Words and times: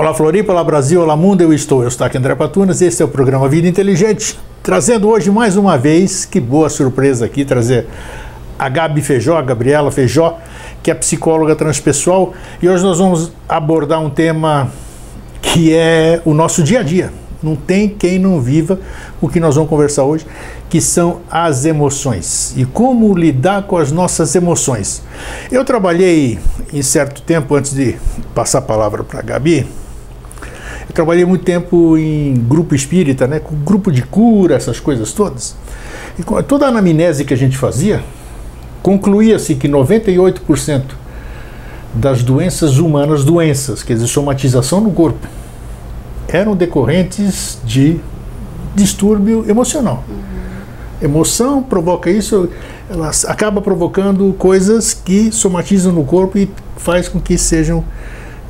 Olá 0.00 0.14
Floripa, 0.14 0.50
olá 0.50 0.64
Brasil, 0.64 1.02
olá 1.02 1.14
mundo, 1.14 1.42
eu 1.42 1.52
estou, 1.52 1.82
eu 1.82 1.88
estou 1.88 2.06
aqui 2.06 2.16
André 2.16 2.34
Patunas, 2.34 2.80
esse 2.80 3.02
é 3.02 3.04
o 3.04 3.08
programa 3.08 3.46
Vida 3.50 3.68
Inteligente, 3.68 4.40
trazendo 4.62 5.06
hoje 5.06 5.30
mais 5.30 5.58
uma 5.58 5.76
vez, 5.76 6.24
que 6.24 6.40
boa 6.40 6.70
surpresa 6.70 7.26
aqui, 7.26 7.44
trazer 7.44 7.86
a 8.58 8.66
Gabi 8.70 9.02
Feijó, 9.02 9.36
a 9.36 9.42
Gabriela 9.42 9.90
Feijó, 9.90 10.38
que 10.82 10.90
é 10.90 10.94
psicóloga 10.94 11.54
transpessoal, 11.54 12.32
e 12.62 12.68
hoje 12.70 12.82
nós 12.82 12.96
vamos 12.96 13.30
abordar 13.46 14.00
um 14.00 14.08
tema 14.08 14.72
que 15.42 15.74
é 15.74 16.22
o 16.24 16.32
nosso 16.32 16.62
dia 16.62 16.80
a 16.80 16.82
dia. 16.82 17.12
Não 17.42 17.54
tem 17.54 17.86
quem 17.86 18.18
não 18.18 18.40
viva 18.40 18.80
o 19.20 19.28
que 19.28 19.38
nós 19.38 19.54
vamos 19.56 19.68
conversar 19.68 20.04
hoje, 20.04 20.26
que 20.70 20.80
são 20.80 21.20
as 21.30 21.66
emoções 21.66 22.54
e 22.56 22.64
como 22.64 23.14
lidar 23.14 23.64
com 23.64 23.76
as 23.76 23.92
nossas 23.92 24.34
emoções. 24.34 25.02
Eu 25.52 25.62
trabalhei 25.62 26.38
em 26.72 26.80
certo 26.80 27.20
tempo, 27.20 27.54
antes 27.54 27.74
de 27.74 27.96
passar 28.34 28.60
a 28.60 28.62
palavra 28.62 29.04
para 29.04 29.18
a 29.18 29.22
Gabi, 29.22 29.66
eu 30.90 30.92
trabalhei 30.92 31.24
muito 31.24 31.44
tempo 31.44 31.96
em 31.96 32.34
grupo 32.34 32.74
espírita, 32.74 33.24
né, 33.28 33.38
com 33.38 33.54
grupo 33.54 33.92
de 33.92 34.02
cura, 34.02 34.56
essas 34.56 34.80
coisas 34.80 35.12
todas. 35.12 35.54
E 36.18 36.42
toda 36.42 36.66
a 36.66 36.68
anamnese 36.68 37.24
que 37.24 37.32
a 37.32 37.36
gente 37.36 37.56
fazia, 37.56 38.02
concluía-se 38.82 39.54
que 39.54 39.68
98% 39.68 40.82
das 41.94 42.24
doenças 42.24 42.78
humanas, 42.78 43.24
doenças, 43.24 43.84
quer 43.84 43.94
dizer, 43.94 44.08
somatização 44.08 44.80
no 44.80 44.90
corpo, 44.90 45.28
eram 46.26 46.56
decorrentes 46.56 47.58
de 47.64 48.00
distúrbio 48.74 49.44
emocional. 49.48 50.02
Uhum. 50.08 51.06
Emoção 51.06 51.62
provoca 51.62 52.10
isso, 52.10 52.48
ela 52.88 53.12
acaba 53.28 53.62
provocando 53.62 54.34
coisas 54.36 54.92
que 54.92 55.30
somatizam 55.30 55.92
no 55.92 56.02
corpo 56.02 56.36
e 56.36 56.50
faz 56.76 57.08
com 57.08 57.20
que 57.20 57.38
sejam 57.38 57.84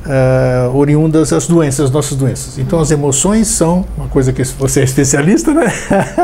uh, 0.05 0.75
oriundas 0.75 1.31
as 1.33 1.47
doenças, 1.47 1.85
as 1.85 1.91
nossas 1.91 2.17
doenças. 2.17 2.57
Então 2.57 2.79
as 2.79 2.91
emoções 2.91 3.47
são 3.47 3.85
uma 3.97 4.07
coisa 4.07 4.33
que 4.33 4.43
você 4.43 4.81
é 4.81 4.83
especialista, 4.83 5.53
né? 5.53 5.71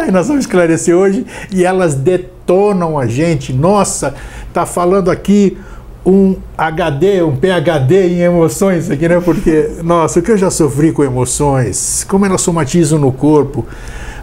e 0.08 0.12
nós 0.12 0.28
vamos 0.28 0.46
esclarecer 0.46 0.96
hoje 0.96 1.26
e 1.52 1.64
elas 1.64 1.96
detonam 1.96 2.98
a 2.98 3.06
gente. 3.08 3.54
Nossa, 3.54 4.14
tá 4.54 4.66
falando 4.66 5.12
aqui 5.12 5.58
um 6.06 6.38
HD, 6.58 7.22
um 7.22 7.36
PHD 7.36 8.08
em 8.08 8.20
emoções 8.22 8.90
aqui, 8.90 9.10
né? 9.10 9.20
Porque, 9.20 9.72
nossa, 9.84 10.20
o 10.20 10.24
que 10.24 10.32
eu 10.32 10.38
já 10.38 10.50
sofri 10.50 10.94
com 10.94 11.04
emoções, 11.04 12.06
como 12.08 12.26
elas 12.26 12.42
somatizam 12.42 12.98
no 12.98 13.12
corpo. 13.12 13.66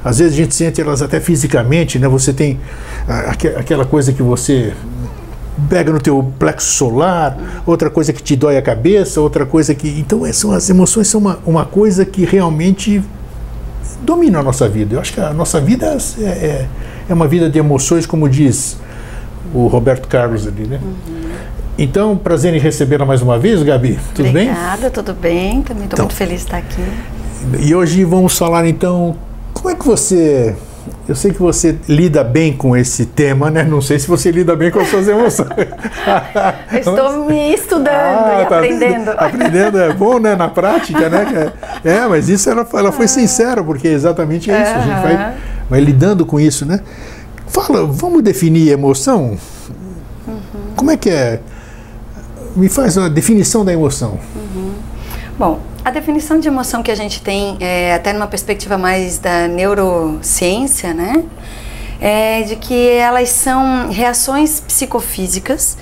Às 0.02 0.18
vezes 0.18 0.34
a 0.34 0.36
gente 0.36 0.54
sente 0.54 0.80
elas 0.80 1.02
até 1.02 1.20
fisicamente, 1.20 1.98
né? 1.98 2.08
Você 2.08 2.32
tem 2.32 2.58
aquela 3.56 3.84
coisa 3.84 4.12
que 4.12 4.22
você 4.22 4.72
pega 5.68 5.92
no 5.92 6.00
teu 6.00 6.32
plexo 6.38 6.72
solar, 6.72 7.36
outra 7.66 7.90
coisa 7.90 8.12
que 8.12 8.22
te 8.22 8.36
dói 8.36 8.56
a 8.56 8.62
cabeça, 8.62 9.20
outra 9.20 9.46
coisa 9.46 9.74
que. 9.74 9.88
Então, 9.88 10.20
são, 10.32 10.52
as 10.52 10.68
emoções 10.68 11.08
são 11.08 11.20
uma, 11.20 11.38
uma 11.46 11.64
coisa 11.64 12.04
que 12.04 12.24
realmente 12.24 13.02
domina 14.02 14.40
a 14.40 14.42
nossa 14.42 14.68
vida. 14.68 14.96
Eu 14.96 15.00
acho 15.00 15.12
que 15.12 15.20
a 15.20 15.32
nossa 15.32 15.60
vida 15.60 15.96
é, 16.18 16.24
é, 16.24 16.66
é 17.08 17.14
uma 17.14 17.26
vida 17.26 17.48
de 17.48 17.58
emoções, 17.58 18.06
como 18.06 18.28
diz 18.28 18.76
o 19.52 19.66
Roberto 19.66 20.08
Carlos 20.08 20.46
ali, 20.46 20.66
né? 20.66 20.80
Uhum. 20.82 21.14
Então, 21.76 22.16
prazer 22.16 22.54
em 22.54 22.58
recebê-la 22.58 23.04
mais 23.04 23.20
uma 23.20 23.38
vez, 23.38 23.62
Gabi. 23.62 23.98
Tudo 24.14 24.28
Obrigada, 24.28 24.32
bem? 24.32 24.48
Obrigada, 24.50 24.90
tudo 24.90 25.14
bem. 25.14 25.62
Também 25.62 25.84
estou 25.84 25.96
então, 25.96 26.04
muito 26.04 26.14
feliz 26.14 26.40
de 26.40 26.46
estar 26.46 26.58
aqui. 26.58 26.82
E 27.60 27.74
hoje 27.74 28.04
vamos 28.04 28.38
falar 28.38 28.66
então, 28.66 29.16
como 29.52 29.70
é 29.70 29.74
que 29.74 29.84
você 29.84 30.54
eu 31.08 31.14
sei 31.14 31.32
que 31.32 31.40
você 31.40 31.78
lida 31.88 32.24
bem 32.24 32.56
com 32.56 32.76
esse 32.76 33.06
tema, 33.06 33.50
né? 33.50 33.62
Não 33.62 33.80
sei 33.80 33.98
se 33.98 34.08
você 34.08 34.30
lida 34.30 34.56
bem 34.56 34.70
com 34.70 34.80
as 34.80 34.88
suas 34.88 35.06
emoções. 35.06 35.48
estou 36.72 37.26
me 37.26 37.52
estudando 37.54 37.88
ah, 37.90 38.42
e 38.42 38.46
tá 38.46 38.56
aprendendo. 38.58 39.10
Aprendendo 39.16 39.78
é 39.78 39.92
bom, 39.92 40.18
né? 40.18 40.34
Na 40.34 40.48
prática, 40.48 41.08
né? 41.08 41.52
É, 41.84 42.06
mas 42.06 42.28
isso 42.28 42.48
ela, 42.48 42.66
ela 42.72 42.92
foi 42.92 43.06
sincera, 43.06 43.62
porque 43.62 43.88
é 43.88 43.92
exatamente 43.92 44.50
isso. 44.50 44.60
A 44.60 44.80
gente 44.80 45.02
vai, 45.02 45.34
vai 45.68 45.80
lidando 45.80 46.24
com 46.24 46.40
isso, 46.40 46.64
né? 46.64 46.80
Fala, 47.46 47.86
vamos 47.86 48.22
definir 48.22 48.70
emoção? 48.70 49.38
Uhum. 50.26 50.40
Como 50.74 50.90
é 50.90 50.96
que 50.96 51.10
é? 51.10 51.40
Me 52.56 52.68
faz 52.68 52.96
uma 52.96 53.10
definição 53.10 53.64
da 53.64 53.72
emoção. 53.72 54.18
Uhum. 54.34 54.72
Bom, 55.38 55.60
a 55.84 55.90
definição 55.90 56.40
de 56.40 56.48
emoção 56.48 56.82
que 56.82 56.90
a 56.90 56.94
gente 56.94 57.20
tem, 57.20 57.58
é, 57.60 57.92
até 57.92 58.12
numa 58.12 58.26
perspectiva 58.26 58.78
mais 58.78 59.18
da 59.18 59.46
neurociência, 59.46 60.94
né? 60.94 61.22
É 62.00 62.42
de 62.42 62.56
que 62.56 62.88
elas 62.88 63.28
são 63.28 63.90
reações 63.90 64.60
psicofísicas 64.60 65.76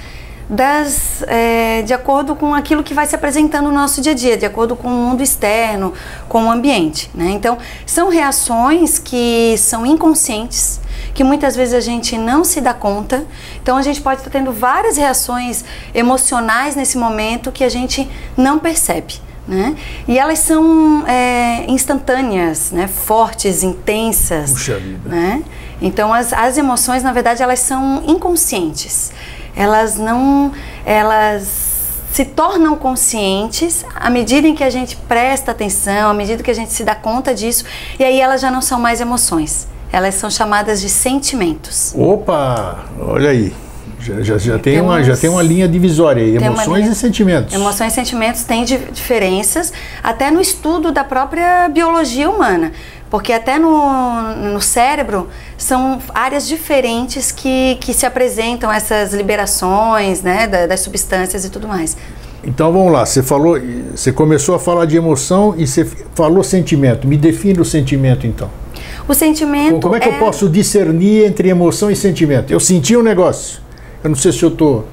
das, 0.50 1.22
é, 1.28 1.82
de 1.82 1.94
acordo 1.94 2.34
com 2.34 2.52
aquilo 2.52 2.82
que 2.82 2.92
vai 2.92 3.06
se 3.06 3.14
apresentando 3.14 3.66
no 3.66 3.72
nosso 3.72 4.00
dia 4.00 4.12
a 4.12 4.14
dia, 4.14 4.36
de 4.36 4.44
acordo 4.44 4.74
com 4.74 4.88
o 4.88 4.90
mundo 4.90 5.22
externo, 5.22 5.94
com 6.28 6.46
o 6.46 6.50
ambiente. 6.50 7.08
Né? 7.14 7.30
Então, 7.30 7.56
são 7.86 8.08
reações 8.08 8.98
que 8.98 9.54
são 9.56 9.86
inconscientes, 9.86 10.80
que 11.14 11.22
muitas 11.22 11.54
vezes 11.54 11.74
a 11.74 11.80
gente 11.80 12.18
não 12.18 12.42
se 12.42 12.60
dá 12.60 12.74
conta. 12.74 13.24
Então, 13.62 13.76
a 13.76 13.82
gente 13.82 14.00
pode 14.00 14.20
estar 14.20 14.30
tendo 14.30 14.52
várias 14.52 14.96
reações 14.96 15.64
emocionais 15.94 16.74
nesse 16.74 16.98
momento 16.98 17.52
que 17.52 17.62
a 17.62 17.68
gente 17.68 18.08
não 18.36 18.58
percebe. 18.58 19.31
Né? 19.46 19.74
E 20.06 20.18
elas 20.18 20.38
são 20.38 21.04
é, 21.06 21.64
instantâneas, 21.68 22.70
né? 22.70 22.86
fortes, 22.86 23.62
intensas. 23.62 24.52
Puxa 24.52 24.78
vida. 24.78 25.08
Né? 25.08 25.42
Então 25.80 26.14
as, 26.14 26.32
as 26.32 26.56
emoções, 26.56 27.02
na 27.02 27.12
verdade, 27.12 27.42
elas 27.42 27.58
são 27.58 28.04
inconscientes. 28.06 29.12
Elas 29.56 29.98
não, 29.98 30.52
elas 30.86 31.72
se 32.12 32.26
tornam 32.26 32.76
conscientes 32.76 33.84
à 33.94 34.10
medida 34.10 34.46
em 34.46 34.54
que 34.54 34.62
a 34.62 34.70
gente 34.70 34.96
presta 34.96 35.50
atenção, 35.50 36.10
à 36.10 36.14
medida 36.14 36.42
que 36.42 36.50
a 36.50 36.54
gente 36.54 36.72
se 36.72 36.84
dá 36.84 36.94
conta 36.94 37.34
disso, 37.34 37.64
e 37.98 38.04
aí 38.04 38.20
elas 38.20 38.40
já 38.40 38.50
não 38.50 38.60
são 38.60 38.78
mais 38.78 39.00
emoções. 39.00 39.66
Elas 39.90 40.14
são 40.14 40.30
chamadas 40.30 40.80
de 40.80 40.88
sentimentos. 40.88 41.92
Opa, 41.96 42.84
olha 43.00 43.30
aí. 43.30 43.52
Já, 44.02 44.20
já, 44.20 44.36
já 44.36 44.58
tem, 44.58 44.80
uma, 44.80 45.00
já 45.04 45.16
tem 45.16 45.30
uma 45.30 45.42
linha 45.42 45.68
divisória 45.68 46.24
aí, 46.24 46.36
emoções 46.36 46.80
linha, 46.80 46.92
e 46.92 46.94
sentimentos. 46.96 47.54
Emoções 47.54 47.92
e 47.92 47.94
sentimentos 47.94 48.42
têm 48.42 48.64
diferenças, 48.64 49.72
até 50.02 50.28
no 50.28 50.40
estudo 50.40 50.90
da 50.90 51.04
própria 51.04 51.68
biologia 51.68 52.28
humana. 52.28 52.72
Porque 53.08 53.32
até 53.32 53.58
no, 53.58 54.34
no 54.52 54.60
cérebro 54.60 55.28
são 55.56 56.00
áreas 56.12 56.48
diferentes 56.48 57.30
que, 57.30 57.76
que 57.80 57.94
se 57.94 58.04
apresentam 58.04 58.72
essas 58.72 59.12
liberações 59.12 60.22
né, 60.22 60.48
das 60.66 60.80
substâncias 60.80 61.44
e 61.44 61.50
tudo 61.50 61.68
mais. 61.68 61.96
Então 62.42 62.72
vamos 62.72 62.92
lá, 62.92 63.06
você 63.06 63.22
falou, 63.22 63.56
você 63.94 64.10
começou 64.10 64.56
a 64.56 64.58
falar 64.58 64.84
de 64.86 64.96
emoção 64.96 65.54
e 65.56 65.64
você 65.64 65.84
falou 66.14 66.42
sentimento. 66.42 67.06
Me 67.06 67.16
define 67.16 67.60
o 67.60 67.64
sentimento 67.64 68.26
então. 68.26 68.50
O 69.06 69.14
sentimento. 69.14 69.80
Como 69.80 69.94
é 69.94 70.00
que 70.00 70.08
é... 70.08 70.14
eu 70.14 70.18
posso 70.18 70.48
discernir 70.48 71.24
entre 71.24 71.48
emoção 71.48 71.90
e 71.90 71.94
sentimento? 71.94 72.52
Eu 72.52 72.58
senti 72.58 72.96
um 72.96 73.02
negócio. 73.02 73.60
Eu 74.02 74.10
não 74.10 74.16
sei 74.16 74.32
se 74.32 74.42
eu 74.42 74.48
estou 74.48 74.86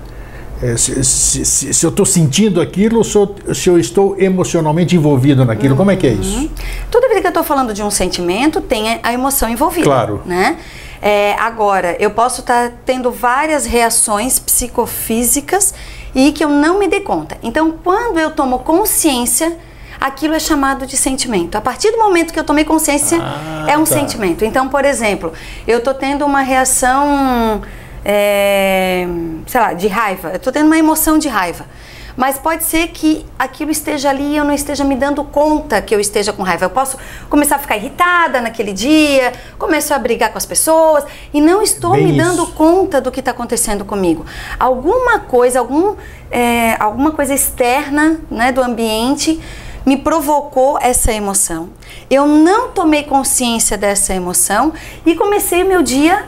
é, 0.61 0.75
se, 0.75 1.03
se, 1.05 1.45
se, 1.45 1.73
se, 1.73 1.85
eu 1.85 1.89
estou 1.89 2.05
sentindo 2.05 2.59
aquilo 2.59 2.97
ou 2.97 3.03
se 3.03 3.15
eu, 3.15 3.35
se 3.53 3.69
eu, 3.69 3.79
estou 3.79 4.19
emocionalmente 4.19 4.93
envolvido 4.93 5.45
naquilo. 5.45 5.71
Uhum. 5.71 5.77
Como 5.77 5.91
é 5.91 5.95
que 5.95 6.05
é 6.05 6.11
isso? 6.11 6.37
Uhum. 6.37 6.49
Toda 6.91 7.07
vez 7.07 7.21
que 7.21 7.27
eu 7.27 7.29
estou 7.29 7.43
falando 7.43 7.73
de 7.73 7.81
um 7.81 7.89
sentimento, 7.89 8.59
tem 8.59 8.99
a 9.01 9.13
emoção 9.13 9.47
envolvida. 9.49 9.85
Claro. 9.85 10.21
Né? 10.25 10.57
É, 11.01 11.33
agora, 11.39 11.95
eu 11.97 12.11
posso 12.11 12.41
estar 12.41 12.69
tá 12.69 12.75
tendo 12.85 13.09
várias 13.09 13.65
reações 13.65 14.37
psicofísicas 14.37 15.73
e 16.13 16.33
que 16.33 16.43
eu 16.43 16.49
não 16.49 16.77
me 16.77 16.89
dei 16.89 16.99
conta. 16.99 17.37
Então, 17.41 17.71
quando 17.81 18.19
eu 18.19 18.31
tomo 18.31 18.59
consciência, 18.59 19.57
aquilo 19.99 20.33
é 20.33 20.39
chamado 20.39 20.85
de 20.85 20.97
sentimento. 20.97 21.55
A 21.55 21.61
partir 21.61 21.89
do 21.91 21.97
momento 21.97 22.33
que 22.33 22.39
eu 22.39 22.43
tomei 22.43 22.65
consciência, 22.65 23.17
ah, 23.21 23.65
é 23.65 23.77
um 23.77 23.85
tá. 23.85 23.93
sentimento. 23.93 24.43
Então, 24.43 24.67
por 24.67 24.83
exemplo, 24.83 25.31
eu 25.65 25.77
estou 25.77 25.93
tendo 25.93 26.25
uma 26.25 26.41
reação 26.41 27.61
é, 28.03 29.07
sei 29.47 29.61
lá, 29.61 29.73
de 29.73 29.87
raiva. 29.87 30.29
Eu 30.29 30.35
estou 30.37 30.51
tendo 30.51 30.67
uma 30.67 30.77
emoção 30.77 31.17
de 31.17 31.27
raiva. 31.27 31.65
Mas 32.19 32.37
pode 32.37 32.65
ser 32.65 32.89
que 32.89 33.25
aquilo 33.39 33.71
esteja 33.71 34.09
ali 34.09 34.33
e 34.33 34.35
eu 34.35 34.43
não 34.43 34.53
esteja 34.53 34.83
me 34.83 34.93
dando 34.93 35.23
conta 35.23 35.81
que 35.81 35.95
eu 35.95 36.01
esteja 36.01 36.33
com 36.33 36.43
raiva. 36.43 36.65
Eu 36.65 36.69
posso 36.69 36.97
começar 37.29 37.55
a 37.55 37.59
ficar 37.59 37.77
irritada 37.77 38.41
naquele 38.41 38.73
dia, 38.73 39.31
começo 39.57 39.93
a 39.93 39.97
brigar 39.97 40.29
com 40.29 40.37
as 40.37 40.45
pessoas 40.45 41.05
e 41.33 41.39
não 41.39 41.61
estou 41.61 41.91
Bem 41.91 42.07
me 42.07 42.17
dando 42.17 42.45
conta 42.47 42.99
do 42.99 43.09
que 43.09 43.21
está 43.21 43.31
acontecendo 43.31 43.85
comigo. 43.85 44.25
Alguma 44.59 45.19
coisa, 45.19 45.59
algum, 45.59 45.95
é, 46.29 46.75
alguma 46.77 47.11
coisa 47.13 47.33
externa 47.33 48.19
né, 48.29 48.51
do 48.51 48.61
ambiente 48.61 49.39
me 49.85 49.95
provocou 49.95 50.77
essa 50.81 51.13
emoção. 51.13 51.69
Eu 52.09 52.27
não 52.27 52.71
tomei 52.71 53.03
consciência 53.03 53.77
dessa 53.77 54.13
emoção 54.13 54.73
e 55.05 55.15
comecei 55.15 55.63
meu 55.63 55.81
dia 55.81 56.27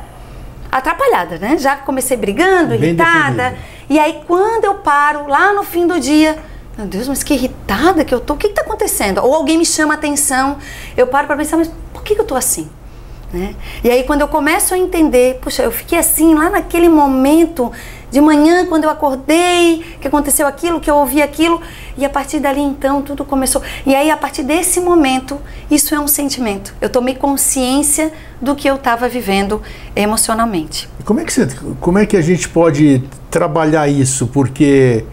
atrapalhada, 0.71 1.37
né? 1.37 1.57
Já 1.57 1.75
comecei 1.75 2.15
brigando, 2.15 2.69
Bem 2.69 2.89
irritada. 2.89 3.55
E 3.89 3.99
aí 3.99 4.21
quando 4.27 4.65
eu 4.65 4.75
paro 4.75 5.27
lá 5.27 5.53
no 5.53 5.63
fim 5.63 5.85
do 5.85 5.99
dia, 5.99 6.37
meu 6.77 6.87
Deus, 6.87 7.07
mas 7.07 7.23
que 7.23 7.33
irritada 7.33 8.05
que 8.05 8.13
eu 8.13 8.19
tô. 8.19 8.35
O 8.35 8.37
que 8.37 8.47
está 8.47 8.61
acontecendo? 8.61 9.19
Ou 9.19 9.35
alguém 9.35 9.57
me 9.57 9.65
chama 9.65 9.93
a 9.93 9.97
atenção, 9.97 10.57
eu 10.95 11.07
paro 11.07 11.27
para 11.27 11.35
pensar, 11.35 11.57
mas 11.57 11.69
por 11.93 12.03
que, 12.03 12.15
que 12.15 12.21
eu 12.21 12.25
tô 12.25 12.35
assim? 12.35 12.69
Né? 13.33 13.55
E 13.83 13.89
aí 13.89 14.03
quando 14.03 14.21
eu 14.21 14.27
começo 14.27 14.73
a 14.73 14.77
entender, 14.77 15.39
puxa, 15.41 15.63
eu 15.63 15.71
fiquei 15.71 15.97
assim 15.97 16.33
lá 16.33 16.49
naquele 16.49 16.89
momento 16.89 17.71
de 18.11 18.19
manhã, 18.19 18.65
quando 18.65 18.83
eu 18.83 18.89
acordei, 18.89 19.85
que 20.01 20.07
aconteceu 20.07 20.45
aquilo, 20.45 20.81
que 20.81 20.91
eu 20.91 20.97
ouvi 20.97 21.21
aquilo, 21.21 21.61
e 21.97 22.03
a 22.03 22.09
partir 22.09 22.41
dali 22.41 22.59
então 22.59 23.01
tudo 23.01 23.23
começou. 23.23 23.61
E 23.85 23.95
aí 23.95 24.11
a 24.11 24.17
partir 24.17 24.43
desse 24.43 24.81
momento, 24.81 25.39
isso 25.69 25.95
é 25.95 25.99
um 25.99 26.07
sentimento. 26.07 26.73
Eu 26.81 26.89
tomei 26.89 27.15
consciência 27.15 28.11
do 28.41 28.53
que 28.53 28.69
eu 28.69 28.75
estava 28.75 29.07
vivendo 29.07 29.61
emocionalmente. 29.95 30.89
Como 31.05 31.21
é 31.21 31.23
que 31.23 31.31
você, 31.31 31.47
como 31.79 31.97
é 31.99 32.05
que 32.05 32.17
a 32.17 32.21
gente 32.21 32.49
pode 32.49 33.01
trabalhar 33.29 33.87
isso? 33.87 34.27
Porque 34.27 35.05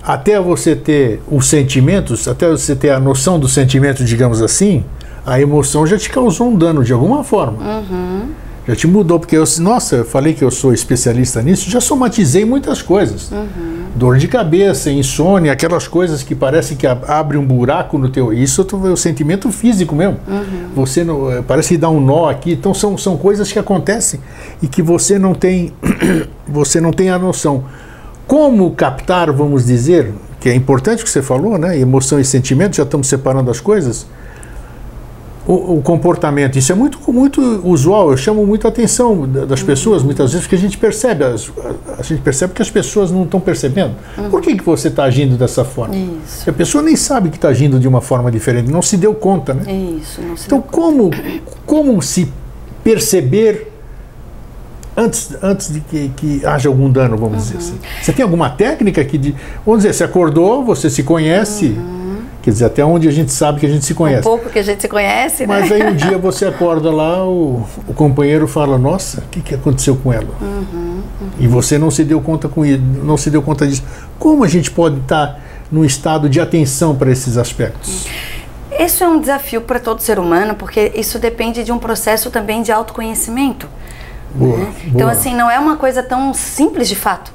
até 0.00 0.38
você 0.38 0.76
ter 0.76 1.20
os 1.26 1.48
sentimentos, 1.48 2.28
até 2.28 2.48
você 2.48 2.76
ter 2.76 2.90
a 2.90 3.00
noção 3.00 3.38
do 3.38 3.48
sentimento, 3.48 4.04
digamos 4.04 4.40
assim, 4.40 4.84
a 5.26 5.40
emoção 5.40 5.86
já 5.86 5.96
te 5.96 6.10
causou 6.10 6.48
um 6.48 6.56
dano 6.56 6.84
de 6.84 6.92
alguma 6.92 7.24
forma. 7.24 7.58
Uhum. 7.58 8.28
Já 8.66 8.74
te 8.74 8.86
mudou, 8.86 9.20
porque 9.20 9.36
eu, 9.36 9.44
nossa, 9.60 9.96
eu 9.96 10.04
falei 10.06 10.32
que 10.32 10.42
eu 10.42 10.50
sou 10.50 10.72
especialista 10.72 11.42
nisso, 11.42 11.68
já 11.68 11.82
somatizei 11.82 12.46
muitas 12.46 12.80
coisas. 12.80 13.30
Uhum. 13.30 13.84
Dor 13.94 14.16
de 14.16 14.26
cabeça, 14.26 14.90
insônia, 14.90 15.52
aquelas 15.52 15.86
coisas 15.86 16.22
que 16.22 16.34
parece 16.34 16.74
que 16.74 16.86
abre 16.86 17.36
um 17.36 17.44
buraco 17.44 17.98
no 17.98 18.08
teu. 18.08 18.32
Isso 18.32 18.66
é 18.72 18.88
o 18.88 18.96
sentimento 18.96 19.50
físico 19.52 19.94
mesmo. 19.94 20.18
Uhum. 20.26 20.68
Você 20.74 21.04
não, 21.04 21.30
eh, 21.30 21.42
parece 21.46 21.70
que 21.70 21.76
dá 21.76 21.90
um 21.90 22.00
nó 22.00 22.30
aqui. 22.30 22.52
Então 22.52 22.72
são, 22.72 22.96
são 22.96 23.18
coisas 23.18 23.52
que 23.52 23.58
acontecem 23.58 24.18
e 24.62 24.66
que 24.66 24.80
você 24.80 25.18
não 25.18 25.34
tem, 25.34 25.72
você 26.48 26.80
não 26.80 26.90
tem 26.90 27.10
a 27.10 27.18
noção. 27.18 27.64
Como 28.26 28.70
captar, 28.70 29.30
vamos 29.30 29.66
dizer, 29.66 30.10
que 30.40 30.48
é 30.48 30.54
importante 30.54 31.02
o 31.02 31.04
que 31.04 31.10
você 31.10 31.20
falou, 31.20 31.58
né? 31.58 31.78
Emoção 31.78 32.18
e 32.18 32.24
sentimento, 32.24 32.76
já 32.76 32.82
estamos 32.82 33.08
separando 33.08 33.50
as 33.50 33.60
coisas 33.60 34.06
o, 35.46 35.76
o, 35.76 35.82
comportamento. 35.82 36.56
Isso 36.56 36.72
é 36.72 36.74
muito, 36.74 36.98
muito 37.12 37.40
usual. 37.64 38.10
Eu 38.10 38.16
chamo 38.16 38.46
muito 38.46 38.66
a 38.66 38.70
atenção 38.70 39.28
das 39.28 39.60
uhum. 39.60 39.66
pessoas, 39.66 40.02
muitas 40.02 40.32
vezes, 40.32 40.46
porque 40.46 40.56
a 40.56 40.58
gente 40.58 40.78
percebe, 40.78 41.24
as, 41.24 41.50
a, 41.58 42.00
a, 42.00 42.02
gente 42.02 42.22
percebe 42.22 42.54
que 42.54 42.62
as 42.62 42.70
pessoas 42.70 43.10
não 43.10 43.24
estão 43.24 43.40
percebendo. 43.40 43.94
Uhum. 44.16 44.30
Por 44.30 44.40
que, 44.40 44.56
que 44.56 44.64
você 44.64 44.88
está 44.88 45.04
agindo 45.04 45.36
dessa 45.36 45.64
forma? 45.64 45.94
Isso. 45.94 46.48
A 46.48 46.52
pessoa 46.52 46.82
nem 46.82 46.96
sabe 46.96 47.28
que 47.28 47.36
está 47.36 47.48
agindo 47.48 47.78
de 47.78 47.86
uma 47.86 48.00
forma 48.00 48.30
diferente, 48.30 48.70
não 48.70 48.82
se 48.82 48.96
deu 48.96 49.14
conta, 49.14 49.52
né? 49.52 49.70
Isso, 50.00 50.22
não 50.22 50.36
se 50.36 50.46
então, 50.46 50.60
como, 50.62 51.10
como 51.66 52.00
se 52.00 52.32
perceber 52.82 53.70
antes, 54.96 55.36
antes 55.42 55.72
de 55.72 55.80
que, 55.80 56.08
que 56.16 56.46
haja 56.46 56.68
algum 56.68 56.90
dano, 56.90 57.16
vamos 57.16 57.34
uhum. 57.34 57.56
dizer 57.56 57.58
assim? 57.58 57.78
Você 58.02 58.12
tem 58.12 58.22
alguma 58.22 58.50
técnica 58.50 59.04
que, 59.04 59.18
de, 59.18 59.34
vamos 59.64 59.82
dizer, 59.82 59.92
você 59.92 60.04
acordou, 60.04 60.64
você 60.64 60.88
se 60.88 61.02
conhece 61.02 61.66
uhum. 61.66 62.03
Quer 62.44 62.50
dizer, 62.50 62.66
até 62.66 62.84
onde 62.84 63.08
a 63.08 63.10
gente 63.10 63.32
sabe 63.32 63.58
que 63.58 63.64
a 63.64 63.68
gente 63.70 63.86
se 63.86 63.94
conhece. 63.94 64.20
Um 64.20 64.30
pouco 64.32 64.50
que 64.50 64.58
a 64.58 64.62
gente 64.62 64.82
se 64.82 64.86
conhece, 64.86 65.46
Mas 65.46 65.70
né? 65.70 65.76
aí 65.76 65.82
um 65.90 65.96
dia 65.96 66.18
você 66.20 66.44
acorda 66.44 66.90
lá, 66.90 67.26
o, 67.26 67.66
o 67.88 67.94
companheiro 67.94 68.46
fala, 68.46 68.76
nossa, 68.76 69.20
o 69.20 69.28
que, 69.30 69.40
que 69.40 69.54
aconteceu 69.54 69.96
com 69.96 70.12
ela? 70.12 70.28
Uhum, 70.42 70.66
uhum. 70.74 71.02
E 71.40 71.48
você 71.48 71.78
não 71.78 71.90
se 71.90 72.04
deu 72.04 72.20
conta 72.20 72.46
com 72.46 72.62
isso, 72.62 72.82
não 73.02 73.16
se 73.16 73.30
deu 73.30 73.40
conta 73.40 73.66
disso. 73.66 73.82
Como 74.18 74.44
a 74.44 74.46
gente 74.46 74.70
pode 74.70 75.00
estar 75.00 75.40
num 75.72 75.86
estado 75.86 76.28
de 76.28 76.38
atenção 76.38 76.94
para 76.94 77.10
esses 77.10 77.38
aspectos? 77.38 78.06
Isso 78.78 79.02
é 79.02 79.08
um 79.08 79.18
desafio 79.18 79.62
para 79.62 79.80
todo 79.80 80.00
ser 80.00 80.18
humano, 80.18 80.54
porque 80.54 80.92
isso 80.94 81.18
depende 81.18 81.64
de 81.64 81.72
um 81.72 81.78
processo 81.78 82.30
também 82.30 82.60
de 82.60 82.70
autoconhecimento. 82.70 83.66
Boa, 84.34 84.58
né? 84.58 84.64
boa. 84.64 84.74
Então, 84.86 85.08
assim, 85.08 85.34
não 85.34 85.50
é 85.50 85.58
uma 85.58 85.78
coisa 85.78 86.02
tão 86.02 86.34
simples 86.34 86.90
de 86.90 86.94
fato. 86.96 87.32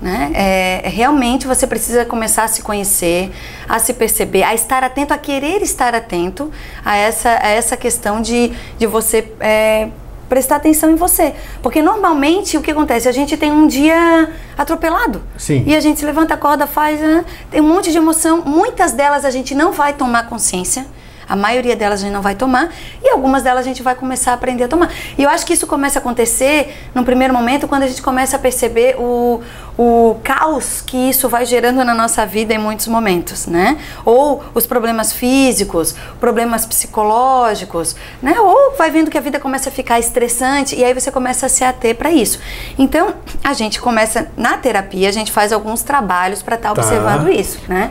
Né? 0.00 0.30
É, 0.32 0.80
é, 0.84 0.88
realmente 0.88 1.46
você 1.46 1.66
precisa 1.66 2.04
começar 2.04 2.44
a 2.44 2.48
se 2.48 2.62
conhecer, 2.62 3.32
a 3.68 3.80
se 3.80 3.92
perceber, 3.92 4.44
a 4.44 4.54
estar 4.54 4.84
atento, 4.84 5.12
a 5.12 5.18
querer 5.18 5.60
estar 5.60 5.92
atento 5.94 6.52
a 6.84 6.96
essa, 6.96 7.30
a 7.30 7.48
essa 7.48 7.76
questão 7.76 8.22
de, 8.22 8.52
de 8.78 8.86
você 8.86 9.32
é, 9.40 9.88
prestar 10.28 10.56
atenção 10.56 10.90
em 10.90 10.94
você. 10.94 11.34
Porque 11.62 11.82
normalmente 11.82 12.56
o 12.56 12.62
que 12.62 12.70
acontece? 12.70 13.08
A 13.08 13.12
gente 13.12 13.36
tem 13.36 13.50
um 13.50 13.66
dia 13.66 14.30
atropelado. 14.56 15.20
Sim. 15.36 15.64
E 15.66 15.74
a 15.74 15.80
gente 15.80 15.98
se 15.98 16.06
levanta, 16.06 16.34
acorda, 16.34 16.66
faz. 16.66 17.00
Né? 17.00 17.24
Tem 17.50 17.60
um 17.60 17.68
monte 17.68 17.90
de 17.90 17.98
emoção. 17.98 18.42
Muitas 18.44 18.92
delas 18.92 19.24
a 19.24 19.30
gente 19.30 19.54
não 19.54 19.72
vai 19.72 19.94
tomar 19.94 20.28
consciência. 20.28 20.86
A 21.28 21.36
maioria 21.36 21.76
delas 21.76 22.00
a 22.00 22.04
gente 22.04 22.12
não 22.12 22.22
vai 22.22 22.34
tomar 22.34 22.70
e 23.02 23.10
algumas 23.10 23.42
delas 23.42 23.60
a 23.60 23.68
gente 23.68 23.82
vai 23.82 23.94
começar 23.94 24.30
a 24.30 24.34
aprender 24.34 24.64
a 24.64 24.68
tomar. 24.68 24.90
E 25.16 25.22
eu 25.22 25.28
acho 25.28 25.44
que 25.44 25.52
isso 25.52 25.66
começa 25.66 25.98
a 25.98 26.00
acontecer 26.00 26.74
num 26.94 27.04
primeiro 27.04 27.34
momento 27.34 27.68
quando 27.68 27.82
a 27.82 27.86
gente 27.86 28.00
começa 28.00 28.36
a 28.36 28.38
perceber 28.38 28.96
o, 28.98 29.40
o 29.76 30.16
caos 30.24 30.80
que 30.80 30.96
isso 30.96 31.28
vai 31.28 31.44
gerando 31.44 31.84
na 31.84 31.94
nossa 31.94 32.24
vida 32.24 32.54
em 32.54 32.58
muitos 32.58 32.86
momentos, 32.88 33.46
né? 33.46 33.78
Ou 34.04 34.42
os 34.54 34.66
problemas 34.66 35.12
físicos, 35.12 35.94
problemas 36.18 36.64
psicológicos, 36.64 37.94
né? 38.22 38.40
Ou 38.40 38.74
vai 38.76 38.90
vendo 38.90 39.10
que 39.10 39.18
a 39.18 39.20
vida 39.20 39.38
começa 39.38 39.68
a 39.68 39.72
ficar 39.72 39.98
estressante 39.98 40.74
e 40.74 40.84
aí 40.84 40.94
você 40.94 41.10
começa 41.10 41.46
a 41.46 41.48
se 41.48 41.62
ater 41.62 41.94
para 41.94 42.10
isso. 42.10 42.40
Então, 42.78 43.14
a 43.44 43.52
gente 43.52 43.80
começa 43.80 44.28
na 44.36 44.56
terapia, 44.56 45.08
a 45.08 45.12
gente 45.12 45.30
faz 45.30 45.52
alguns 45.52 45.82
trabalhos 45.82 46.42
para 46.42 46.56
estar 46.56 46.74
tá 46.74 46.80
observando 46.80 47.28
isso, 47.28 47.60
né? 47.68 47.90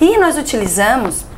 E 0.00 0.16
nós 0.18 0.38
utilizamos 0.38 1.29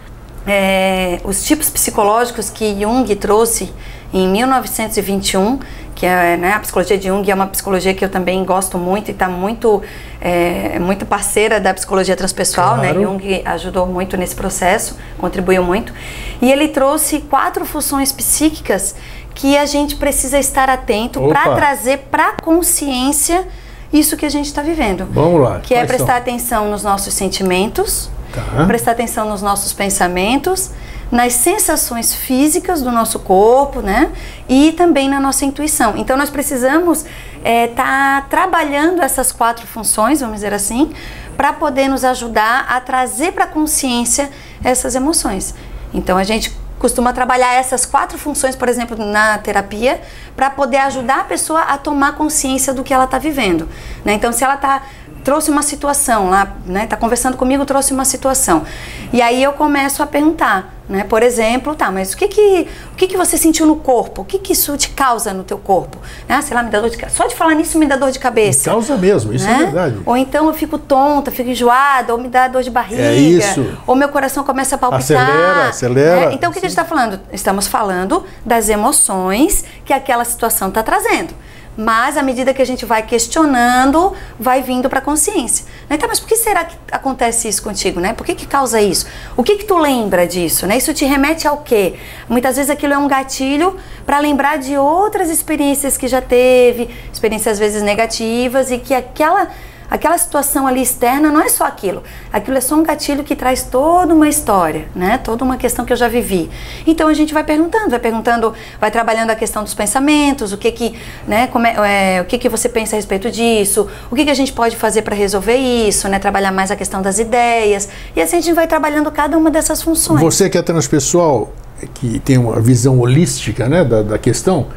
é, 0.47 1.21
os 1.25 1.45
tipos 1.45 1.71
psicológicos 1.71 2.51
que 2.51 2.81
Jung 2.81 3.15
trouxe 3.17 3.73
em 4.13 4.29
1921, 4.29 5.59
que 5.95 6.05
é 6.05 6.37
né, 6.37 6.53
a 6.53 6.59
psicologia 6.59 6.99
de 6.99 7.09
Jung 7.09 7.31
é 7.31 7.35
uma 7.35 7.47
psicologia 7.47 7.95
que 7.95 8.05
eu 8.05 8.09
também 8.09 8.45
gosto 8.45 8.77
muito 8.77 9.09
e 9.09 9.13
está 9.13 9.29
muito, 9.29 9.83
é, 10.21 10.79
muito 10.79 11.07
parceira 11.07 11.61
da 11.61 11.73
psicologia 11.73 12.17
transpessoal, 12.17 12.77
né? 12.77 12.93
claro. 12.93 13.01
né? 13.01 13.07
Jung 13.07 13.43
ajudou 13.45 13.87
muito 13.87 14.17
nesse 14.17 14.35
processo, 14.35 14.99
contribuiu 15.17 15.63
muito. 15.63 15.95
E 16.41 16.51
ele 16.51 16.69
trouxe 16.69 17.21
quatro 17.21 17.65
funções 17.65 18.13
psíquicas 18.13 18.95
que 19.35 19.57
a 19.57 19.65
gente 19.65 19.97
precisa 19.97 20.39
estar 20.39 20.69
atento 20.69 21.21
para 21.29 21.55
trazer 21.55 21.99
para 22.11 22.31
a 22.31 22.33
consciência 22.43 23.47
isso 23.93 24.17
que 24.17 24.25
a 24.25 24.29
gente 24.29 24.47
está 24.47 24.63
vivendo. 24.63 25.07
Vamos 25.11 25.41
lá. 25.41 25.61
Que 25.61 25.75
é 25.75 25.85
prestar 25.85 26.07
são? 26.07 26.17
atenção 26.17 26.71
nos 26.71 26.83
nossos 26.83 27.13
sentimentos, 27.15 28.11
Tá. 28.33 28.65
prestar 28.67 28.93
atenção 28.93 29.29
nos 29.29 29.43
nossos 29.43 29.73
pensamentos, 29.73 30.71
nas 31.11 31.35
sensações 31.35 32.15
físicas 32.15 32.81
do 32.81 32.91
nosso 32.91 33.19
corpo, 33.19 33.83
né? 33.83 34.11
E 34.49 34.73
também 34.73 35.09
na 35.09 35.21
nossa 35.21 35.45
intuição. 35.45 35.95
Então 35.99 36.17
nós 36.17 36.31
precisamos 36.31 37.01
estar 37.01 37.11
é, 37.45 37.69
tá 37.69 38.27
trabalhando 38.31 39.03
essas 39.03 39.31
quatro 39.31 39.67
funções, 39.67 40.21
vamos 40.21 40.37
dizer 40.37 40.55
assim, 40.55 40.93
para 41.37 41.53
poder 41.53 41.89
nos 41.89 42.05
ajudar 42.05 42.65
a 42.69 42.81
trazer 42.81 43.33
para 43.33 43.45
a 43.45 43.47
consciência 43.47 44.31
essas 44.65 44.95
emoções. 44.95 45.55
Então 45.93 46.17
a 46.17 46.25
gente 46.25 46.57
costuma 46.83 47.13
trabalhar 47.13 47.55
essas 47.55 47.87
quatro 47.87 48.19
funções, 48.19 48.57
por 48.57 48.69
exemplo, 48.69 48.97
na 48.97 49.39
terapia, 49.39 50.01
para 50.35 50.51
poder 50.51 50.79
ajudar 50.79 51.21
a 51.21 51.25
pessoa 51.25 51.61
a 51.61 51.79
tomar 51.79 52.17
consciência 52.17 52.75
do 52.75 52.83
que 52.83 52.93
ela 52.93 53.05
está 53.05 53.19
vivendo. 53.19 53.69
Né? 54.05 54.15
Então, 54.15 54.33
se 54.33 54.43
ela 54.43 54.55
está 54.57 54.83
trouxe 55.23 55.51
uma 55.51 55.63
situação 55.63 56.31
lá, 56.31 56.57
né? 56.67 56.87
Tá 56.87 56.97
conversando 56.97 57.37
comigo, 57.37 57.65
trouxe 57.65 57.93
uma 57.93 58.05
situação. 58.05 58.65
E 59.13 59.21
aí 59.21 59.43
eu 59.43 59.53
começo 59.53 60.03
a 60.03 60.07
perguntar, 60.07 60.75
né? 60.89 61.05
Por 61.05 61.23
exemplo, 61.23 61.75
tá, 61.75 61.91
mas 61.91 62.13
o 62.13 62.17
que 62.17 62.29
que, 62.29 62.69
o 62.93 62.97
que 62.97 63.07
que 63.07 63.17
você 63.17 63.37
sentiu 63.37 63.67
no 63.67 63.77
corpo? 63.77 64.23
O 64.23 64.25
que 64.25 64.39
que 64.39 64.53
isso 64.53 64.77
te 64.77 64.91
causa 64.91 65.33
no 65.33 65.45
teu 65.45 65.59
corpo? 65.59 65.99
Ah, 66.29 66.43
sei 66.43 66.57
lá, 66.57 66.63
me 66.63 66.71
dá 66.71 66.81
dor 66.81 66.91
de 66.91 66.97
cabeça. 66.97 67.17
Só 67.17 67.27
de 67.27 67.35
falar 67.35 67.55
nisso 67.55 67.79
me 67.79 67.87
dá 67.87 67.97
dor 67.97 68.11
de 68.11 68.19
cabeça. 68.19 68.71
Me 68.71 68.75
causa 68.75 68.97
mesmo, 68.97 69.33
isso 69.33 69.47
né? 69.47 69.55
é 69.55 69.59
verdade. 69.59 70.01
Ou 70.05 70.17
então 70.17 70.47
eu 70.49 70.55
fico 70.55 70.79
tonta, 70.79 71.31
fico 71.31 71.51
enjoada, 71.51 72.13
ou 72.13 72.21
me 72.21 72.29
dá 72.29 72.49
dor 72.49 72.63
de 72.63 72.71
barriga. 72.71 73.03
É 73.03 73.15
isso. 73.15 73.65
Ou 73.87 73.95
meu 73.95 74.09
coração 74.09 74.43
começa 74.45 74.75
a 74.75 74.79
palpitar. 74.79 75.23
Acelera, 75.23 75.69
acelera. 75.69 76.27
Né? 76.27 76.35
Então 76.35 76.51
o 76.51 76.53
que, 76.53 76.61
que 76.61 76.67
a 76.67 76.69
gente 76.69 76.79
está 76.79 76.85
falando? 76.85 77.21
Estamos 77.33 77.67
falando 77.67 78.25
das 78.45 78.69
emoções 78.69 79.65
que 79.85 79.93
aquela 79.93 80.25
situação 80.25 80.69
está 80.69 80.83
trazendo. 80.83 81.35
Mas 81.77 82.17
à 82.17 82.23
medida 82.23 82.53
que 82.53 82.61
a 82.61 82.67
gente 82.67 82.85
vai 82.85 83.03
questionando, 83.03 84.13
vai 84.39 84.63
vindo 84.63 84.89
para 84.91 84.99
a 84.99 85.03
consciência. 85.03 85.65
Né? 85.89 85.97
Então, 85.97 86.09
mas 86.09 86.21
por 86.21 86.29
que 86.29 86.37
será 86.37 86.65
que 86.65 86.77
acontece 86.91 87.49
isso 87.49 87.63
contigo, 87.63 87.99
né? 87.99 88.13
Por 88.13 88.27
que, 88.27 88.35
que 88.35 88.47
causa 88.47 88.81
isso? 88.81 89.07
O 89.37 89.43
que 89.43 89.57
que 89.57 89.65
tu 89.65 89.79
lembra 89.79 90.27
disso, 90.27 90.67
né? 90.67 90.77
Isso 90.77 90.93
te 90.93 91.05
remete 91.05 91.49
ao 91.49 91.59
quê? 91.59 91.95
Muitas 92.29 92.57
vezes 92.57 92.71
aquilo 92.71 92.93
é 92.93 92.99
um 92.99 93.09
gatilho 93.09 93.77
para 94.05 94.19
lembrar 94.19 94.59
de 94.59 94.77
outras 94.77 95.31
experiências 95.31 95.97
que 95.97 96.07
já 96.07 96.21
teve, 96.21 96.91
experiências 97.13 97.55
às 97.55 97.59
vezes 97.59 97.83
negativas 97.83 98.71
e 98.71 98.79
que 98.79 98.93
aquela 98.93 99.49
aquela 99.93 100.17
situação 100.17 100.67
ali 100.67 100.81
externa 100.81 101.31
não 101.31 101.43
é 101.43 101.51
só 101.51 101.65
aquilo. 101.65 102.03
Aquilo 102.33 102.57
é 102.57 102.63
só 102.63 102.77
um 102.77 102.83
gatilho 102.83 103.23
que 103.23 103.37
traz 103.37 103.63
toda 103.65 104.15
uma 104.15 104.27
história, 104.27 104.87
né? 104.95 105.19
Toda 105.19 105.45
uma 105.45 105.59
questão 105.59 105.85
que 105.85 105.93
eu 105.93 105.97
já 105.99 106.09
vivi. 106.09 106.49
Então 106.87 107.09
a 107.09 107.13
gente 107.13 107.35
vai 107.35 107.45
perguntando, 107.45 107.91
vai 107.91 107.99
perguntando, 107.99 108.55
vai 108.81 108.91
trabalhando 108.91 109.29
a 109.31 109.35
questão 109.35 109.63
dos 109.63 109.75
pensamentos, 109.75 110.51
o 110.51 110.57
que 110.57 110.73
que, 110.73 110.95
né? 111.29 111.47
É, 111.77 112.17
é, 112.17 112.23
o 112.23 112.25
que 112.25 112.39
que 112.39 112.49
você 112.49 112.71
pensa 112.71 112.97
a 112.97 112.97
respeito 112.97 113.31
disso? 113.31 113.87
O 114.11 114.17
que 114.17 114.25
que 114.25 114.31
a 114.31 114.35
gente 114.35 114.55
pode 114.55 114.77
fazer 114.77 115.03
para 115.03 115.15
resolver 115.15 115.57
isso, 115.57 116.09
né? 116.09 116.19
Trabalhar 116.19 116.53
mais 116.53 116.71
a 116.71 116.77
questão 116.77 117.03
das 117.03 117.19
ideias 117.19 117.91
e 118.17 118.23
assim 118.23 118.39
a 118.39 118.41
gente 118.41 118.55
vai 118.55 118.67
trabalhando 118.67 119.11
cada 119.11 119.37
uma 119.37 119.51
dessas 119.51 119.83
funções. 119.83 120.23
Você 120.23 120.49
que 120.49 120.57
é 120.57 120.63
transpessoal, 120.63 121.53
que 121.93 122.19
tem 122.21 122.39
uma 122.39 122.59
visão 122.61 122.99
holística, 122.99 123.69
né, 123.69 123.85
da, 123.85 124.03
da 124.03 124.19
questão 124.19 124.69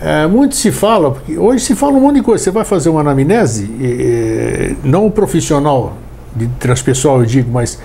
é, 0.00 0.26
muito 0.26 0.56
se 0.56 0.70
fala, 0.70 1.10
porque 1.10 1.38
hoje 1.38 1.64
se 1.64 1.74
fala 1.74 1.94
um 1.94 2.00
monte 2.00 2.16
de 2.16 2.22
coisa. 2.22 2.44
Você 2.44 2.50
vai 2.50 2.64
fazer 2.64 2.88
uma 2.88 3.00
anamnese, 3.00 3.70
não 4.84 5.10
profissional 5.10 5.96
de 6.34 6.46
transpessoal, 6.58 7.20
eu 7.20 7.26
digo, 7.26 7.50
mas 7.50 7.78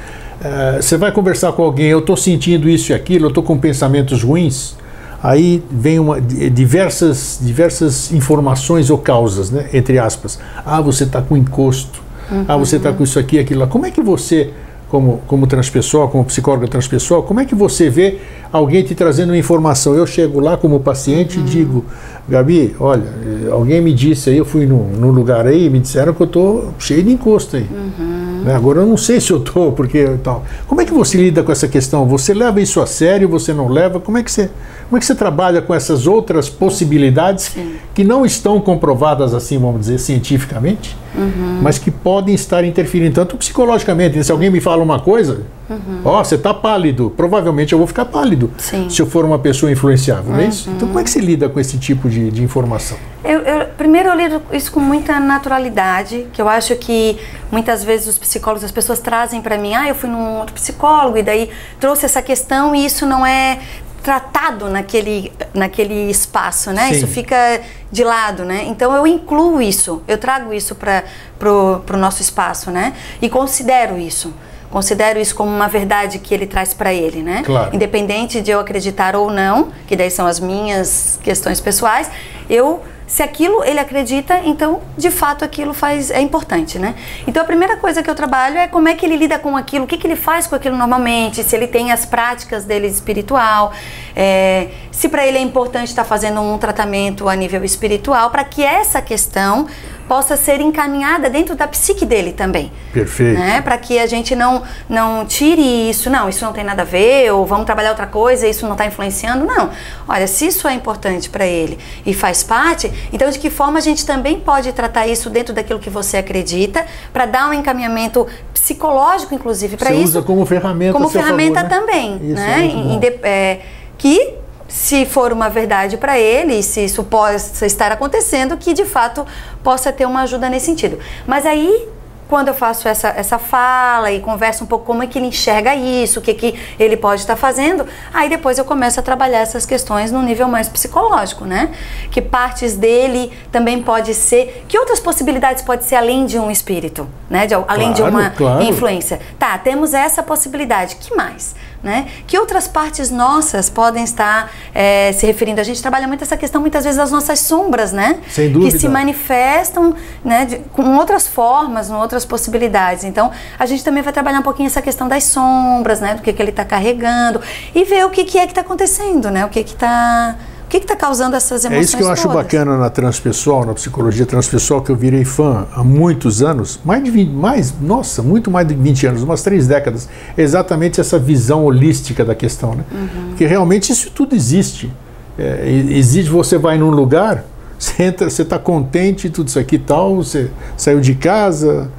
é, 0.44 0.82
você 0.82 0.98
vai 0.98 1.12
conversar 1.12 1.54
com 1.54 1.64
alguém, 1.64 1.88
eu 1.88 2.00
estou 2.00 2.18
sentindo 2.18 2.68
isso 2.68 2.92
e 2.92 2.96
aquilo, 2.96 3.26
eu 3.26 3.30
estou 3.30 3.44
com 3.44 3.58
pensamentos 3.58 4.24
ruins. 4.24 4.76
Aí 5.24 5.64
vem 5.70 6.00
uma, 6.00 6.20
diversas, 6.20 7.38
diversas 7.40 8.12
informações 8.12 8.90
ou 8.90 8.98
causas, 8.98 9.52
né? 9.52 9.70
entre 9.72 10.00
aspas. 10.00 10.40
Ah, 10.66 10.82
você 10.82 11.04
está 11.04 11.22
com 11.22 11.38
encosto. 11.38 12.02
Uhum. 12.32 12.46
Ah, 12.48 12.58
você 12.58 12.78
está 12.78 12.92
com 12.92 13.04
isso 13.04 13.20
aqui, 13.20 13.38
aquilo 13.38 13.60
lá. 13.60 13.68
Como 13.68 13.86
é 13.86 13.92
que 13.92 14.02
você 14.02 14.52
como, 14.92 15.22
como 15.26 15.48
transpessoal, 15.48 16.10
como 16.10 16.26
psicóloga 16.26 16.68
transpessoal, 16.68 17.24
como 17.24 17.40
é 17.40 17.46
que 17.46 17.56
você 17.56 17.90
vê 17.90 18.18
alguém 18.52 18.84
te 18.84 18.94
trazendo 18.94 19.30
uma 19.30 19.38
informação? 19.38 19.96
Eu 19.96 20.06
chego 20.06 20.42
lá 20.42 20.58
como 20.58 20.82
paciente 20.82 21.40
uhum. 21.40 21.46
e 21.46 21.50
digo, 21.50 21.86
Gabi, 22.28 22.76
olha, 22.78 23.06
alguém 23.52 23.80
me 23.80 23.94
disse 23.94 24.30
aí, 24.30 24.38
eu 24.38 24.44
fui 24.44 24.66
num, 24.66 24.90
num 24.90 25.12
lugar 25.12 25.48
aí, 25.48 25.70
me 25.70 25.80
disseram 25.80 26.14
que 26.14 26.22
eu 26.22 26.26
estou 26.26 26.74
cheio 26.78 27.02
de 27.04 27.10
encosto 27.10 27.56
aí. 27.56 27.66
Uhum. 27.72 28.42
Né? 28.44 28.54
Agora 28.54 28.82
eu 28.82 28.86
não 28.86 28.98
sei 28.98 29.20
se 29.22 29.32
eu 29.32 29.38
estou, 29.38 29.72
porque 29.72 30.18
tal. 30.22 30.44
Como 30.68 30.82
é 30.82 30.86
que 30.86 30.94
você 30.94 31.18
lida 31.18 31.42
com 31.42 31.54
essa 31.54 31.70
questão? 31.70 32.06
Você 32.08 32.34
leva 32.34 32.60
isso 32.60 32.82
a 32.82 32.86
sério, 32.86 33.30
você 33.30 33.54
não 33.54 33.70
leva? 33.70 33.98
Como 33.98 34.18
é 34.18 34.24
que 34.24 34.32
você, 34.32 34.50
como 34.90 34.98
é 34.98 35.00
que 35.00 35.06
você 35.06 35.16
trabalha 35.16 35.62
com 35.62 35.74
essas 35.74 36.06
outras 36.06 36.50
possibilidades 36.50 37.46
Sim. 37.46 37.76
Que 37.94 38.04
não 38.04 38.26
estão 38.26 38.60
comprovadas 38.60 39.34
assim, 39.34 39.58
vamos 39.58 39.82
dizer, 39.82 40.00
cientificamente? 40.00 40.96
uhum. 41.16 41.60
mas 41.62 41.78
que 41.78 41.92
podem 41.92 42.34
estar 42.34 42.64
interferindo 42.64 43.16
tanto 43.16 43.38
psicologicamente. 43.38 44.24
Se 44.24 44.32
alguém 44.32 44.50
me 44.50 44.62
fala 44.62 44.84
uma 44.84 45.00
coisa, 45.00 45.42
uhum. 45.70 46.02
ó, 46.04 46.24
você 46.24 46.36
está 46.36 46.54
pálido, 46.54 47.14
provavelmente 47.16 47.74
eu 47.74 47.78
vou 47.78 47.88
ficar 47.88 48.06
pálido 48.06 48.52
Sim. 48.58 48.90
se 48.90 49.02
eu 49.02 49.06
for 49.06 49.26
uma 49.26 49.40
pessoa 49.40 49.72
influenciável, 49.72 50.34
não 50.34 50.40
é 50.40 50.48
isso? 50.48 50.70
Então, 50.70 50.88
como 50.88 51.00
é 51.00 51.04
que 51.04 51.10
se 51.10 51.20
lida 51.20 51.50
com 51.50 51.60
esse 51.60 51.78
tipo 51.78 52.10
de, 52.10 52.32
de 52.32 52.44
informação? 52.44 52.98
Eu, 53.24 53.40
eu, 53.42 53.68
primeiro, 53.78 54.10
eu 54.10 54.16
lido 54.16 54.42
isso 54.52 54.72
com 54.72 54.80
muita 54.80 55.20
naturalidade, 55.20 56.28
que 56.34 56.42
eu 56.42 56.50
acho 56.50 56.76
que 56.76 57.18
muitas 57.52 57.84
vezes 57.84 58.08
os 58.08 58.18
psicólogos, 58.18 58.64
as 58.64 58.72
pessoas 58.72 59.00
trazem 59.00 59.42
para 59.42 59.58
mim, 59.58 59.74
ah, 59.76 59.88
eu 59.88 59.96
fui 59.96 60.10
num 60.10 60.40
outro 60.40 60.54
psicólogo 60.56 61.18
e 61.18 61.24
daí 61.24 61.50
trouxe 61.80 62.06
essa 62.06 62.22
questão 62.22 62.74
e 62.76 62.86
isso 62.86 63.06
não 63.06 63.26
é 63.26 63.60
tratado 64.02 64.70
naquele, 64.70 65.32
naquele 65.54 66.10
espaço, 66.10 66.72
né? 66.72 66.88
Sim. 66.88 66.92
Isso 66.94 67.08
fica 67.08 67.62
de 67.92 68.04
lado, 68.04 68.44
né? 68.44 68.66
Então 68.68 68.96
eu 68.96 69.06
incluo 69.06 69.62
isso, 69.62 70.02
eu 70.08 70.18
trago 70.18 70.54
isso 70.54 70.76
para 70.76 71.04
pro, 71.38 71.82
pro 71.86 71.98
nosso 71.98 72.22
espaço, 72.22 72.72
né? 72.72 72.94
E 73.22 73.30
considero 73.30 73.98
isso. 73.98 74.34
Considero 74.70 75.20
isso 75.20 75.36
como 75.36 75.54
uma 75.54 75.68
verdade 75.68 76.18
que 76.18 76.34
ele 76.34 76.48
traz 76.48 76.74
para 76.74 76.94
ele, 76.94 77.22
né? 77.22 77.44
Claro. 77.46 77.76
Independente 77.76 78.42
de 78.42 78.52
eu 78.52 78.60
acreditar 78.60 79.18
ou 79.18 79.30
não, 79.30 79.70
que 79.86 79.98
daí 79.98 80.10
são 80.10 80.26
as 80.26 80.40
minhas 80.40 81.20
questões 81.22 81.60
pessoais, 81.60 82.10
eu 82.50 82.82
se 83.12 83.22
aquilo 83.22 83.62
ele 83.66 83.78
acredita, 83.78 84.40
então 84.46 84.80
de 84.98 85.12
fato 85.12 85.44
aquilo 85.44 85.74
faz 85.74 86.10
é 86.10 86.22
importante, 86.22 86.80
né? 86.80 86.96
Então 87.28 87.44
a 87.44 87.46
primeira 87.46 87.76
coisa 87.76 88.02
que 88.02 88.10
eu 88.10 88.16
trabalho 88.16 88.58
é 88.58 88.70
como 88.70 88.88
é 88.88 88.96
que 88.96 89.06
ele 89.06 89.18
lida 89.18 89.38
com 89.38 89.58
aquilo, 89.58 89.84
o 89.84 89.88
que, 89.88 89.98
que 89.98 90.08
ele 90.08 90.16
faz 90.16 90.48
com 90.48 90.56
aquilo 90.56 90.78
normalmente, 90.78 91.44
se 91.44 91.54
ele 91.54 91.68
tem 91.68 91.92
as 91.92 92.06
práticas 92.06 92.64
dele 92.64 92.88
espiritual, 92.88 93.74
é, 94.16 94.70
se 94.94 95.10
para 95.10 95.28
ele 95.28 95.38
é 95.38 95.42
importante 95.42 95.90
estar 95.90 96.04
tá 96.04 96.08
fazendo 96.08 96.40
um 96.40 96.58
tratamento 96.58 97.28
a 97.28 97.36
nível 97.36 97.66
espiritual, 97.66 98.30
para 98.30 98.46
que 98.46 98.64
essa 98.64 99.02
questão 99.02 99.68
possa 100.12 100.36
ser 100.36 100.60
encaminhada 100.60 101.30
dentro 101.30 101.56
da 101.56 101.66
psique 101.66 102.06
dele 102.06 102.34
também. 102.34 102.70
Perfeito. 102.92 103.40
Né? 103.40 103.62
Para 103.62 103.78
que 103.78 103.98
a 103.98 104.06
gente 104.06 104.36
não, 104.36 104.62
não 104.90 105.26
tire 105.26 105.90
isso, 105.90 106.10
não, 106.10 106.28
isso 106.28 106.44
não 106.44 106.52
tem 106.52 106.66
nada 106.66 106.82
a 106.82 106.86
ver, 106.86 107.32
ou 107.32 107.46
vamos 107.46 107.66
trabalhar 107.66 107.92
outra 107.92 108.08
coisa, 108.08 108.46
isso 108.46 108.66
não 108.66 108.74
está 108.74 108.86
influenciando. 108.86 109.46
Não. 109.46 109.70
Olha, 110.06 110.28
se 110.28 110.48
isso 110.48 110.68
é 110.68 110.74
importante 110.74 111.30
para 111.30 111.46
ele 111.46 111.80
e 112.06 112.14
faz 112.14 112.44
parte, 112.44 112.92
então 113.14 113.30
de 113.30 113.40
que 113.40 113.50
forma 113.50 113.78
a 113.78 113.82
gente 113.82 114.06
também 114.06 114.38
pode 114.38 114.74
tratar 114.74 115.08
isso 115.08 115.30
dentro 115.30 115.54
daquilo 115.54 115.80
que 115.80 115.90
você 115.90 116.18
acredita, 116.18 116.86
para 117.14 117.26
dar 117.26 117.50
um 117.50 117.54
encaminhamento 117.54 118.28
psicológico, 118.54 119.34
inclusive, 119.34 119.78
para 119.78 119.92
isso. 119.92 120.00
Você 120.02 120.18
usa 120.18 120.22
como 120.24 120.46
ferramenta 120.46 120.92
Como 120.92 121.08
ferramenta 121.08 121.62
favor, 121.62 121.70
né? 121.70 121.80
também. 121.80 122.16
Isso 122.18 122.36
né? 122.36 123.00
É, 123.24 123.30
é 123.30 123.62
que 123.98 124.41
se 124.72 125.06
for 125.06 125.34
uma 125.34 125.50
verdade 125.50 125.98
para 125.98 126.18
ele, 126.18 126.64
se 126.64 126.86
isso 126.86 127.04
possa 127.04 127.66
estar 127.66 127.92
acontecendo, 127.92 128.56
que 128.56 128.74
de 128.74 128.86
fato 128.86 129.28
possa 129.62 129.92
ter 129.92 130.06
uma 130.06 130.22
ajuda 130.22 130.50
nesse 130.50 130.68
sentido. 130.68 130.98
Mas 131.28 131.46
aí 131.46 131.90
quando 132.30 132.48
eu 132.48 132.54
faço 132.54 132.88
essa, 132.88 133.10
essa 133.10 133.38
fala 133.38 134.10
e 134.10 134.22
converso 134.22 134.64
um 134.64 134.68
pouco 134.68 134.86
como 134.86 135.04
é 135.04 135.08
que 135.08 135.20
ele 135.20 135.28
enxerga 135.28 135.76
isso, 135.76 136.20
o 136.20 136.22
que, 136.22 136.34
que 136.34 136.58
ele 136.80 136.96
pode 136.96 137.20
estar 137.20 137.36
fazendo, 137.36 137.86
aí 138.14 138.30
depois 138.30 138.58
eu 138.58 138.64
começo 138.64 138.98
a 138.98 139.04
trabalhar 139.04 139.40
essas 139.40 139.66
questões 139.66 140.14
no 140.14 140.22
nível 140.22 140.48
mais 140.48 140.70
psicológico, 140.70 141.44
né? 141.44 141.72
Que 142.10 142.22
partes 142.22 142.78
dele 142.78 143.34
também 143.52 143.84
pode 143.84 144.14
ser. 144.14 144.64
Que 144.70 144.80
outras 144.80 145.02
possibilidades 145.02 145.62
pode 145.62 145.84
ser 145.84 145.96
além 145.96 146.26
de 146.26 146.40
um 146.40 146.50
espírito, 146.50 147.06
né? 147.30 147.46
De, 147.46 147.54
além 147.54 147.92
claro, 147.92 147.96
de 147.96 148.02
uma 148.04 148.30
claro. 148.30 148.64
influência. 148.64 149.20
Tá, 149.38 149.58
temos 149.58 149.94
essa 149.94 150.24
possibilidade. 150.24 150.96
Que 150.96 151.14
mais? 151.14 151.54
Né? 151.84 152.08
Que 152.28 152.38
outras 152.38 152.68
partes 152.68 153.10
nossas 153.10 153.68
podem 153.68 154.04
estar 154.04 154.52
é, 154.72 155.12
se 155.14 155.26
referindo? 155.26 155.60
A 155.60 155.64
gente 155.64 155.82
trabalha 155.82 156.08
muito 156.08 156.24
essa 156.24 156.38
questão, 156.38 156.62
muitas 156.62 156.84
vezes, 156.84 156.98
das 156.98 157.10
nossas 157.10 157.40
sombras, 157.40 157.92
né? 157.92 158.20
Sem 158.30 158.52
dúvida. 158.52 158.72
Que 158.72 158.80
se 158.80 158.88
manifestam 158.88 159.96
né, 160.24 160.46
de, 160.46 160.58
com 160.74 160.96
outras 160.98 161.28
formas, 161.28 161.88
com 161.88 161.96
outras 161.96 162.24
possibilidades. 162.24 163.04
Então, 163.04 163.32
a 163.58 163.66
gente 163.66 163.84
também 163.84 164.04
vai 164.04 164.14
trabalhar 164.14 164.40
um 164.40 164.44
pouquinho 164.44 164.68
essa 164.68 164.82
questão 164.82 165.08
das 165.08 165.24
sombras, 165.24 166.00
né? 166.00 166.14
Do 166.14 166.22
que, 166.22 166.32
que 166.32 166.42
ele 166.42 166.52
está 166.52 166.64
carregando 166.64 167.42
e 167.74 167.84
ver 167.84 168.06
o 168.06 168.12
que, 168.12 168.26
que 168.26 168.38
é 168.38 168.46
que 168.46 168.52
está 168.52 168.62
acontecendo, 168.62 169.32
né? 169.32 169.44
O 169.44 169.50
que 169.50 169.62
está 169.62 170.36
que 170.38 170.51
está 170.78 170.96
causando 170.96 171.36
essas 171.36 171.66
emoções? 171.66 171.82
É 171.82 171.84
isso 171.84 171.98
que 171.98 172.04
eu 172.04 172.10
acho 172.10 172.24
todas? 172.24 172.38
bacana 172.38 172.78
na 172.78 172.90
transpessoal, 172.90 173.66
na 173.66 173.74
psicologia 173.74 174.26
transpessoal, 174.26 174.82
que 174.82 174.92
eu 174.92 174.96
virei 174.96 175.26
fã 175.26 175.68
há 175.74 175.84
muitos 175.84 176.42
anos, 176.42 176.80
mais 176.86 177.04
de 177.04 177.12
20, 177.12 177.30
mais, 177.30 177.74
nossa, 177.80 178.22
muito 178.22 178.50
mais 178.50 178.68
de 178.68 178.74
20 178.74 179.08
anos, 179.08 179.24
umas 179.24 179.42
três 179.42 179.68
décadas, 179.68 180.08
exatamente 180.38 181.02
essa 181.02 181.20
visão 181.20 181.66
holística 181.66 182.24
da 182.24 182.36
questão, 182.36 182.76
né? 182.76 182.84
Uhum. 182.92 183.28
Porque 183.30 183.46
realmente 183.46 183.92
isso 183.92 184.12
tudo 184.12 184.36
existe. 184.36 184.92
É, 185.38 185.68
existe, 185.90 186.30
você 186.30 186.58
vai 186.58 186.78
num 186.78 186.92
lugar, 186.92 187.44
você 187.78 188.04
entra, 188.04 188.30
você 188.30 188.42
está 188.44 188.60
contente, 188.60 189.30
tudo 189.30 189.48
isso 189.48 189.60
aqui 189.60 189.76
e 189.76 189.80
tal, 189.80 190.18
você 190.18 190.50
saiu 190.78 191.00
de 191.00 191.16
casa, 191.16 191.90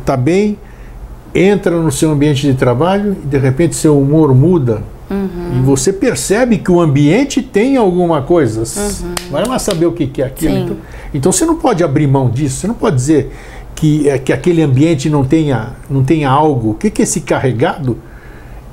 está 0.00 0.14
é, 0.14 0.16
bem, 0.16 0.58
entra 1.34 1.76
no 1.76 1.92
seu 1.92 2.10
ambiente 2.10 2.46
de 2.46 2.54
trabalho 2.54 3.16
e 3.22 3.26
de 3.26 3.38
repente 3.38 3.74
seu 3.76 3.98
humor 3.98 4.34
muda 4.34 4.82
Uhum. 5.10 5.58
E 5.58 5.60
você 5.60 5.92
percebe 5.92 6.58
que 6.58 6.70
o 6.70 6.80
ambiente 6.80 7.42
tem 7.42 7.76
alguma 7.76 8.22
coisa. 8.22 8.60
Uhum. 8.60 9.14
Vai 9.30 9.46
lá 9.46 9.58
saber 9.58 9.86
o 9.86 9.92
que 9.92 10.20
é 10.20 10.26
aquilo. 10.26 10.56
Então, 10.56 10.76
então, 11.14 11.32
você 11.32 11.46
não 11.46 11.56
pode 11.56 11.82
abrir 11.82 12.06
mão 12.06 12.28
disso. 12.28 12.60
Você 12.60 12.66
não 12.66 12.74
pode 12.74 12.96
dizer 12.96 13.32
que, 13.74 14.08
é, 14.08 14.18
que 14.18 14.32
aquele 14.32 14.62
ambiente 14.62 15.08
não 15.08 15.24
tenha, 15.24 15.70
não 15.88 16.04
tenha 16.04 16.28
algo. 16.28 16.70
O 16.70 16.74
que, 16.74 16.90
que 16.90 17.02
é 17.02 17.04
esse 17.04 17.22
carregado? 17.22 17.98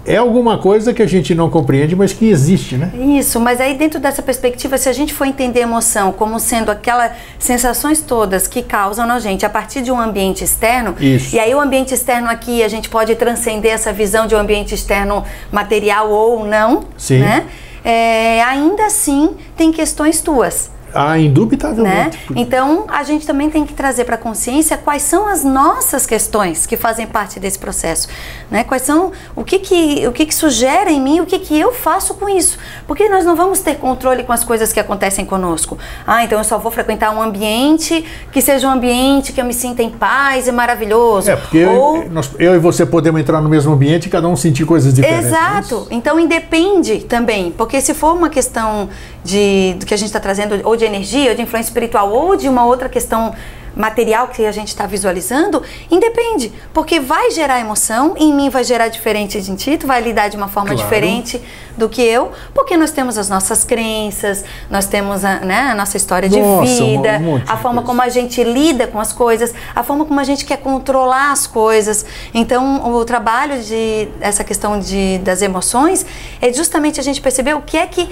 É 0.05 0.17
alguma 0.17 0.57
coisa 0.57 0.93
que 0.93 1.01
a 1.01 1.07
gente 1.07 1.33
não 1.33 1.49
compreende, 1.49 1.95
mas 1.95 2.13
que 2.13 2.29
existe, 2.29 2.77
né? 2.77 2.91
Isso, 3.17 3.39
mas 3.39 3.59
aí 3.59 3.75
dentro 3.75 3.99
dessa 3.99 4.21
perspectiva, 4.21 4.77
se 4.77 4.87
a 4.87 4.93
gente 4.93 5.13
for 5.13 5.25
entender 5.25 5.61
emoção 5.61 6.11
como 6.11 6.39
sendo 6.39 6.69
aquelas 6.69 7.11
sensações 7.39 8.01
todas 8.01 8.47
que 8.47 8.61
causam 8.61 9.07
na 9.07 9.19
gente 9.19 9.45
a 9.45 9.49
partir 9.49 9.81
de 9.81 9.91
um 9.91 9.99
ambiente 9.99 10.43
externo, 10.43 10.95
Isso. 10.99 11.35
e 11.35 11.39
aí 11.39 11.53
o 11.55 11.59
ambiente 11.59 11.93
externo 11.93 12.29
aqui 12.29 12.63
a 12.63 12.67
gente 12.67 12.87
pode 12.89 13.15
transcender 13.15 13.71
essa 13.71 13.91
visão 13.91 14.27
de 14.27 14.35
um 14.35 14.37
ambiente 14.37 14.75
externo 14.75 15.23
material 15.51 16.11
ou 16.11 16.45
não, 16.45 16.85
Sim. 16.97 17.19
né? 17.19 17.45
É, 17.83 18.41
ainda 18.43 18.85
assim 18.85 19.35
tem 19.55 19.71
questões 19.71 20.21
tuas. 20.21 20.71
Ah, 20.95 21.19
indubitavelmente. 21.19 22.17
Né? 22.29 22.35
Então, 22.35 22.85
a 22.87 23.03
gente 23.03 23.27
também 23.27 23.49
tem 23.49 23.65
que 23.65 23.73
trazer 23.73 24.05
para 24.05 24.15
a 24.15 24.17
consciência 24.17 24.77
quais 24.77 25.01
são 25.01 25.27
as 25.27 25.43
nossas 25.43 26.05
questões 26.05 26.65
que 26.65 26.77
fazem 26.77 27.05
parte 27.05 27.39
desse 27.39 27.59
processo. 27.59 28.07
Né? 28.49 28.63
Quais 28.63 28.81
são, 28.81 29.11
o 29.35 29.43
que 29.43 29.59
que, 29.59 30.07
o 30.07 30.11
que 30.11 30.25
que 30.25 30.33
sugere 30.33 30.91
em 30.91 31.01
mim, 31.01 31.19
o 31.19 31.25
que 31.25 31.37
que 31.39 31.59
eu 31.59 31.73
faço 31.73 32.13
com 32.13 32.29
isso. 32.29 32.57
Porque 32.87 33.09
nós 33.09 33.25
não 33.25 33.35
vamos 33.35 33.59
ter 33.59 33.75
controle 33.75 34.23
com 34.23 34.31
as 34.31 34.43
coisas 34.43 34.71
que 34.71 34.79
acontecem 34.79 35.25
conosco. 35.25 35.77
Ah, 36.07 36.23
então 36.23 36.37
eu 36.37 36.43
só 36.43 36.57
vou 36.57 36.71
frequentar 36.71 37.11
um 37.11 37.21
ambiente 37.21 38.05
que 38.31 38.41
seja 38.41 38.67
um 38.67 38.71
ambiente 38.71 39.33
que 39.33 39.41
eu 39.41 39.45
me 39.45 39.53
sinta 39.53 39.83
em 39.83 39.89
paz 39.89 40.47
e 40.47 40.51
maravilhoso. 40.51 41.29
É, 41.29 41.35
porque 41.35 41.65
Ou... 41.65 41.97
eu, 41.97 42.09
nós, 42.09 42.31
eu 42.39 42.55
e 42.55 42.59
você 42.59 42.85
podemos 42.85 43.19
entrar 43.19 43.41
no 43.41 43.49
mesmo 43.49 43.73
ambiente 43.73 44.05
e 44.05 44.09
cada 44.09 44.27
um 44.27 44.35
sentir 44.35 44.65
coisas 44.65 44.93
diferentes. 44.93 45.29
Né? 45.29 45.37
Exato. 45.37 45.87
Então, 45.91 46.19
independe 46.19 46.99
também. 46.99 47.51
Porque 47.51 47.81
se 47.81 47.93
for 47.93 48.15
uma 48.15 48.29
questão 48.29 48.89
de, 49.23 49.75
do 49.79 49.85
que 49.85 49.93
a 49.93 49.97
gente 49.97 50.07
está 50.07 50.19
trazendo, 50.19 50.59
ou 50.63 50.77
de 50.77 50.84
de 50.85 50.95
energia, 50.95 51.29
ou 51.31 51.35
de 51.35 51.41
influência 51.41 51.69
espiritual, 51.69 52.11
ou 52.11 52.35
de 52.35 52.47
uma 52.47 52.65
outra 52.65 52.87
questão 52.87 53.33
material 53.75 54.29
que 54.29 54.45
a 54.45 54.51
gente 54.51 54.69
está 54.69 54.85
visualizando, 54.85 55.61
independe, 55.91 56.51
porque 56.73 56.99
vai 56.99 57.29
gerar 57.31 57.59
emoção, 57.59 58.15
em 58.17 58.33
mim 58.33 58.49
vai 58.49 58.63
gerar 58.63 58.87
diferente 58.87 59.41
de 59.41 59.55
ti, 59.55 59.77
tu 59.77 59.85
vai 59.85 60.01
lidar 60.01 60.29
de 60.29 60.37
uma 60.37 60.47
forma 60.47 60.69
claro. 60.69 60.81
diferente 60.81 61.41
do 61.77 61.89
que 61.89 62.01
eu, 62.01 62.31
porque 62.53 62.77
nós 62.77 62.91
temos 62.91 63.17
as 63.17 63.27
nossas 63.27 63.65
crenças, 63.65 64.45
nós 64.69 64.85
temos 64.85 65.25
a, 65.25 65.39
né, 65.41 65.71
a 65.71 65.75
nossa 65.75 65.97
história 65.97 66.29
nossa, 66.29 66.65
de 66.65 66.79
vida, 66.79 67.19
um 67.19 67.41
a 67.45 67.57
forma 67.57 67.81
como 67.81 68.01
a 68.01 68.07
gente 68.07 68.41
lida 68.43 68.87
com 68.87 68.99
as 68.99 69.11
coisas, 69.11 69.53
a 69.75 69.83
forma 69.83 70.05
como 70.05 70.19
a 70.19 70.23
gente 70.23 70.45
quer 70.45 70.57
controlar 70.57 71.31
as 71.31 71.45
coisas. 71.45 72.05
Então, 72.33 72.93
o 72.93 73.03
trabalho 73.03 73.61
de 73.61 74.07
essa 74.21 74.43
questão 74.43 74.79
de, 74.79 75.17
das 75.19 75.41
emoções 75.41 76.05
é 76.41 76.51
justamente 76.53 76.99
a 76.99 77.03
gente 77.03 77.19
perceber 77.19 77.55
o 77.55 77.61
que 77.61 77.75
é 77.75 77.85
que 77.85 78.07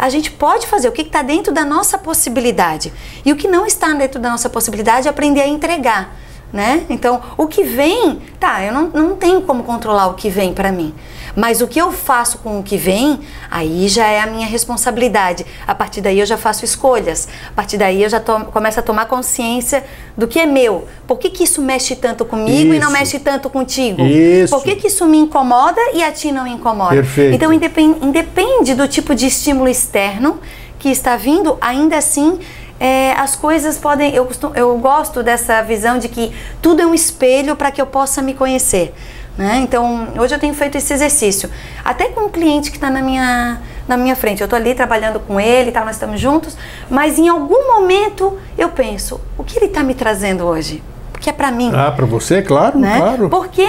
a 0.00 0.08
gente 0.08 0.30
pode 0.30 0.66
fazer, 0.66 0.88
o 0.88 0.92
que 0.92 1.02
está 1.02 1.20
dentro 1.20 1.52
da 1.52 1.62
nossa 1.62 1.98
possibilidade. 1.98 2.90
E 3.22 3.30
o 3.32 3.36
que 3.36 3.46
não 3.46 3.66
está 3.66 3.92
dentro 3.92 4.18
da 4.18 4.30
nossa 4.30 4.48
possibilidade 4.48 5.06
é 5.06 5.10
aprender 5.10 5.42
a 5.42 5.46
entregar. 5.46 6.16
né? 6.50 6.86
Então, 6.88 7.20
o 7.36 7.46
que 7.46 7.62
vem, 7.62 8.20
tá, 8.40 8.64
eu 8.64 8.72
não, 8.72 8.88
não 8.88 9.16
tenho 9.16 9.42
como 9.42 9.62
controlar 9.62 10.08
o 10.08 10.14
que 10.14 10.30
vem 10.30 10.54
para 10.54 10.72
mim. 10.72 10.94
Mas 11.36 11.60
o 11.60 11.68
que 11.68 11.80
eu 11.80 11.92
faço 11.92 12.38
com 12.38 12.58
o 12.58 12.62
que 12.62 12.76
vem, 12.76 13.20
aí 13.50 13.88
já 13.88 14.06
é 14.06 14.20
a 14.20 14.26
minha 14.26 14.46
responsabilidade. 14.46 15.44
A 15.66 15.74
partir 15.74 16.00
daí 16.00 16.20
eu 16.20 16.26
já 16.26 16.36
faço 16.36 16.64
escolhas. 16.64 17.28
A 17.48 17.52
partir 17.52 17.76
daí 17.76 18.02
eu 18.02 18.08
já 18.08 18.20
to 18.20 18.46
começo 18.52 18.78
a 18.80 18.82
tomar 18.82 19.06
consciência 19.06 19.84
do 20.16 20.26
que 20.26 20.38
é 20.38 20.46
meu. 20.46 20.86
Por 21.06 21.18
que, 21.18 21.30
que 21.30 21.44
isso 21.44 21.62
mexe 21.62 21.96
tanto 21.96 22.24
comigo 22.24 22.72
isso. 22.72 22.74
e 22.74 22.78
não 22.78 22.90
mexe 22.90 23.18
tanto 23.18 23.48
contigo? 23.48 24.02
Isso. 24.02 24.54
Por 24.54 24.62
que, 24.64 24.76
que 24.76 24.86
isso 24.88 25.06
me 25.06 25.18
incomoda 25.18 25.80
e 25.94 26.02
a 26.02 26.12
ti 26.12 26.32
não 26.32 26.46
incomoda? 26.46 26.94
Perfeito. 26.94 27.34
Então, 27.34 27.52
independ 27.52 27.96
independe 28.02 28.74
do 28.74 28.86
tipo 28.88 29.14
de 29.14 29.26
estímulo 29.26 29.68
externo 29.68 30.40
que 30.78 30.88
está 30.88 31.16
vindo, 31.16 31.58
ainda 31.60 31.98
assim 31.98 32.38
é, 32.80 33.12
as 33.12 33.36
coisas 33.36 33.76
podem. 33.76 34.14
Eu, 34.14 34.26
eu 34.54 34.78
gosto 34.78 35.22
dessa 35.22 35.60
visão 35.62 35.98
de 35.98 36.08
que 36.08 36.32
tudo 36.62 36.80
é 36.80 36.86
um 36.86 36.94
espelho 36.94 37.54
para 37.54 37.70
que 37.70 37.80
eu 37.80 37.86
possa 37.86 38.22
me 38.22 38.32
conhecer. 38.32 38.94
Né? 39.40 39.60
Então, 39.62 40.08
hoje 40.18 40.34
eu 40.34 40.38
tenho 40.38 40.52
feito 40.52 40.76
esse 40.76 40.92
exercício. 40.92 41.48
Até 41.82 42.10
com 42.10 42.26
um 42.26 42.28
cliente 42.28 42.70
que 42.70 42.76
está 42.76 42.90
na 42.90 43.00
minha, 43.00 43.58
na 43.88 43.96
minha 43.96 44.14
frente. 44.14 44.42
Eu 44.42 44.44
estou 44.44 44.58
ali 44.58 44.74
trabalhando 44.74 45.18
com 45.18 45.40
ele, 45.40 45.72
tá, 45.72 45.82
nós 45.82 45.96
estamos 45.96 46.20
juntos, 46.20 46.58
mas 46.90 47.18
em 47.18 47.26
algum 47.26 47.66
momento 47.68 48.36
eu 48.58 48.68
penso: 48.68 49.18
o 49.38 49.42
que 49.42 49.56
ele 49.56 49.64
está 49.64 49.82
me 49.82 49.94
trazendo 49.94 50.44
hoje? 50.44 50.82
Que 51.18 51.30
é 51.30 51.32
para 51.32 51.50
mim. 51.50 51.72
Ah, 51.74 51.90
para 51.90 52.04
você, 52.04 52.42
claro, 52.42 52.78
né? 52.78 52.98
claro. 52.98 53.30
Porque 53.30 53.64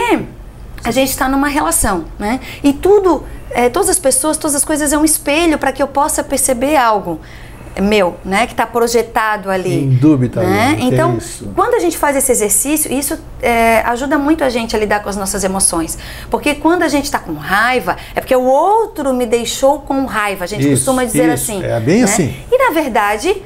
a 0.84 0.92
gente 0.92 1.10
está 1.10 1.30
numa 1.30 1.48
relação, 1.48 2.04
né? 2.20 2.42
E 2.62 2.74
tudo, 2.74 3.24
é, 3.52 3.70
todas 3.70 3.88
as 3.88 3.98
pessoas, 3.98 4.36
todas 4.36 4.56
as 4.56 4.66
coisas 4.66 4.92
é 4.92 4.98
um 4.98 5.06
espelho 5.06 5.58
para 5.58 5.72
que 5.72 5.82
eu 5.82 5.88
possa 5.88 6.22
perceber 6.22 6.76
algo 6.76 7.22
meu, 7.80 8.18
né, 8.26 8.46
que 8.46 8.54
está 8.54 8.66
projetado 8.66 9.50
ali. 9.50 9.84
Indubitamente. 9.84 10.52
Né? 10.52 10.78
é 10.82 10.84
Então, 10.84 11.18
isso. 11.18 11.52
quando 11.56 11.76
a 11.76 11.80
gente 11.80 11.98
faz 11.98 12.16
esse 12.16 12.32
exercício, 12.32 12.92
isso 12.92 13.18
é, 13.42 13.82
ajuda 13.82 14.18
muito 14.18 14.44
a 14.44 14.50
gente 14.50 14.76
a 14.76 14.80
lidar 14.80 15.02
com 15.02 15.10
as 15.10 15.16
nossas 15.16 15.44
emoções. 15.44 15.98
Porque 16.30 16.56
quando 16.56 16.84
a 16.84 16.88
gente 16.88 17.06
está 17.06 17.20
com 17.20 17.34
raiva, 17.34 17.96
é 18.16 18.20
porque 18.20 18.36
o 18.36 18.44
outro 18.44 19.14
me 19.14 19.26
deixou 19.26 19.80
com 19.80 20.06
raiva. 20.06 20.44
A 20.44 20.48
gente 20.48 20.62
Isso, 20.62 20.72
costuma 20.86 21.06
dizer 21.06 21.32
isso. 21.32 21.52
assim. 21.52 21.64
É 21.64 21.80
bem 21.80 22.00
né? 22.00 22.04
assim. 22.04 22.36
E 22.52 22.58
na 22.58 22.72
verdade, 22.72 23.42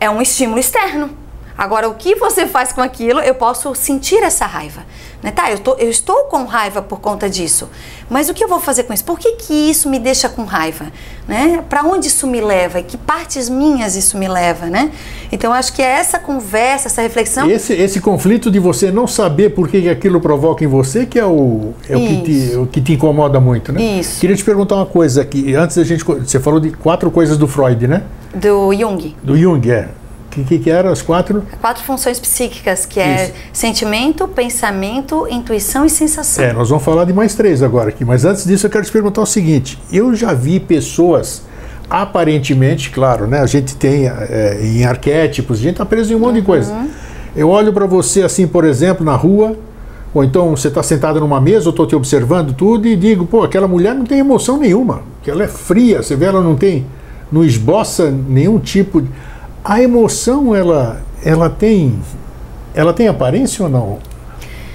é 0.00 0.08
um 0.10 0.20
estímulo 0.20 0.58
externo. 0.58 1.19
Agora, 1.60 1.90
o 1.90 1.94
que 1.94 2.14
você 2.14 2.46
faz 2.46 2.72
com 2.72 2.80
aquilo, 2.80 3.20
eu 3.20 3.34
posso 3.34 3.74
sentir 3.74 4.22
essa 4.22 4.46
raiva. 4.46 4.80
Né? 5.22 5.30
Tá, 5.30 5.50
eu, 5.50 5.58
tô, 5.58 5.74
eu 5.74 5.90
estou 5.90 6.24
com 6.24 6.44
raiva 6.44 6.80
por 6.80 7.00
conta 7.00 7.28
disso. 7.28 7.68
Mas 8.08 8.30
o 8.30 8.34
que 8.34 8.42
eu 8.42 8.48
vou 8.48 8.58
fazer 8.58 8.84
com 8.84 8.94
isso? 8.94 9.04
Por 9.04 9.18
que, 9.18 9.32
que 9.32 9.52
isso 9.52 9.86
me 9.86 9.98
deixa 9.98 10.26
com 10.26 10.44
raiva? 10.44 10.86
Né? 11.28 11.62
Para 11.68 11.82
onde 11.82 12.06
isso 12.06 12.26
me 12.26 12.40
leva? 12.40 12.80
E 12.80 12.82
que 12.82 12.96
partes 12.96 13.50
minhas 13.50 13.94
isso 13.94 14.16
me 14.16 14.26
leva? 14.26 14.70
Né? 14.70 14.90
Então, 15.30 15.52
acho 15.52 15.74
que 15.74 15.82
é 15.82 15.84
essa 15.84 16.18
conversa, 16.18 16.88
essa 16.88 17.02
reflexão. 17.02 17.50
Esse, 17.50 17.74
esse 17.74 18.00
conflito 18.00 18.50
de 18.50 18.58
você 18.58 18.90
não 18.90 19.06
saber 19.06 19.50
por 19.50 19.68
que 19.68 19.86
aquilo 19.86 20.18
provoca 20.18 20.64
em 20.64 20.66
você 20.66 21.04
que 21.04 21.18
é 21.18 21.26
o, 21.26 21.74
é 21.86 21.94
o, 21.94 22.00
que, 22.00 22.22
te, 22.22 22.56
o 22.56 22.66
que 22.66 22.80
te 22.80 22.94
incomoda 22.94 23.38
muito, 23.38 23.70
né? 23.70 23.82
Isso. 23.82 24.18
Queria 24.18 24.34
te 24.34 24.44
perguntar 24.44 24.76
uma 24.76 24.86
coisa 24.86 25.20
aqui. 25.20 25.54
Antes 25.54 25.76
a 25.76 25.84
gente. 25.84 26.02
Você 26.04 26.40
falou 26.40 26.58
de 26.58 26.70
quatro 26.70 27.10
coisas 27.10 27.36
do 27.36 27.46
Freud, 27.46 27.86
né? 27.86 28.02
Do 28.34 28.72
Jung. 28.72 29.14
Do 29.22 29.36
Jung, 29.36 29.70
é. 29.70 29.99
O 30.30 30.32
que, 30.32 30.44
que, 30.44 30.58
que 30.60 30.70
eram 30.70 30.92
as 30.92 31.02
quatro? 31.02 31.42
Quatro 31.60 31.82
funções 31.82 32.20
psíquicas, 32.20 32.86
que 32.86 33.00
é 33.00 33.24
Isso. 33.24 33.32
sentimento, 33.52 34.28
pensamento, 34.28 35.26
intuição 35.28 35.84
e 35.84 35.90
sensação. 35.90 36.44
É, 36.44 36.52
nós 36.52 36.68
vamos 36.68 36.84
falar 36.84 37.04
de 37.04 37.12
mais 37.12 37.34
três 37.34 37.64
agora 37.64 37.88
aqui. 37.88 38.04
Mas 38.04 38.24
antes 38.24 38.44
disso, 38.44 38.64
eu 38.64 38.70
quero 38.70 38.84
te 38.84 38.92
perguntar 38.92 39.22
o 39.22 39.26
seguinte: 39.26 39.76
eu 39.92 40.14
já 40.14 40.32
vi 40.32 40.60
pessoas, 40.60 41.42
aparentemente, 41.90 42.90
claro, 42.90 43.26
né? 43.26 43.40
A 43.40 43.46
gente 43.46 43.74
tem 43.74 44.06
é, 44.06 44.60
em 44.62 44.84
arquétipos, 44.84 45.58
a 45.58 45.62
gente 45.62 45.72
está 45.72 45.84
preso 45.84 46.12
em 46.12 46.16
um 46.16 46.20
monte 46.20 46.36
de 46.36 46.42
coisa. 46.42 46.86
Eu 47.34 47.48
olho 47.48 47.72
para 47.72 47.86
você 47.86 48.22
assim, 48.22 48.46
por 48.46 48.64
exemplo, 48.64 49.04
na 49.04 49.16
rua, 49.16 49.56
ou 50.14 50.22
então 50.22 50.50
você 50.54 50.68
está 50.68 50.82
sentado 50.82 51.18
numa 51.18 51.40
mesa, 51.40 51.66
eu 51.66 51.70
estou 51.70 51.88
te 51.88 51.96
observando 51.96 52.54
tudo 52.54 52.86
e 52.86 52.94
digo, 52.94 53.26
pô, 53.26 53.42
aquela 53.42 53.66
mulher 53.66 53.96
não 53.96 54.04
tem 54.04 54.20
emoção 54.20 54.58
nenhuma, 54.58 55.02
que 55.24 55.30
ela 55.30 55.42
é 55.42 55.48
fria, 55.48 56.04
você 56.04 56.14
vê, 56.14 56.26
ela 56.26 56.40
não 56.40 56.54
tem, 56.54 56.86
não 57.32 57.44
esboça 57.44 58.10
nenhum 58.10 58.60
tipo 58.60 59.02
de. 59.02 59.08
A 59.64 59.82
emoção, 59.82 60.54
ela, 60.54 61.02
ela 61.24 61.50
tem, 61.50 62.00
ela 62.74 62.92
tem 62.92 63.08
aparência 63.08 63.64
ou 63.64 63.70
não? 63.70 63.98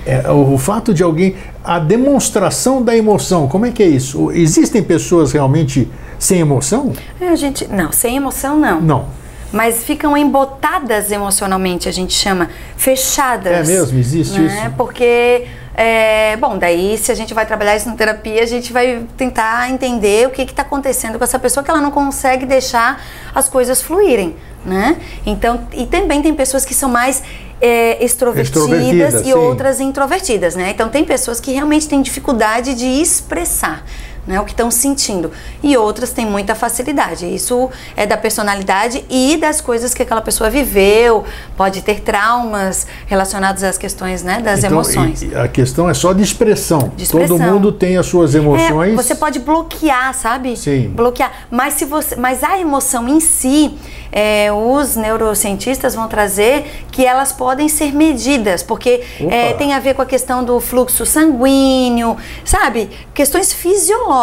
É, 0.06 0.30
o, 0.30 0.58
fato 0.58 0.94
de 0.94 1.02
alguém. 1.02 1.36
A 1.64 1.80
demonstração 1.80 2.84
da 2.84 2.96
emoção, 2.96 3.48
como 3.48 3.66
é 3.66 3.72
que 3.72 3.82
é 3.82 3.88
isso? 3.88 4.32
Existem 4.32 4.84
pessoas 4.84 5.32
realmente 5.32 5.90
sem 6.20 6.40
emoção? 6.40 6.94
É, 7.20 7.30
a 7.30 7.36
gente, 7.36 7.68
não, 7.68 7.92
sem 7.92 8.16
emoção 8.16 8.56
não. 8.56 8.80
Não. 8.80 9.06
Mas 9.52 9.84
ficam 9.84 10.16
embotadas 10.16 11.12
emocionalmente, 11.12 11.90
a 11.90 11.92
gente 11.92 12.14
chama, 12.14 12.50
fechadas. 12.78 13.68
É 13.68 13.74
mesmo? 13.74 13.98
Existe 13.98 14.40
né? 14.40 14.66
isso? 14.66 14.76
Porque, 14.76 15.46
é, 15.74 16.38
bom, 16.38 16.58
daí 16.58 16.98
se 16.98 17.12
a 17.12 17.16
gente 17.16 17.34
vai 17.34 17.46
trabalhar 17.46 17.76
isso 17.76 17.88
na 17.88 17.96
terapia, 17.96 18.44
a 18.44 18.46
gente 18.46 18.72
vai 18.72 19.06
tentar 19.18 19.72
entender 19.72 20.28
o 20.28 20.30
que 20.30 20.44
está 20.44 20.62
acontecendo 20.62 21.18
com 21.18 21.24
essa 21.24 21.40
pessoa 21.40 21.64
que 21.64 21.72
ela 21.72 21.82
não 21.82 21.92
consegue 21.92 22.46
deixar 22.46 23.02
as 23.34 23.48
coisas 23.48 23.82
fluírem, 23.82 24.36
né? 24.66 24.98
Então, 25.26 25.68
e 25.74 25.86
também 25.86 26.22
tem 26.22 26.34
pessoas 26.34 26.66
que 26.66 26.74
são 26.74 26.90
mais 26.90 27.22
é, 27.62 28.04
extrovertidas 28.04 28.64
Extrovertida, 28.64 29.22
e 29.22 29.24
sim. 29.24 29.34
outras 29.34 29.80
introvertidas, 29.80 30.56
né? 30.56 30.72
Então 30.72 30.90
tem 30.90 31.04
pessoas 31.04 31.40
que 31.40 31.52
realmente 31.52 31.88
têm 31.88 32.02
dificuldade 32.02 32.74
de 32.74 32.86
expressar. 32.86 33.86
Né, 34.28 34.42
o 34.42 34.44
que 34.44 34.54
estão 34.54 34.72
sentindo. 34.72 35.32
E 35.62 35.78
outras 35.78 36.10
têm 36.12 36.26
muita 36.26 36.56
facilidade. 36.56 37.28
Isso 37.32 37.70
é 37.96 38.08
da 38.08 38.18
personalidade 38.18 39.06
e 39.08 39.38
das 39.38 39.62
coisas 39.62 39.94
que 39.94 40.02
aquela 40.02 40.20
pessoa 40.22 40.50
viveu. 40.50 41.24
Pode 41.56 41.84
ter 41.84 42.00
traumas 42.00 42.88
relacionados 43.06 43.64
às 43.64 43.78
questões 43.78 44.24
né, 44.24 44.42
das 44.42 44.60
Então, 44.64 44.72
emoções. 44.72 45.22
e- 45.22 45.36
a 45.36 45.48
questão 45.48 45.88
é 45.88 45.94
só 45.94 46.12
de 46.12 46.24
expressão. 46.24 46.92
De 46.98 47.04
expressão. 47.04 47.38
Todo 47.38 47.48
mundo 47.52 47.72
tem 47.72 47.98
as 47.98 48.08
suas 48.08 48.34
emoções. 48.34 48.94
É, 48.94 48.96
você 48.96 49.14
pode 49.14 49.38
bloquear, 49.38 50.12
sabe? 50.16 50.58
Sim. 50.58 50.90
Bloquear. 50.90 51.32
Mas 51.52 51.76
se 51.76 51.86
você, 51.86 52.16
mas 52.16 52.44
a 52.44 52.58
emoção 52.60 53.08
em 53.08 53.20
si, 53.20 53.78
é, 54.12 54.52
os 54.52 54.96
neurocientistas 54.96 55.94
vão 55.94 56.08
trazer 56.08 56.84
que 56.92 57.06
elas 57.06 57.32
podem 57.32 57.70
ser 57.70 57.94
medidas, 57.94 58.64
porque 58.64 59.04
é, 59.20 59.54
tem 59.54 59.72
a 59.74 59.80
ver 59.80 59.94
com 59.94 60.02
a 60.02 60.06
questão 60.06 60.44
do 60.44 60.60
fluxo 60.60 61.06
sanguíneo, 61.06 62.18
sabe? 62.44 62.90
Questões 63.14 63.54
fisiológicas 63.54 64.15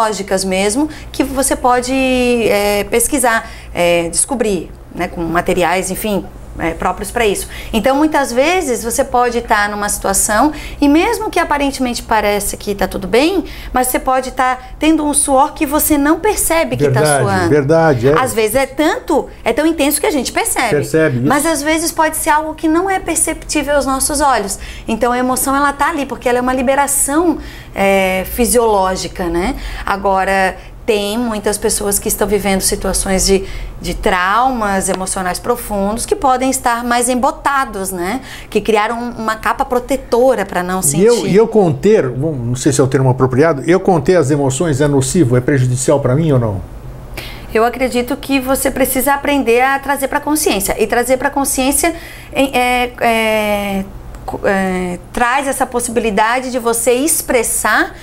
mesmo 0.43 0.89
que 1.11 1.23
você 1.23 1.55
pode 1.55 1.93
é, 1.93 2.83
pesquisar, 2.85 3.49
é, 3.73 4.09
descobrir, 4.09 4.71
né, 4.93 5.07
com 5.07 5.21
materiais, 5.21 5.91
enfim. 5.91 6.25
É, 6.59 6.71
próprios 6.71 7.11
para 7.11 7.25
isso. 7.25 7.47
Então, 7.71 7.95
muitas 7.95 8.31
vezes 8.31 8.83
você 8.83 9.03
pode 9.03 9.37
estar 9.37 9.69
numa 9.69 9.89
situação 9.89 10.51
e 10.79 10.87
mesmo 10.87 11.29
que 11.29 11.39
aparentemente 11.39 12.03
pareça 12.03 12.55
que 12.57 12.71
está 12.71 12.87
tudo 12.87 13.07
bem, 13.07 13.45
mas 13.71 13.87
você 13.87 13.99
pode 13.99 14.29
estar 14.29 14.73
tendo 14.79 15.05
um 15.05 15.13
suor 15.13 15.53
que 15.53 15.65
você 15.65 15.97
não 15.97 16.19
percebe 16.19 16.77
que 16.77 16.85
está 16.85 17.19
suando. 17.19 17.49
verdade, 17.49 18.09
é. 18.09 18.19
Às 18.19 18.33
vezes 18.33 18.55
é 18.55 18.65
tanto, 18.65 19.29
é 19.43 19.53
tão 19.53 19.65
intenso 19.65 19.99
que 19.99 20.07
a 20.07 20.11
gente 20.11 20.31
percebe. 20.31 20.69
Percebe 20.69 21.17
isso. 21.17 21.27
Mas 21.27 21.45
às 21.45 21.61
vezes 21.61 21.91
pode 21.91 22.17
ser 22.17 22.29
algo 22.29 22.53
que 22.55 22.67
não 22.67 22.89
é 22.89 22.99
perceptível 22.99 23.75
aos 23.75 23.85
nossos 23.85 24.21
olhos. 24.21 24.59
Então 24.87 25.11
a 25.11 25.17
emoção 25.17 25.55
ela 25.55 25.73
tá 25.73 25.89
ali 25.89 26.05
porque 26.05 26.27
ela 26.27 26.37
é 26.37 26.41
uma 26.41 26.53
liberação 26.53 27.37
é, 27.75 28.25
fisiológica, 28.25 29.25
né? 29.25 29.55
Agora 29.85 30.55
tem 30.85 31.17
muitas 31.17 31.57
pessoas 31.57 31.97
que 31.97 32.07
estão 32.07 32.27
vivendo 32.27 32.61
situações 32.61 33.25
de, 33.25 33.45
de 33.81 33.93
traumas 33.93 34.89
emocionais 34.89 35.39
profundos 35.39 36.05
que 36.05 36.15
podem 36.15 36.49
estar 36.49 36.83
mais 36.83 37.07
embotados, 37.07 37.91
né? 37.91 38.21
Que 38.49 38.59
criaram 38.59 39.11
uma 39.11 39.35
capa 39.35 39.63
protetora 39.63 40.45
para 40.45 40.61
não 40.61 40.81
E 40.81 40.83
sentir. 40.83 41.05
eu, 41.05 41.27
e 41.27 41.35
eu 41.35 41.47
conter, 41.47 42.09
bom, 42.09 42.33
não 42.33 42.55
sei 42.55 42.71
se 42.71 42.81
é 42.81 42.83
o 42.83 42.87
termo 42.87 43.09
apropriado, 43.09 43.63
eu 43.65 43.79
conter 43.79 44.17
as 44.17 44.29
emoções 44.29 44.81
é 44.81 44.87
nocivo, 44.87 45.37
é 45.37 45.41
prejudicial 45.41 45.99
para 45.99 46.15
mim 46.15 46.31
ou 46.31 46.39
não? 46.39 46.61
Eu 47.53 47.63
acredito 47.63 48.17
que 48.17 48.39
você 48.39 48.71
precisa 48.71 49.13
aprender 49.13 49.61
a 49.61 49.77
trazer 49.77 50.07
para 50.07 50.17
a 50.17 50.21
consciência. 50.21 50.75
E 50.81 50.87
trazer 50.87 51.17
para 51.17 51.27
a 51.27 51.31
consciência 51.31 51.93
é, 52.31 52.89
é, 52.99 53.85
é, 54.43 54.99
traz 55.11 55.47
essa 55.47 55.65
possibilidade 55.65 56.51
de 56.51 56.57
você 56.57 56.93
expressar 56.93 57.93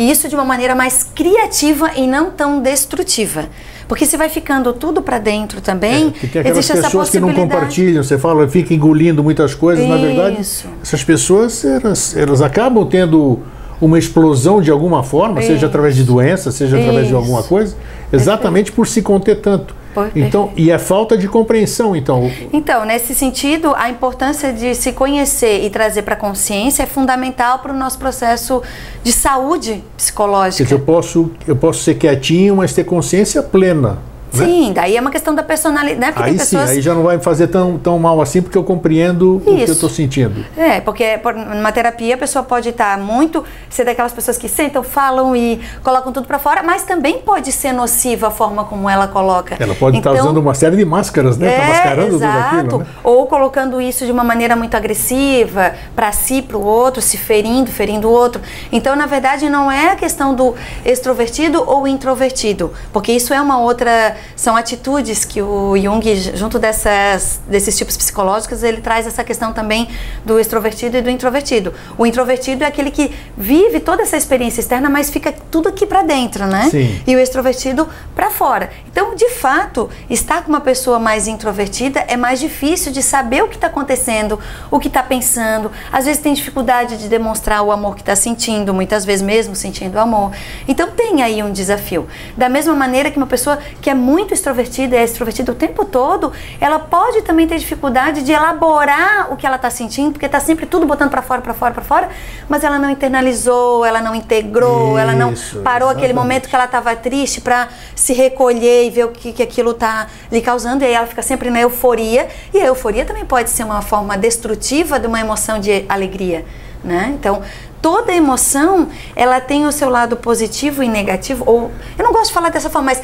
isso 0.00 0.28
de 0.28 0.34
uma 0.34 0.44
maneira 0.44 0.74
mais 0.74 1.04
criativa 1.04 1.90
e 1.96 2.06
não 2.06 2.30
tão 2.30 2.60
destrutiva. 2.60 3.46
Porque 3.86 4.06
se 4.06 4.16
vai 4.16 4.28
ficando 4.28 4.72
tudo 4.72 5.02
para 5.02 5.18
dentro 5.18 5.60
também, 5.60 6.14
É, 6.22 6.26
tem 6.28 6.50
existe 6.52 6.72
essa 6.72 6.82
pessoas 6.82 7.10
que 7.10 7.18
não 7.18 7.34
compartilham, 7.34 8.02
você 8.02 8.16
fala, 8.18 8.48
fica 8.48 8.72
engolindo 8.72 9.22
muitas 9.22 9.52
coisas, 9.54 9.86
na 9.86 9.96
verdade, 9.96 10.40
Isso. 10.40 10.68
essas 10.80 11.02
pessoas, 11.02 11.64
elas, 11.64 12.16
elas 12.16 12.40
acabam 12.40 12.86
tendo 12.86 13.40
uma 13.80 13.98
explosão 13.98 14.62
de 14.62 14.70
alguma 14.70 15.02
forma, 15.02 15.40
seja 15.40 15.54
Isso. 15.56 15.66
através 15.66 15.96
de 15.96 16.04
doença, 16.04 16.52
seja 16.52 16.78
através 16.78 17.08
de 17.08 17.12
Isso. 17.12 17.16
alguma 17.16 17.42
coisa, 17.42 17.74
exatamente 18.12 18.70
por 18.70 18.86
se 18.86 19.02
conter 19.02 19.40
tanto. 19.40 19.74
Então, 20.14 20.52
e 20.56 20.70
é 20.70 20.78
falta 20.78 21.16
de 21.16 21.28
compreensão, 21.28 21.94
então. 21.96 22.30
Então, 22.52 22.84
nesse 22.84 23.14
sentido, 23.14 23.74
a 23.76 23.88
importância 23.90 24.52
de 24.52 24.74
se 24.74 24.92
conhecer 24.92 25.64
e 25.64 25.70
trazer 25.70 26.02
para 26.02 26.14
a 26.14 26.16
consciência 26.16 26.82
é 26.82 26.86
fundamental 26.86 27.58
para 27.58 27.72
o 27.72 27.76
nosso 27.76 27.98
processo 27.98 28.62
de 29.02 29.12
saúde 29.12 29.72
Quer 29.72 29.82
psicológica. 29.96 30.64
dizer, 30.64 30.74
eu 30.74 30.80
posso, 30.80 31.30
eu 31.46 31.56
posso 31.56 31.82
ser 31.82 31.94
quietinho, 31.94 32.56
mas 32.56 32.72
ter 32.72 32.84
consciência 32.84 33.42
plena. 33.42 34.09
Né? 34.32 34.44
Sim, 34.44 34.72
daí 34.72 34.96
é 34.96 35.00
uma 35.00 35.10
questão 35.10 35.34
da 35.34 35.42
personalidade, 35.42 36.00
né? 36.00 36.12
Porque 36.12 36.30
aí 36.30 36.36
pessoas... 36.38 36.70
sim, 36.70 36.76
aí 36.76 36.80
já 36.80 36.94
não 36.94 37.02
vai 37.02 37.18
fazer 37.18 37.48
tão, 37.48 37.78
tão 37.78 37.98
mal 37.98 38.20
assim, 38.20 38.40
porque 38.40 38.56
eu 38.56 38.62
compreendo 38.64 39.36
o 39.36 39.40
que 39.40 39.50
eu 39.50 39.56
Isso. 39.58 39.72
estou 39.72 39.88
sentindo. 39.90 40.44
É, 40.56 40.80
porque 40.80 41.18
por- 41.22 41.34
numa 41.34 41.72
terapia 41.72 42.14
a 42.14 42.18
pessoa 42.18 42.42
pode 42.44 42.68
estar 42.68 42.96
muito, 42.98 43.44
ser 43.68 43.84
daquelas 43.84 44.12
pessoas 44.12 44.38
que 44.38 44.48
sentam, 44.48 44.82
falam 44.82 45.34
e 45.34 45.60
colocam 45.82 46.12
tudo 46.12 46.26
pra 46.26 46.38
fora, 46.38 46.62
mas 46.62 46.84
também 46.84 47.18
pode 47.18 47.50
ser 47.52 47.72
nociva 47.72 48.28
a 48.28 48.30
forma 48.30 48.64
como 48.64 48.88
ela 48.88 49.08
coloca. 49.08 49.56
Ela 49.58 49.74
pode 49.74 49.98
estar 49.98 50.10
Então, 50.12 50.24
usando 50.24 50.36
uma 50.38 50.54
série 50.54 50.76
de 50.76 50.84
máscaras, 50.84 51.36
né? 51.36 51.48
Tá 51.56 51.62
é, 51.64 51.68
mascarando 51.68 52.16
exato. 52.16 52.48
tudo 52.50 52.58
aquilo, 52.60 52.78
né? 52.78 52.86
Ou 53.02 53.26
colocando 53.26 53.80
isso 53.80 54.06
de 54.06 54.12
uma 54.12 54.22
maneira 54.24 54.54
muito 54.54 54.76
agressiva 54.76 55.74
para 55.96 56.12
si, 56.12 56.42
para 56.42 56.56
o 56.56 56.64
outro, 56.64 57.02
se 57.02 57.16
ferindo, 57.16 57.70
ferindo 57.70 58.08
o 58.08 58.12
outro. 58.12 58.40
Então, 58.70 58.94
na 58.94 59.06
verdade, 59.06 59.48
não 59.48 59.70
é 59.70 59.92
a 59.92 59.96
questão 59.96 60.34
do 60.34 60.54
extrovertido 60.84 61.62
ou 61.66 61.86
introvertido, 61.86 62.72
porque 62.92 63.12
isso 63.12 63.32
é 63.32 63.40
uma 63.40 63.58
outra, 63.58 64.16
são 64.36 64.56
atitudes 64.56 65.24
que 65.24 65.40
o 65.42 65.76
Jung, 65.76 66.02
junto 66.34 66.58
dessas, 66.58 67.40
desses 67.46 67.76
tipos 67.76 67.96
psicológicos, 67.96 68.62
ele 68.62 68.80
traz 68.80 69.06
essa 69.06 69.24
questão 69.24 69.52
também 69.52 69.88
do 70.24 70.38
extrovertido 70.38 70.96
e 70.96 71.02
do 71.02 71.10
introvertido. 71.10 71.72
O 71.96 72.06
introvertido 72.06 72.64
é 72.64 72.66
aquele 72.66 72.90
que 72.90 73.12
vive 73.36 73.80
toda 73.80 74.02
essa 74.02 74.16
experiência 74.16 74.60
externa, 74.60 74.88
mas 74.88 75.10
fica 75.10 75.32
tudo 75.50 75.68
aqui 75.68 75.86
para 75.86 76.02
dentro, 76.02 76.46
né? 76.46 76.68
Sim. 76.70 77.00
e 77.06 77.16
o 77.16 77.18
extrovertido 77.18 77.88
para 78.14 78.30
fora. 78.30 78.70
Então, 78.90 79.14
de 79.14 79.30
fato, 79.30 79.88
estar 80.08 80.42
com 80.42 80.48
uma 80.48 80.60
pessoa 80.60 80.98
mais 80.98 81.26
introvertida 81.26 82.04
é 82.08 82.16
mais 82.16 82.40
difícil 82.40 82.92
de 82.92 83.02
saber 83.02 83.42
o 83.42 83.48
que 83.48 83.54
está 83.54 83.66
acontecendo, 83.66 84.38
o 84.70 84.78
que 84.78 84.88
está 84.88 85.02
pensando. 85.02 85.70
Às 85.92 86.04
vezes 86.04 86.20
tem 86.20 86.34
dificuldade 86.34 86.96
de 86.98 87.08
demonstrar 87.08 87.62
o 87.62 87.72
amor 87.72 87.94
que 87.94 88.02
está 88.02 88.16
sentindo, 88.16 88.74
muitas 88.74 89.04
vezes 89.04 89.22
mesmo 89.22 89.54
sentindo 89.54 89.98
amor. 89.98 90.32
Então, 90.66 90.90
tem 90.90 91.22
aí 91.22 91.42
um 91.42 91.52
desafio. 91.52 92.06
Da 92.36 92.48
mesma 92.48 92.74
maneira 92.74 93.10
que 93.10 93.16
uma 93.16 93.26
pessoa 93.26 93.58
que 93.80 93.88
é 93.88 93.94
muito 93.94 94.09
extrovertida, 94.18 94.96
é 94.96 95.04
extrovertida 95.04 95.52
o 95.52 95.54
tempo 95.54 95.84
todo, 95.84 96.32
ela 96.60 96.78
pode 96.78 97.22
também 97.22 97.46
ter 97.46 97.58
dificuldade 97.58 98.22
de 98.22 98.32
elaborar 98.32 99.32
o 99.32 99.36
que 99.36 99.46
ela 99.46 99.56
está 99.56 99.70
sentindo, 99.70 100.12
porque 100.12 100.26
está 100.26 100.40
sempre 100.40 100.66
tudo 100.66 100.86
botando 100.86 101.10
para 101.10 101.22
fora, 101.22 101.40
para 101.40 101.54
fora, 101.54 101.74
para 101.74 101.84
fora, 101.84 102.08
mas 102.48 102.64
ela 102.64 102.78
não 102.78 102.90
internalizou, 102.90 103.84
ela 103.84 104.00
não 104.00 104.14
integrou, 104.14 104.98
ela 104.98 105.12
não 105.12 105.32
Isso, 105.32 105.60
parou 105.60 105.88
aquele 105.88 106.06
exatamente. 106.06 106.28
momento 106.28 106.48
que 106.48 106.54
ela 106.54 106.64
estava 106.64 106.96
triste 106.96 107.40
para 107.40 107.68
se 107.94 108.12
recolher 108.12 108.86
e 108.86 108.90
ver 108.90 109.04
o 109.04 109.08
que, 109.08 109.32
que 109.32 109.42
aquilo 109.42 109.72
está 109.72 110.08
lhe 110.30 110.40
causando, 110.40 110.82
e 110.82 110.86
aí 110.86 110.92
ela 110.94 111.06
fica 111.06 111.22
sempre 111.22 111.50
na 111.50 111.60
euforia. 111.60 112.28
E 112.52 112.58
a 112.58 112.66
euforia 112.66 113.04
também 113.04 113.24
pode 113.24 113.50
ser 113.50 113.64
uma 113.64 113.82
forma 113.82 114.16
destrutiva 114.16 114.98
de 114.98 115.06
uma 115.06 115.20
emoção 115.20 115.58
de 115.58 115.84
alegria, 115.88 116.44
né? 116.82 117.12
Então, 117.14 117.42
toda 117.80 118.12
emoção, 118.12 118.88
ela 119.16 119.40
tem 119.40 119.66
o 119.66 119.72
seu 119.72 119.88
lado 119.88 120.16
positivo 120.16 120.82
e 120.82 120.88
negativo, 120.88 121.44
ou 121.46 121.70
eu 121.98 122.04
não 122.04 122.12
gosto 122.12 122.28
de 122.28 122.32
falar 122.32 122.50
dessa 122.50 122.68
forma, 122.68 122.92
mas 122.92 123.02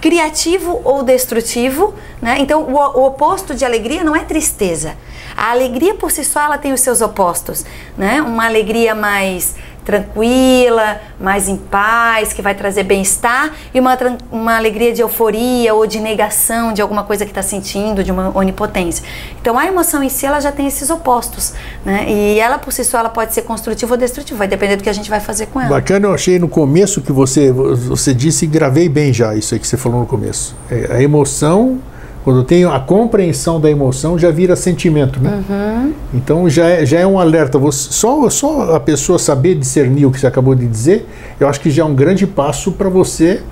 criativo 0.00 0.80
ou 0.84 1.02
destrutivo, 1.02 1.94
né? 2.20 2.36
Então, 2.38 2.62
o, 2.62 2.74
o 2.74 3.06
oposto 3.06 3.54
de 3.54 3.64
alegria 3.64 4.04
não 4.04 4.14
é 4.14 4.24
tristeza. 4.24 4.96
A 5.36 5.50
alegria 5.50 5.94
por 5.94 6.10
si 6.10 6.24
só, 6.24 6.40
ela 6.40 6.58
tem 6.58 6.72
os 6.72 6.80
seus 6.80 7.00
opostos, 7.00 7.64
né? 7.96 8.22
Uma 8.22 8.46
alegria 8.46 8.94
mais 8.94 9.54
tranquila, 9.86 11.00
mais 11.18 11.48
em 11.48 11.56
paz, 11.56 12.32
que 12.32 12.42
vai 12.42 12.56
trazer 12.56 12.82
bem-estar, 12.82 13.52
e 13.72 13.78
uma, 13.78 13.96
uma 14.32 14.56
alegria 14.56 14.92
de 14.92 15.00
euforia 15.00 15.72
ou 15.72 15.86
de 15.86 16.00
negação 16.00 16.72
de 16.72 16.82
alguma 16.82 17.04
coisa 17.04 17.24
que 17.24 17.30
está 17.30 17.40
sentindo, 17.40 18.02
de 18.02 18.10
uma 18.10 18.36
onipotência. 18.36 19.04
Então 19.40 19.56
a 19.56 19.64
emoção 19.64 20.02
em 20.02 20.08
si 20.08 20.26
ela 20.26 20.40
já 20.40 20.50
tem 20.50 20.66
esses 20.66 20.90
opostos, 20.90 21.54
né? 21.84 22.04
E 22.08 22.40
ela 22.40 22.58
por 22.58 22.72
si 22.72 22.84
só 22.84 22.98
ela 22.98 23.08
pode 23.08 23.32
ser 23.32 23.42
construtiva 23.42 23.94
ou 23.94 23.98
destrutiva, 23.98 24.38
vai 24.38 24.48
depender 24.48 24.76
do 24.76 24.82
que 24.82 24.90
a 24.90 24.92
gente 24.92 25.08
vai 25.08 25.20
fazer 25.20 25.46
com 25.46 25.60
ela. 25.60 25.70
Bacana, 25.70 26.08
eu 26.08 26.14
achei 26.14 26.36
no 26.36 26.48
começo 26.48 27.00
que 27.00 27.12
você, 27.12 27.52
você 27.52 28.12
disse 28.12 28.44
e 28.44 28.48
gravei 28.48 28.88
bem 28.88 29.12
já 29.12 29.36
isso 29.36 29.54
aí 29.54 29.60
que 29.60 29.68
você 29.68 29.76
falou 29.76 30.00
no 30.00 30.06
começo. 30.06 30.56
É, 30.68 30.96
a 30.96 31.00
emoção, 31.02 31.78
quando 32.26 32.42
tem 32.42 32.64
a 32.64 32.80
compreensão 32.80 33.60
da 33.60 33.70
emoção, 33.70 34.18
já 34.18 34.32
vira 34.32 34.56
sentimento, 34.56 35.20
né? 35.20 35.44
Uhum. 35.48 35.92
Então 36.12 36.50
já 36.50 36.66
é, 36.66 36.84
já 36.84 36.98
é 36.98 37.06
um 37.06 37.20
alerta. 37.20 37.56
Você, 37.56 37.92
só, 37.92 38.28
só 38.28 38.74
a 38.74 38.80
pessoa 38.80 39.16
saber 39.16 39.54
discernir 39.54 40.06
o 40.06 40.10
que 40.10 40.18
você 40.18 40.26
acabou 40.26 40.52
de 40.56 40.66
dizer, 40.66 41.08
eu 41.38 41.46
acho 41.46 41.60
que 41.60 41.70
já 41.70 41.84
é 41.84 41.86
um 41.86 41.94
grande 41.94 42.26
passo 42.26 42.72
para 42.72 42.88
você 42.88 43.42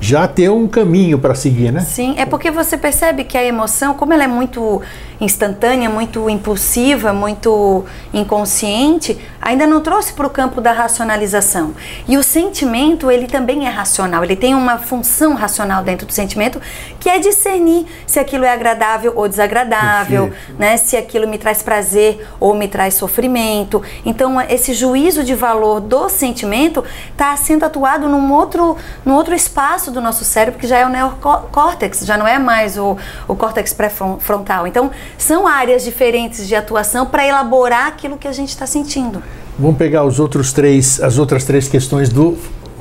já 0.00 0.28
ter 0.28 0.50
um 0.50 0.66
caminho 0.66 1.18
para 1.18 1.34
seguir, 1.34 1.72
né? 1.72 1.80
Sim, 1.80 2.14
é 2.18 2.26
porque 2.26 2.50
você 2.50 2.76
percebe 2.76 3.24
que 3.24 3.38
a 3.38 3.44
emoção, 3.44 3.94
como 3.94 4.12
ela 4.12 4.24
é 4.24 4.28
muito 4.28 4.82
instantânea, 5.20 5.88
muito 5.88 6.28
impulsiva, 6.28 7.12
muito 7.12 7.84
inconsciente, 8.12 9.18
ainda 9.40 9.66
não 9.66 9.80
trouxe 9.80 10.12
para 10.12 10.26
o 10.26 10.30
campo 10.30 10.60
da 10.60 10.72
racionalização. 10.72 11.74
E 12.08 12.16
o 12.16 12.22
sentimento, 12.22 13.10
ele 13.10 13.26
também 13.26 13.66
é 13.66 13.70
racional, 13.70 14.24
ele 14.24 14.36
tem 14.36 14.54
uma 14.54 14.78
função 14.78 15.34
racional 15.34 15.82
dentro 15.82 16.06
do 16.06 16.12
sentimento, 16.12 16.60
que 16.98 17.08
é 17.08 17.18
discernir 17.18 17.86
se 18.06 18.18
aquilo 18.18 18.44
é 18.44 18.52
agradável 18.52 19.12
ou 19.16 19.28
desagradável, 19.28 20.28
Perfeito. 20.28 20.58
né? 20.58 20.76
se 20.76 20.96
aquilo 20.96 21.28
me 21.28 21.38
traz 21.38 21.62
prazer 21.62 22.26
ou 22.40 22.54
me 22.54 22.68
traz 22.68 22.94
sofrimento. 22.94 23.82
Então, 24.04 24.40
esse 24.40 24.74
juízo 24.74 25.22
de 25.22 25.34
valor 25.34 25.80
do 25.80 26.08
sentimento 26.08 26.84
está 27.10 27.36
sendo 27.36 27.64
atuado 27.64 28.08
num 28.08 28.32
outro, 28.32 28.76
num 29.04 29.14
outro 29.14 29.34
espaço 29.34 29.83
do 29.90 30.00
nosso 30.00 30.24
cérebro, 30.24 30.58
que 30.60 30.66
já 30.66 30.78
é 30.78 30.86
o 30.86 30.88
neocórtex, 30.88 32.00
já 32.04 32.16
não 32.16 32.26
é 32.26 32.38
mais 32.38 32.76
o, 32.78 32.96
o 33.28 33.34
córtex 33.34 33.72
pré-frontal. 33.72 34.66
Então, 34.66 34.90
são 35.18 35.46
áreas 35.46 35.84
diferentes 35.84 36.46
de 36.46 36.54
atuação 36.54 37.06
para 37.06 37.26
elaborar 37.26 37.86
aquilo 37.86 38.16
que 38.16 38.28
a 38.28 38.32
gente 38.32 38.50
está 38.50 38.66
sentindo. 38.66 39.22
Vamos 39.58 39.76
pegar 39.76 40.04
os 40.04 40.18
outros 40.18 40.52
três, 40.52 41.00
as 41.00 41.18
outras 41.18 41.44
três 41.44 41.68
questões 41.68 42.08
do 42.08 42.36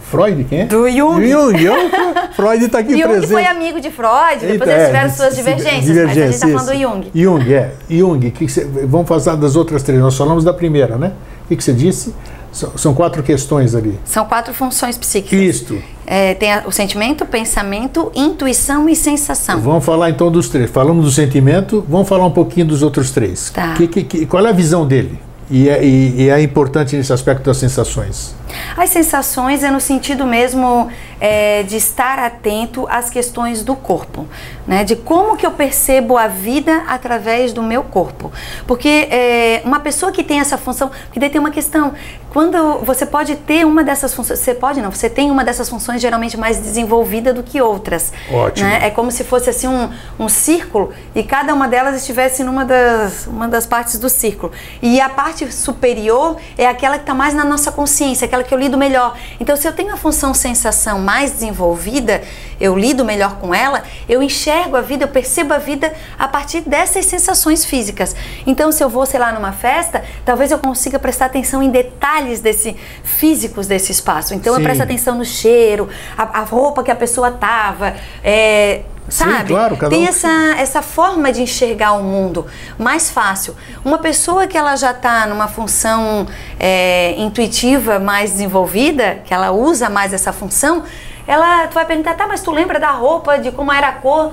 Freud, 0.10 0.44
quem 0.44 0.62
é? 0.62 0.66
Do 0.66 0.90
Jung. 0.90 1.28
Jung. 1.28 1.64
Eu- 1.64 1.76
Freud 2.36 2.66
está 2.66 2.80
aqui 2.80 2.92
Jung 2.94 3.04
presente. 3.10 3.32
foi 3.32 3.46
amigo 3.46 3.80
de 3.82 3.90
Freud, 3.92 4.40
depois 4.40 4.52
Eita, 4.52 4.72
eles 4.72 4.82
é, 4.84 4.86
tiveram 4.88 5.10
suas 5.10 5.30
se- 5.30 5.36
divergências, 5.36 5.98
mas 5.98 6.10
a 6.10 6.14
gente 6.14 6.34
está 6.34 6.48
falando 6.48 6.68
do. 6.72 6.76
Jung. 6.80 7.12
Jung, 7.16 7.54
é. 7.54 7.72
Jung, 7.90 8.32
que 8.32 8.46
que 8.46 8.52
você- 8.52 8.66
vamos 8.86 9.08
falar 9.08 9.36
das 9.38 9.56
outras 9.56 9.82
três. 9.84 10.00
Nós 10.00 10.16
falamos 10.18 10.44
da 10.44 10.54
primeira, 10.54 10.98
né? 10.98 11.14
O 11.46 11.48
que, 11.48 11.56
que 11.56 11.64
você 11.64 11.74
disse? 11.74 12.14
São, 12.54 12.78
são 12.78 12.94
quatro 12.94 13.22
questões 13.24 13.74
ali. 13.76 14.00
São 14.06 14.26
quatro 14.26 14.54
funções 14.54 14.98
psíquicas. 14.98 15.38
Isto. 15.40 15.82
É, 16.06 16.34
tem 16.36 16.50
o 16.66 16.72
sentimento, 16.72 17.26
pensamento, 17.26 18.12
intuição 18.16 18.88
e 18.88 18.96
sensação. 18.96 19.60
Vamos 19.60 19.84
falar 19.84 20.10
então 20.12 20.32
dos 20.32 20.48
três. 20.50 20.70
Falamos 20.70 21.04
do 21.04 21.12
sentimento, 21.12 21.84
vamos 21.90 22.08
falar 22.08 22.26
um 22.26 22.32
pouquinho 22.32 22.68
dos 22.68 22.84
outros 22.84 23.10
três. 23.12 23.50
Tá. 23.50 23.74
Que- 23.74 23.88
que- 23.88 24.04
que- 24.04 24.26
qual 24.26 24.46
é 24.46 24.50
a 24.50 24.54
visão 24.54 24.86
dele? 24.86 25.20
E 25.50 25.68
é, 25.68 25.84
e- 25.84 26.22
e 26.24 26.30
é 26.30 26.42
importante 26.42 26.96
nesse 26.96 27.12
aspecto 27.12 27.44
das 27.44 27.58
sensações. 27.58 28.36
As 28.78 28.90
sensações 28.90 29.64
é 29.64 29.72
no 29.72 29.80
sentido 29.80 30.26
mesmo 30.26 30.90
é, 31.20 31.64
de 31.64 31.78
estar 31.78 32.20
atento 32.20 32.86
às 32.90 33.10
questões 33.10 33.64
do 33.64 33.76
corpo, 33.76 34.28
né? 34.68 34.84
De 34.84 34.96
como 34.96 35.38
que 35.38 35.46
eu 35.46 35.52
percebo 35.52 36.18
a 36.18 36.28
vida 36.28 36.84
através 36.88 37.54
do 37.54 37.64
meu 37.64 37.84
corpo. 37.84 38.32
Porque 38.68 39.08
é, 39.10 39.62
uma 39.64 39.80
pessoa 39.80 40.12
que 40.12 40.22
tem 40.22 40.42
essa 40.42 40.58
função, 40.58 40.90
porque 41.06 41.20
daí 41.20 41.30
tem 41.30 41.40
uma 41.40 41.52
questão, 41.52 41.94
quando 42.34 42.80
você 42.80 43.06
pode 43.06 43.36
ter 43.38 43.66
uma 43.66 43.84
dessas 43.84 44.14
funções, 44.14 44.40
você 44.40 44.54
pode 44.54 44.82
não, 44.82 44.92
você 44.92 45.10
tem 45.10 45.32
uma 45.32 45.46
dessas 45.46 45.70
funções 45.70 46.02
geralmente 46.02 46.36
mais 46.36 46.58
desenvolvida 46.58 47.34
do 47.34 47.42
que 47.42 47.62
outras. 47.62 48.12
Ótimo. 48.30 48.68
né? 48.68 48.88
É 48.88 48.90
como 48.90 49.10
se 49.10 49.24
fosse 49.24 49.50
assim 49.50 49.68
um, 49.68 49.90
um 50.20 50.28
círculo 50.28 50.92
e 51.16 51.24
cada 51.24 51.54
uma 51.54 51.70
delas 51.70 51.96
estivesse 51.96 52.44
numa 52.44 52.66
das, 52.66 53.28
uma 53.28 53.48
das 53.48 53.66
partes 53.66 53.98
do 53.98 54.10
círculo. 54.10 54.52
E 54.82 55.00
a 55.00 55.08
parte 55.08 55.50
superior 55.54 56.36
é 56.58 56.68
aquela 56.68 56.96
que 56.96 57.04
está 57.04 57.14
mais 57.14 57.34
na 57.34 57.46
nossa 57.46 57.72
consciência, 57.72 58.26
aquela 58.26 58.43
que 58.44 58.54
eu 58.54 58.60
lido 58.60 58.78
melhor. 58.78 59.18
Então, 59.40 59.56
se 59.56 59.68
eu 59.68 59.74
tenho 59.74 59.94
a 59.94 59.98
função 59.98 60.34
sensação 60.34 61.00
mais 61.00 61.32
desenvolvida, 61.32 62.22
eu 62.60 62.78
lido 62.78 63.04
melhor 63.04 63.38
com 63.38 63.54
ela, 63.54 63.84
eu 64.08 64.22
enxergo 64.22 64.76
a 64.78 64.82
vida, 64.82 65.04
eu 65.04 65.08
percebo 65.08 65.54
a 65.54 65.58
vida 65.58 65.94
a 66.18 66.28
partir 66.28 66.62
dessas 66.62 67.06
sensações 67.06 67.66
físicas. 67.66 68.16
Então, 68.46 68.72
se 68.72 68.84
eu 68.84 68.90
vou, 68.90 69.06
sei 69.06 69.20
lá, 69.20 69.32
numa 69.32 69.52
festa, 69.52 70.04
talvez 70.26 70.52
eu 70.52 70.60
consiga 70.60 71.00
prestar 71.00 71.26
atenção 71.26 71.62
em 71.62 71.70
detalhes 71.70 72.40
desse 72.40 72.76
físicos 73.04 73.68
desse 73.68 73.92
espaço. 73.92 74.34
Então, 74.34 74.54
Sim. 74.54 74.60
eu 74.60 74.64
presto 74.64 74.82
atenção 74.82 75.18
no 75.18 75.26
cheiro, 75.26 75.90
a, 76.18 76.40
a 76.40 76.44
roupa 76.44 76.84
que 76.84 76.92
a 76.92 76.96
pessoa 76.96 77.32
tava, 77.32 77.96
é, 78.24 78.82
Sim, 79.10 79.26
sabe? 79.26 79.48
claro, 79.54 79.76
cada 79.76 79.90
Tem 79.90 80.06
um- 80.06 80.08
essa, 80.08 80.30
essa 80.58 80.82
forma 80.82 81.32
de 81.32 81.42
enxergar 81.42 81.92
o 81.94 82.04
mundo 82.04 82.46
mais 82.80 83.10
fácil. 83.12 83.56
Uma 83.84 83.98
pessoa 83.98 84.48
que 84.48 84.58
ela 84.58 84.76
já 84.76 84.92
está 84.92 85.26
numa 85.28 85.48
função 85.48 86.26
é, 86.60 87.14
intuitiva 87.18 88.00
mais 88.00 88.32
desenvolvida, 88.32 89.20
que 89.26 89.34
ela 89.34 89.52
usa 89.52 89.90
mais 89.90 90.14
essa 90.14 90.32
função, 90.32 90.84
ela 91.28 91.68
tu 91.68 91.74
vai 91.74 91.86
perguntar, 91.86 92.16
tá, 92.16 92.26
mas 92.28 92.42
tu 92.42 92.52
lembra 92.52 92.80
da 92.80 92.92
roupa, 92.92 93.38
de 93.38 93.52
como 93.52 93.72
era 93.72 93.90
a 93.90 93.94
cor? 93.94 94.32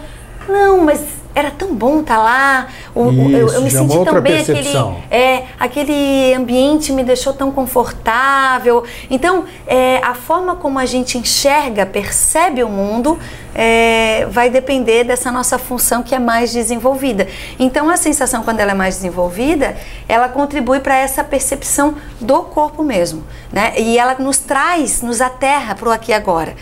Não, 0.49 0.79
mas 0.85 1.01
era 1.35 1.51
tão 1.51 1.75
bom 1.75 2.01
estar 2.01 2.19
lá. 2.19 2.67
O- 2.95 3.03
o- 3.05 3.31
eu, 3.31 3.49
eu 3.49 3.61
me 3.63 3.69
Isso, 3.69 3.77
é 3.79 3.81
senti 3.81 4.05
tão 4.05 4.21
bem, 4.21 4.39
aquele, 4.41 4.69
é, 5.11 5.45
aquele 5.59 6.35
ambiente 6.35 6.93
me 6.93 7.05
deixou 7.05 7.33
tão 7.33 7.51
confortável. 7.53 8.85
Então, 9.11 9.45
é, 9.67 9.99
a 10.03 10.15
forma 10.15 10.57
como 10.57 10.79
a 10.79 10.87
gente 10.87 11.17
enxerga, 11.19 11.87
percebe 11.87 12.63
o 12.65 12.69
mundo, 12.69 13.19
é, 13.55 14.27
vai 14.31 14.51
depender 14.51 15.05
dessa 15.05 15.31
nossa 15.31 15.59
função 15.59 16.03
que 16.03 16.15
é 16.15 16.19
mais 16.19 16.53
desenvolvida. 16.53 17.29
Então, 17.59 17.89
a 17.89 17.97
sensação, 17.97 18.43
quando 18.43 18.61
ela 18.61 18.73
é 18.73 18.75
mais 18.75 18.97
desenvolvida, 18.97 19.77
ela 20.09 20.29
contribui 20.29 20.81
para 20.81 20.97
essa 20.97 21.23
percepção 21.23 21.95
do 22.21 22.43
corpo 22.43 22.83
mesmo. 22.83 23.25
Né? 23.53 23.75
E 23.79 23.99
ela 23.99 24.17
nos 24.19 24.39
traz, 24.39 25.03
nos 25.03 25.21
aterra 25.21 25.75
para 25.75 25.89
o 25.89 25.93
aqui 25.93 26.11
e 26.11 26.15
agora. 26.15 26.55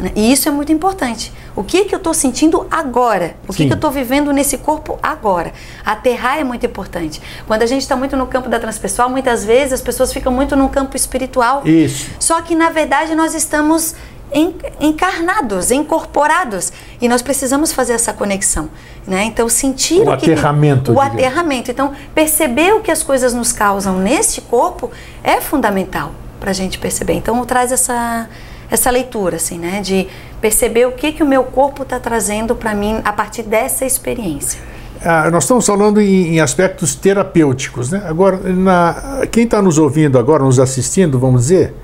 Né? 0.00 0.12
E 0.16 0.32
isso 0.32 0.48
é 0.48 0.52
muito 0.52 0.72
importante. 0.72 1.32
O 1.54 1.62
que, 1.62 1.84
que 1.84 1.94
eu 1.94 1.98
estou 1.98 2.14
sentindo 2.14 2.66
agora? 2.70 3.36
O 3.46 3.52
que, 3.52 3.66
que 3.66 3.72
eu 3.72 3.76
estou 3.76 3.90
vivendo 3.90 4.32
nesse 4.32 4.58
corpo 4.58 4.98
agora? 5.02 5.52
Aterrar 5.84 6.38
é 6.38 6.44
muito 6.44 6.64
importante. 6.64 7.20
Quando 7.46 7.62
a 7.62 7.66
gente 7.66 7.82
está 7.82 7.96
muito 7.96 8.16
no 8.16 8.26
campo 8.26 8.48
da 8.48 8.58
transpessoal, 8.58 9.10
muitas 9.10 9.44
vezes 9.44 9.74
as 9.74 9.80
pessoas 9.80 10.12
ficam 10.12 10.32
muito 10.32 10.56
no 10.56 10.68
campo 10.68 10.96
espiritual. 10.96 11.62
Isso. 11.66 12.10
Só 12.18 12.40
que, 12.40 12.54
na 12.54 12.70
verdade, 12.70 13.14
nós 13.14 13.34
estamos 13.34 13.94
encarnados, 14.80 15.70
incorporados. 15.70 16.72
E 17.00 17.08
nós 17.08 17.22
precisamos 17.22 17.72
fazer 17.72 17.94
essa 17.94 18.12
conexão. 18.12 18.70
Né? 19.06 19.24
Então, 19.24 19.48
sentir 19.48 20.00
o, 20.00 20.04
o 20.06 20.12
aterramento. 20.12 20.92
o 20.92 21.00
aterramento. 21.00 21.70
Então, 21.70 21.92
perceber 22.14 22.72
o 22.74 22.80
que 22.80 22.90
as 22.90 23.02
coisas 23.02 23.34
nos 23.34 23.52
causam 23.52 23.98
neste 23.98 24.40
corpo 24.40 24.90
é 25.22 25.40
fundamental 25.40 26.12
para 26.38 26.50
a 26.50 26.54
gente 26.54 26.78
perceber. 26.78 27.14
Então, 27.14 27.44
traz 27.44 27.72
essa, 27.72 28.28
essa 28.70 28.90
leitura, 28.90 29.36
assim, 29.36 29.58
né? 29.58 29.80
De 29.80 30.06
perceber 30.40 30.86
o 30.86 30.92
que, 30.92 31.12
que 31.12 31.22
o 31.22 31.26
meu 31.26 31.44
corpo 31.44 31.82
está 31.82 31.98
trazendo 31.98 32.54
para 32.54 32.74
mim 32.74 33.00
a 33.04 33.12
partir 33.12 33.42
dessa 33.42 33.84
experiência. 33.84 34.60
Ah, 35.04 35.30
nós 35.30 35.44
estamos 35.44 35.66
falando 35.66 36.00
em, 36.00 36.34
em, 36.34 36.40
aspectos 36.40 36.94
terapêuticos, 36.94 37.90
né? 37.90 38.02
Agora, 38.06 38.36
na, 38.52 39.22
quem 39.30 39.44
está 39.44 39.62
nos 39.62 39.78
ouvindo 39.78 40.18
agora, 40.18 40.44
nos 40.44 40.58
assistindo, 40.58 41.18
vamos 41.18 41.42
dizer, 41.42 41.74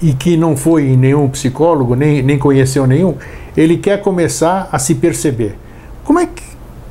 e 0.00 0.14
que 0.14 0.36
não 0.36 0.56
foi 0.56 0.96
nenhum 0.96 1.28
psicólogo, 1.28 1.94
nem, 1.94 2.22
nem 2.22 2.38
conheceu 2.38 2.86
nenhum, 2.86 3.14
ele 3.56 3.76
quer 3.76 4.00
começar 4.00 4.68
a 4.72 4.78
se 4.78 4.94
perceber. 4.94 5.56
Como 6.04 6.18
é 6.18 6.26
que, 6.26 6.42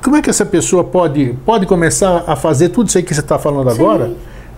como 0.01 0.15
é 0.15 0.21
que 0.21 0.29
essa 0.29 0.45
pessoa 0.45 0.83
pode, 0.83 1.35
pode 1.43 1.65
começar 1.65 2.23
a 2.27 2.35
fazer 2.35 2.69
tudo 2.69 2.87
isso 2.87 2.97
aí 2.97 3.03
que 3.03 3.13
você 3.13 3.21
está 3.21 3.39
falando 3.39 3.71
Sim. 3.71 3.81
agora? 3.81 4.11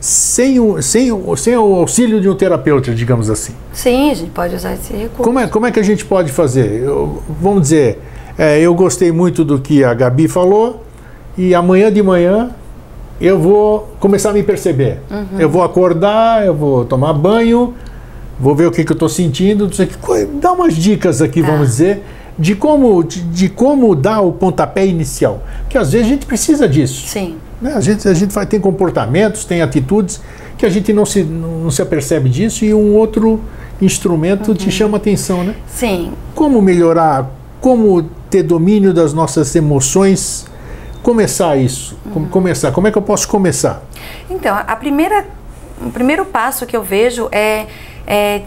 Sem 0.05 0.59
o, 0.59 0.79
sem, 0.83 1.11
o, 1.11 1.35
sem 1.35 1.57
o 1.57 1.73
auxílio 1.73 2.21
de 2.21 2.29
um 2.29 2.35
terapeuta, 2.35 2.93
digamos 2.93 3.27
assim. 3.27 3.53
Sim, 3.73 4.11
a 4.11 4.13
gente 4.13 4.29
pode 4.29 4.55
usar 4.55 4.73
esse 4.75 4.93
recurso. 4.93 5.23
Como 5.23 5.39
é, 5.39 5.47
como 5.47 5.65
é 5.65 5.71
que 5.71 5.79
a 5.79 5.83
gente 5.83 6.05
pode 6.05 6.31
fazer? 6.31 6.83
Eu, 6.83 7.23
vamos 7.41 7.63
dizer, 7.63 7.99
é, 8.37 8.59
eu 8.59 8.75
gostei 8.75 9.11
muito 9.11 9.43
do 9.43 9.59
que 9.59 9.83
a 9.83 9.95
Gabi 9.95 10.27
falou 10.27 10.83
e 11.35 11.55
amanhã 11.55 11.91
de 11.91 12.03
manhã 12.03 12.51
eu 13.19 13.39
vou 13.39 13.95
começar 13.99 14.29
a 14.29 14.33
me 14.33 14.43
perceber. 14.43 14.99
Uhum. 15.09 15.39
Eu 15.39 15.49
vou 15.49 15.63
acordar, 15.63 16.45
eu 16.45 16.53
vou 16.53 16.85
tomar 16.85 17.11
banho, 17.13 17.73
vou 18.39 18.53
ver 18.53 18.67
o 18.67 18.71
que, 18.71 18.83
que 18.83 18.91
eu 18.91 18.95
estou 18.95 19.09
sentindo. 19.09 19.67
Dá 20.39 20.51
umas 20.51 20.75
dicas 20.75 21.19
aqui, 21.19 21.41
tá. 21.41 21.47
vamos 21.47 21.69
dizer, 21.69 22.03
de 22.37 22.53
como, 22.53 23.03
de, 23.03 23.21
de, 23.21 23.49
como 23.49 23.95
dar 23.95 24.21
o 24.21 24.31
pontapé 24.33 24.85
inicial. 24.85 25.41
Porque 25.61 25.79
às 25.79 25.93
vezes 25.93 26.05
a 26.05 26.09
gente 26.11 26.27
precisa 26.27 26.69
disso. 26.69 27.07
Sim. 27.07 27.37
Né? 27.61 27.73
A 27.73 27.81
gente, 27.81 28.07
a 28.07 28.13
gente 28.13 28.33
vai, 28.33 28.45
tem 28.45 28.59
comportamentos, 28.59 29.45
tem 29.45 29.61
atitudes 29.61 30.21
que 30.57 30.65
a 30.65 30.69
gente 30.69 30.91
não 30.93 31.05
se, 31.05 31.23
não 31.23 31.71
se 31.71 31.81
apercebe 31.81 32.29
disso 32.29 32.65
e 32.65 32.73
um 32.73 32.95
outro 32.95 33.41
instrumento 33.81 34.49
uhum. 34.49 34.55
te 34.55 34.71
chama 34.71 34.97
atenção, 34.97 35.43
né? 35.43 35.55
Sim. 35.67 36.13
Como 36.33 36.61
melhorar, 36.61 37.29
como 37.59 38.03
ter 38.29 38.43
domínio 38.43 38.93
das 38.93 39.13
nossas 39.13 39.53
emoções, 39.55 40.45
começar 41.03 41.57
isso, 41.57 41.97
uhum. 42.05 42.11
como 42.11 42.27
começar, 42.27 42.71
como 42.71 42.87
é 42.87 42.91
que 42.91 42.97
eu 42.97 43.01
posso 43.01 43.27
começar? 43.27 43.83
Então, 44.29 44.55
a 44.55 44.75
primeira, 44.75 45.25
o 45.81 45.91
primeiro 45.91 46.25
passo 46.25 46.65
que 46.65 46.75
eu 46.75 46.83
vejo 46.83 47.27
é, 47.31 47.67
é 48.07 48.41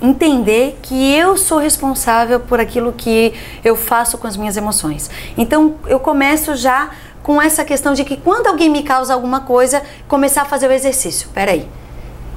entender 0.00 0.78
que 0.82 1.14
eu 1.14 1.36
sou 1.36 1.58
responsável 1.58 2.40
por 2.40 2.58
aquilo 2.58 2.92
que 2.92 3.34
eu 3.64 3.76
faço 3.76 4.16
com 4.16 4.26
as 4.26 4.36
minhas 4.36 4.56
emoções. 4.56 5.10
Então, 5.36 5.74
eu 5.86 6.00
começo 6.00 6.56
já 6.56 6.90
com 7.22 7.40
essa 7.40 7.64
questão 7.64 7.92
de 7.92 8.04
que 8.04 8.16
quando 8.16 8.46
alguém 8.46 8.68
me 8.68 8.82
causa 8.82 9.14
alguma 9.14 9.40
coisa, 9.40 9.82
começar 10.08 10.42
a 10.42 10.44
fazer 10.44 10.68
o 10.68 10.72
exercício. 10.72 11.28
Peraí, 11.34 11.68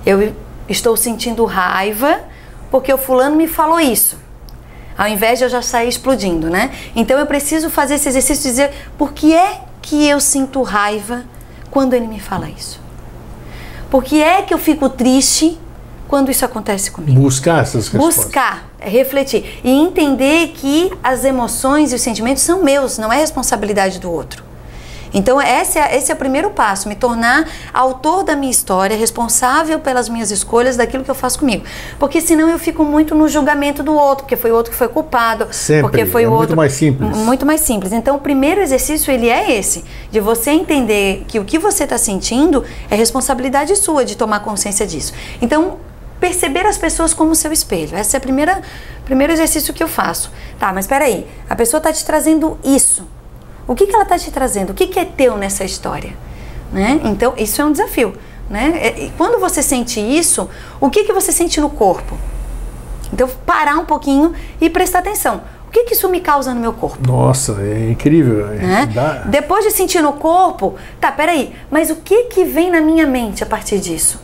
eu 0.06 0.34
estou 0.68 0.96
sentindo 0.98 1.46
raiva 1.46 2.20
porque 2.70 2.94
o 2.94 2.98
fulano 2.98 3.36
me 3.36 3.48
falou 3.48 3.80
isso. 3.80 4.18
Ao 4.98 5.08
invés 5.08 5.40
de 5.40 5.46
eu 5.46 5.50
já 5.50 5.62
sair 5.62 5.90
explodindo, 5.90 6.50
né? 6.50 6.72
Então 6.96 7.18
eu 7.18 7.26
preciso 7.26 7.70
fazer 7.70 7.96
esse 7.96 8.10
exercício 8.10 8.44
de 8.44 8.50
dizer 8.50 8.72
por 8.98 9.14
que 9.14 9.34
é 9.34 9.62
que 9.82 10.08
eu 10.08 10.20
sinto 10.20 10.62
raiva 10.62 11.24
quando 11.72 11.94
ele 11.94 12.08
me 12.08 12.20
fala 12.20 12.50
isso? 12.50 12.80
Por 13.90 14.04
que 14.04 14.22
é 14.22 14.42
que 14.42 14.54
eu 14.54 14.58
fico 14.58 14.90
triste 14.90 15.60
quando 16.08 16.30
isso 16.30 16.46
acontece 16.46 16.92
comigo? 16.92 17.20
Buscar 17.20 17.62
essas 17.62 17.88
respostas. 17.88 18.26
Buscar, 18.26 18.70
é 18.80 18.90
refletir 18.90 19.60
e 19.64 19.72
entender 19.72 20.50
que 20.50 20.92
as 21.04 21.24
emoções 21.24 21.92
e 21.92 21.96
os 21.96 22.02
sentimentos 22.02 22.44
são 22.44 22.64
meus, 22.64 22.98
não 22.98 23.12
é 23.12 23.18
responsabilidade 23.18 24.00
do 24.00 24.12
outro. 24.12 24.44
Então, 25.14 25.42
esse 25.42 25.78
é, 25.78 25.96
esse 25.96 26.12
é 26.12 26.16
o 26.16 26.18
primeiro 26.18 26.50
passo, 26.50 26.90
me 26.90 26.96
tornar 26.96 27.48
autor 27.74 28.24
da 28.24 28.36
minha 28.36 28.52
história, 28.52 28.98
responsável 28.98 29.80
pelas 29.80 30.10
minhas 30.10 30.32
escolhas, 30.32 30.76
daquilo 30.76 31.04
que 31.04 31.12
eu 31.12 31.16
faço 31.16 31.40
comigo. 31.40 31.64
Porque 32.00 32.20
senão 32.20 32.50
eu 32.50 32.58
fico 32.58 32.84
muito 32.84 33.14
no 33.14 33.28
julgamento 33.28 33.84
do 33.84 33.94
outro, 33.94 34.24
porque 34.24 34.36
foi 34.36 34.52
o 34.52 34.56
outro 34.56 34.72
que 34.72 34.78
foi 34.78 34.88
culpado, 34.88 35.48
Sempre. 35.52 35.84
porque 35.84 36.06
foi 36.06 36.24
é 36.24 36.28
o 36.28 36.32
muito 36.32 36.42
outro. 36.42 36.58
mais 36.58 36.74
simples. 36.74 37.16
Muito 37.18 37.46
mais 37.46 37.62
simples. 37.62 37.94
Então, 37.94 38.16
o 38.16 38.20
primeiro 38.20 38.62
exercício 38.62 39.12
ele 39.12 39.30
é 39.30 39.52
esse, 39.58 39.84
de 40.12 40.20
você 40.20 40.52
entender 40.52 41.26
que 41.28 41.40
o 41.40 41.46
que 41.46 41.60
você 41.60 41.84
está 41.84 41.98
sentindo 41.98 42.64
é 42.90 42.96
responsabilidade 42.96 43.76
sua 43.76 44.04
de 44.04 44.18
tomar 44.18 44.40
consciência 44.40 44.86
disso. 44.88 45.14
Então, 45.42 45.78
perceber 46.20 46.66
as 46.66 46.78
pessoas 46.78 47.14
como 47.14 47.36
seu 47.36 47.52
espelho. 47.52 47.98
Esse 47.98 48.16
é 48.16 48.20
o 48.20 48.22
primeiro 49.04 49.34
exercício 49.34 49.74
que 49.74 49.84
eu 49.84 49.90
faço. 49.90 50.32
Tá, 50.58 50.72
mas 50.72 50.86
espera 50.86 51.04
aí, 51.06 51.28
a 51.50 51.56
pessoa 51.56 51.80
está 51.80 51.92
te 51.92 52.06
trazendo 52.06 52.58
isso. 52.64 53.06
O 53.68 53.76
que, 53.76 53.88
que 53.88 53.94
ela 53.94 54.04
está 54.04 54.18
te 54.18 54.32
trazendo? 54.32 54.72
O 54.72 54.74
que, 54.74 54.88
que 54.88 55.00
é 55.00 55.06
teu 55.06 55.38
nessa 55.38 55.64
história? 55.64 56.14
Né? 56.72 57.00
Então, 57.04 57.34
isso 57.38 57.62
é 57.62 57.66
um 57.66 57.72
desafio. 57.72 58.14
Né? 58.50 58.74
É, 58.76 59.06
e 59.06 59.10
quando 59.12 59.40
você 59.40 59.62
sente 59.62 60.00
isso, 60.00 60.50
o 60.80 60.90
que, 60.90 61.04
que 61.04 61.14
você 61.14 61.32
sente 61.32 61.62
no 61.62 61.70
corpo? 61.70 62.18
Então, 63.12 63.30
parar 63.46 63.78
um 63.78 63.86
pouquinho 63.86 64.34
e 64.60 64.70
prestar 64.70 65.00
atenção. 65.00 65.42
O 65.68 65.72
que, 65.72 65.86
que 65.86 65.94
isso 65.94 66.10
me 66.10 66.20
causa 66.20 66.54
no 66.54 66.60
meu 66.60 66.74
corpo? 66.74 67.08
Nossa, 67.08 67.60
é 67.62 67.90
incrível. 67.90 68.48
Né? 68.48 68.90
Dá... 68.94 69.24
Depois 69.26 69.66
de 69.66 69.72
sentir 69.72 70.02
no 70.02 70.14
corpo, 70.14 70.76
tá, 71.00 71.12
peraí, 71.12 71.54
mas 71.72 71.90
o 71.90 71.96
que, 71.96 72.26
que 72.26 72.44
vem 72.44 72.70
na 72.70 72.82
minha 72.82 73.08
mente 73.08 73.44
a 73.44 73.46
partir 73.46 73.80
disso? 73.80 74.20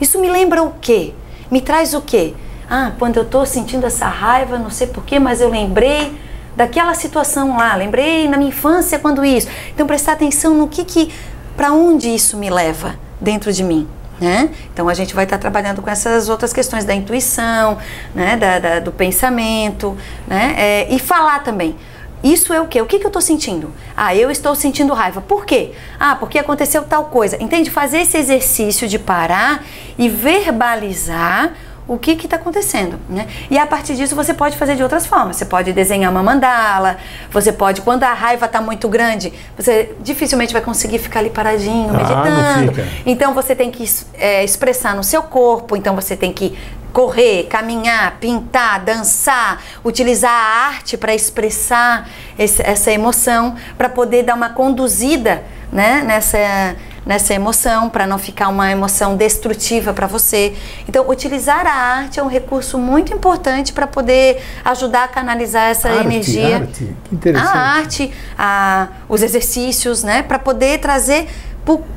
Isso 0.00 0.18
me 0.20 0.28
lembra 0.30 0.62
o 0.62 0.72
quê? 0.80 1.14
Me 1.50 1.60
traz 1.60 1.94
o 1.94 2.00
quê? 2.00 2.34
Ah, 2.68 2.92
quando 2.98 3.16
eu 3.16 3.22
estou 3.22 3.46
sentindo 3.46 3.86
essa 3.86 4.06
raiva, 4.06 4.58
não 4.58 4.70
sei 4.70 4.86
porquê, 4.86 5.18
mas 5.18 5.40
eu 5.40 5.48
lembrei 5.48 6.18
daquela 6.58 6.92
situação 6.92 7.56
lá, 7.56 7.76
lembrei 7.76 8.26
na 8.28 8.36
minha 8.36 8.48
infância 8.48 8.98
quando 8.98 9.24
isso. 9.24 9.46
Então 9.72 9.86
prestar 9.86 10.14
atenção 10.14 10.54
no 10.54 10.66
que 10.66 10.84
que 10.84 11.12
para 11.56 11.70
onde 11.72 12.12
isso 12.12 12.36
me 12.36 12.50
leva 12.50 12.96
dentro 13.20 13.52
de 13.52 13.62
mim. 13.62 13.86
Né? 14.20 14.50
Então 14.74 14.88
a 14.88 14.94
gente 14.94 15.14
vai 15.14 15.22
estar 15.22 15.38
trabalhando 15.38 15.80
com 15.80 15.88
essas 15.88 16.28
outras 16.28 16.52
questões 16.52 16.84
da 16.84 16.92
intuição, 16.92 17.78
né? 18.12 18.36
da, 18.36 18.58
da 18.58 18.80
do 18.80 18.90
pensamento, 18.90 19.96
né? 20.26 20.56
É, 20.58 20.92
e 20.92 20.98
falar 20.98 21.44
também. 21.44 21.76
Isso 22.24 22.52
é 22.52 22.60
o 22.60 22.66
quê? 22.66 22.82
O 22.82 22.86
que, 22.86 22.98
que 22.98 23.06
eu 23.06 23.10
estou 23.10 23.22
sentindo? 23.22 23.72
Ah, 23.96 24.12
eu 24.16 24.28
estou 24.28 24.52
sentindo 24.56 24.92
raiva. 24.92 25.20
Por 25.20 25.46
quê? 25.46 25.70
Ah, 26.00 26.16
porque 26.16 26.36
aconteceu 26.40 26.82
tal 26.82 27.04
coisa. 27.04 27.40
Entende? 27.40 27.70
Fazer 27.70 27.98
esse 27.98 28.18
exercício 28.18 28.88
de 28.88 28.98
parar 28.98 29.64
e 29.96 30.08
verbalizar 30.08 31.52
o 31.88 31.98
que 31.98 32.12
está 32.12 32.36
acontecendo, 32.36 33.00
né? 33.08 33.26
E 33.50 33.58
a 33.58 33.66
partir 33.66 33.96
disso 33.96 34.14
você 34.14 34.34
pode 34.34 34.58
fazer 34.58 34.76
de 34.76 34.82
outras 34.82 35.06
formas. 35.06 35.36
Você 35.36 35.46
pode 35.46 35.72
desenhar 35.72 36.12
uma 36.12 36.22
mandala, 36.22 36.98
você 37.30 37.50
pode, 37.50 37.80
quando 37.80 38.04
a 38.04 38.12
raiva 38.12 38.44
está 38.44 38.60
muito 38.60 38.88
grande, 38.88 39.32
você 39.56 39.96
dificilmente 40.00 40.52
vai 40.52 40.60
conseguir 40.60 40.98
ficar 40.98 41.20
ali 41.20 41.30
paradinho, 41.30 41.88
ah, 41.90 42.62
meditando. 42.62 42.88
Então 43.06 43.32
você 43.32 43.56
tem 43.56 43.70
que 43.70 43.90
é, 44.14 44.44
expressar 44.44 44.94
no 44.94 45.02
seu 45.02 45.22
corpo, 45.22 45.74
então 45.74 45.94
você 45.94 46.14
tem 46.14 46.30
que 46.30 46.58
correr, 46.92 47.44
caminhar, 47.44 48.18
pintar, 48.18 48.80
dançar, 48.80 49.62
utilizar 49.84 50.30
a 50.30 50.66
arte 50.68 50.96
para 50.96 51.14
expressar 51.14 52.08
esse, 52.38 52.62
essa 52.62 52.90
emoção, 52.92 53.56
para 53.78 53.88
poder 53.88 54.24
dar 54.24 54.34
uma 54.34 54.50
conduzida 54.50 55.42
né, 55.72 56.02
nessa 56.04 56.76
nessa 57.08 57.32
emoção, 57.32 57.88
para 57.88 58.06
não 58.06 58.18
ficar 58.18 58.48
uma 58.48 58.70
emoção 58.70 59.16
destrutiva 59.16 59.94
para 59.94 60.06
você. 60.06 60.52
Então, 60.86 61.08
utilizar 61.08 61.66
a 61.66 61.72
arte 61.72 62.20
é 62.20 62.22
um 62.22 62.28
recurso 62.28 62.76
muito 62.76 63.14
importante 63.14 63.72
para 63.72 63.86
poder 63.86 64.42
ajudar 64.62 65.04
a 65.04 65.08
canalizar 65.08 65.70
essa 65.70 65.88
arte, 65.88 66.04
energia. 66.04 66.56
Arte. 66.56 66.94
Que 67.04 67.14
interessante. 67.14 67.48
A 67.48 67.60
arte, 67.60 68.12
a, 68.38 68.88
os 69.08 69.22
exercícios, 69.22 70.02
né, 70.02 70.22
para 70.22 70.38
poder 70.38 70.80
trazer 70.80 71.26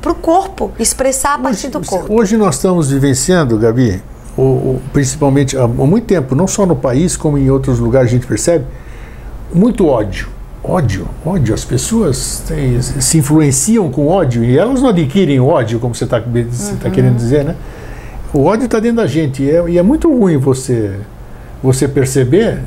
para 0.00 0.12
o 0.12 0.14
corpo, 0.14 0.72
expressar 0.78 1.34
a 1.34 1.38
partir 1.38 1.68
do 1.68 1.84
corpo. 1.84 2.14
Hoje 2.14 2.38
nós 2.38 2.56
estamos 2.56 2.90
vivenciando, 2.90 3.58
Gabi, 3.58 4.02
o, 4.36 4.42
o, 4.42 4.82
principalmente 4.94 5.56
há 5.58 5.66
muito 5.66 6.06
tempo, 6.06 6.34
não 6.34 6.46
só 6.46 6.64
no 6.64 6.76
país, 6.76 7.18
como 7.18 7.36
em 7.36 7.50
outros 7.50 7.78
lugares 7.78 8.08
a 8.08 8.12
gente 8.12 8.26
percebe, 8.26 8.64
muito 9.52 9.86
ódio 9.86 10.28
ódio, 10.62 11.08
ódio. 11.24 11.54
As 11.54 11.64
pessoas 11.64 12.42
têm, 12.46 12.80
se 12.80 13.18
influenciam 13.18 13.90
com 13.90 14.08
ódio 14.08 14.44
e 14.44 14.56
elas 14.56 14.80
não 14.80 14.90
adquirem 14.90 15.40
ódio, 15.40 15.80
como 15.80 15.94
você 15.94 16.04
está 16.04 16.20
tá 16.20 16.26
uhum. 16.28 16.90
querendo 16.90 17.16
dizer, 17.16 17.44
né? 17.44 17.56
O 18.32 18.44
ódio 18.44 18.64
está 18.64 18.80
dentro 18.80 18.96
da 18.96 19.06
gente 19.06 19.42
e 19.42 19.50
é, 19.50 19.68
e 19.68 19.78
é, 19.78 19.82
muito 19.82 20.10
ruim 20.10 20.38
você, 20.38 20.98
você 21.62 21.86
perceber 21.86 22.60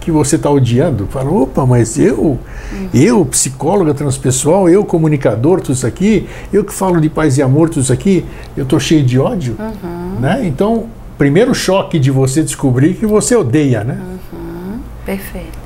que 0.00 0.10
você 0.10 0.36
está 0.36 0.50
odiando. 0.50 1.06
Fala, 1.08 1.30
opa, 1.30 1.66
mas 1.66 1.98
eu, 1.98 2.18
uhum. 2.18 2.88
eu, 2.94 3.24
psicóloga 3.26 3.92
transpessoal, 3.92 4.68
eu, 4.68 4.82
comunicador, 4.82 5.60
tudo 5.60 5.74
isso 5.74 5.86
aqui, 5.86 6.26
eu 6.50 6.64
que 6.64 6.72
falo 6.72 7.00
de 7.00 7.10
paz 7.10 7.36
e 7.36 7.42
amor, 7.42 7.68
tudo 7.68 7.82
isso 7.82 7.92
aqui, 7.92 8.24
eu 8.56 8.62
estou 8.62 8.80
cheio 8.80 9.04
de 9.04 9.18
ódio, 9.18 9.56
uhum. 9.58 10.20
né? 10.20 10.40
Então, 10.46 10.86
primeiro 11.18 11.54
choque 11.54 11.98
de 11.98 12.10
você 12.10 12.42
descobrir 12.42 12.94
que 12.94 13.04
você 13.04 13.36
odeia, 13.36 13.84
né? 13.84 14.00
Uhum. 14.32 14.78
Perfeito. 15.04 15.59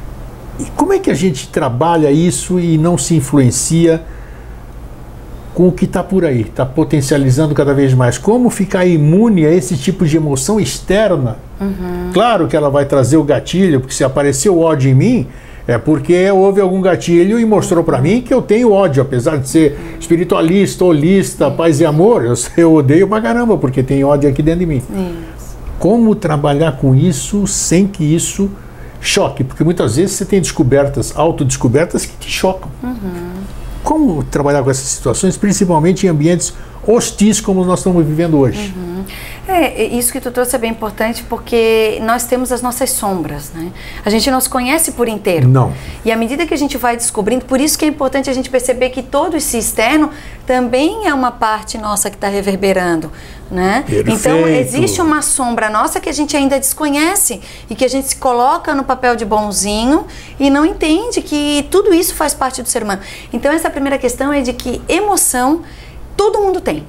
E 0.58 0.64
como 0.76 0.92
é 0.92 0.98
que 0.98 1.10
a 1.10 1.14
gente 1.14 1.48
trabalha 1.48 2.10
isso 2.10 2.60
e 2.60 2.78
não 2.78 2.96
se 2.96 3.16
influencia 3.16 4.02
com 5.54 5.68
o 5.68 5.72
que 5.72 5.84
está 5.84 6.02
por 6.02 6.24
aí, 6.24 6.42
está 6.42 6.66
potencializando 6.66 7.54
cada 7.54 7.72
vez 7.72 7.94
mais? 7.94 8.18
Como 8.18 8.50
ficar 8.50 8.84
imune 8.86 9.46
a 9.46 9.50
esse 9.52 9.76
tipo 9.76 10.04
de 10.04 10.16
emoção 10.16 10.60
externa? 10.60 11.38
Uhum. 11.60 12.10
Claro 12.12 12.46
que 12.48 12.56
ela 12.56 12.70
vai 12.70 12.84
trazer 12.84 13.16
o 13.16 13.24
gatilho, 13.24 13.80
porque 13.80 13.94
se 13.94 14.04
apareceu 14.04 14.58
ódio 14.58 14.90
em 14.90 14.94
mim, 14.94 15.26
é 15.66 15.78
porque 15.78 16.30
houve 16.30 16.60
algum 16.60 16.80
gatilho 16.80 17.40
e 17.40 17.44
mostrou 17.44 17.82
para 17.82 18.00
mim 18.00 18.20
que 18.20 18.34
eu 18.34 18.42
tenho 18.42 18.70
ódio, 18.70 19.02
apesar 19.02 19.38
de 19.38 19.48
ser 19.48 19.78
espiritualista, 19.98 20.84
holista, 20.84 21.50
paz 21.50 21.80
e 21.80 21.86
amor, 21.86 22.24
eu, 22.24 22.34
eu 22.56 22.74
odeio 22.74 23.08
pra 23.08 23.20
caramba, 23.20 23.56
porque 23.56 23.82
tem 23.82 24.04
ódio 24.04 24.28
aqui 24.28 24.42
dentro 24.42 24.60
de 24.60 24.66
mim. 24.66 24.82
Isso. 25.36 25.56
Como 25.78 26.14
trabalhar 26.14 26.72
com 26.72 26.94
isso 26.94 27.46
sem 27.46 27.86
que 27.86 28.04
isso 28.04 28.50
choque? 29.04 29.44
Porque 29.44 29.62
muitas 29.62 29.96
vezes 29.96 30.16
você 30.16 30.24
tem 30.24 30.40
descobertas, 30.40 31.12
autodescobertas 31.16 32.06
que 32.06 32.16
te 32.16 32.30
chocam. 32.30 32.70
Uhum. 32.82 33.32
Como 33.82 34.24
trabalhar 34.24 34.62
com 34.62 34.70
essas 34.70 34.86
situações, 34.86 35.36
principalmente 35.36 36.06
em 36.06 36.08
ambientes 36.08 36.54
hostis 36.86 37.40
como 37.40 37.64
nós 37.64 37.80
estamos 37.80 38.04
vivendo 38.04 38.38
hoje? 38.38 38.74
Uhum. 38.76 38.93
É, 39.54 39.84
isso 39.84 40.12
que 40.12 40.20
tu 40.20 40.32
trouxe 40.32 40.56
é 40.56 40.58
bem 40.58 40.72
importante 40.72 41.22
porque 41.28 42.00
nós 42.02 42.24
temos 42.24 42.50
as 42.50 42.60
nossas 42.60 42.90
sombras, 42.90 43.52
né? 43.52 43.70
A 44.04 44.10
gente 44.10 44.28
não 44.28 44.40
se 44.40 44.48
conhece 44.48 44.92
por 44.92 45.08
inteiro. 45.08 45.46
Não. 45.46 45.72
E 46.04 46.10
à 46.10 46.16
medida 46.16 46.44
que 46.44 46.52
a 46.52 46.56
gente 46.56 46.76
vai 46.76 46.96
descobrindo, 46.96 47.44
por 47.44 47.60
isso 47.60 47.78
que 47.78 47.84
é 47.84 47.88
importante 47.88 48.28
a 48.28 48.32
gente 48.32 48.50
perceber 48.50 48.90
que 48.90 49.00
todo 49.00 49.36
esse 49.36 49.56
externo 49.56 50.10
também 50.44 51.06
é 51.06 51.14
uma 51.14 51.30
parte 51.30 51.78
nossa 51.78 52.10
que 52.10 52.16
está 52.16 52.26
reverberando, 52.26 53.12
né? 53.48 53.84
Perfeito. 53.86 54.10
Então 54.10 54.48
existe 54.48 55.00
uma 55.00 55.22
sombra 55.22 55.70
nossa 55.70 56.00
que 56.00 56.08
a 56.08 56.12
gente 56.12 56.36
ainda 56.36 56.58
desconhece 56.58 57.40
e 57.70 57.76
que 57.76 57.84
a 57.84 57.88
gente 57.88 58.08
se 58.08 58.16
coloca 58.16 58.74
no 58.74 58.82
papel 58.82 59.14
de 59.14 59.24
bonzinho 59.24 60.04
e 60.38 60.50
não 60.50 60.66
entende 60.66 61.22
que 61.22 61.64
tudo 61.70 61.94
isso 61.94 62.12
faz 62.12 62.34
parte 62.34 62.60
do 62.60 62.68
ser 62.68 62.82
humano. 62.82 63.02
Então 63.32 63.52
essa 63.52 63.70
primeira 63.70 63.98
questão 63.98 64.32
é 64.32 64.40
de 64.40 64.52
que 64.52 64.82
emoção 64.88 65.62
todo 66.16 66.40
mundo 66.40 66.60
tem. 66.60 66.84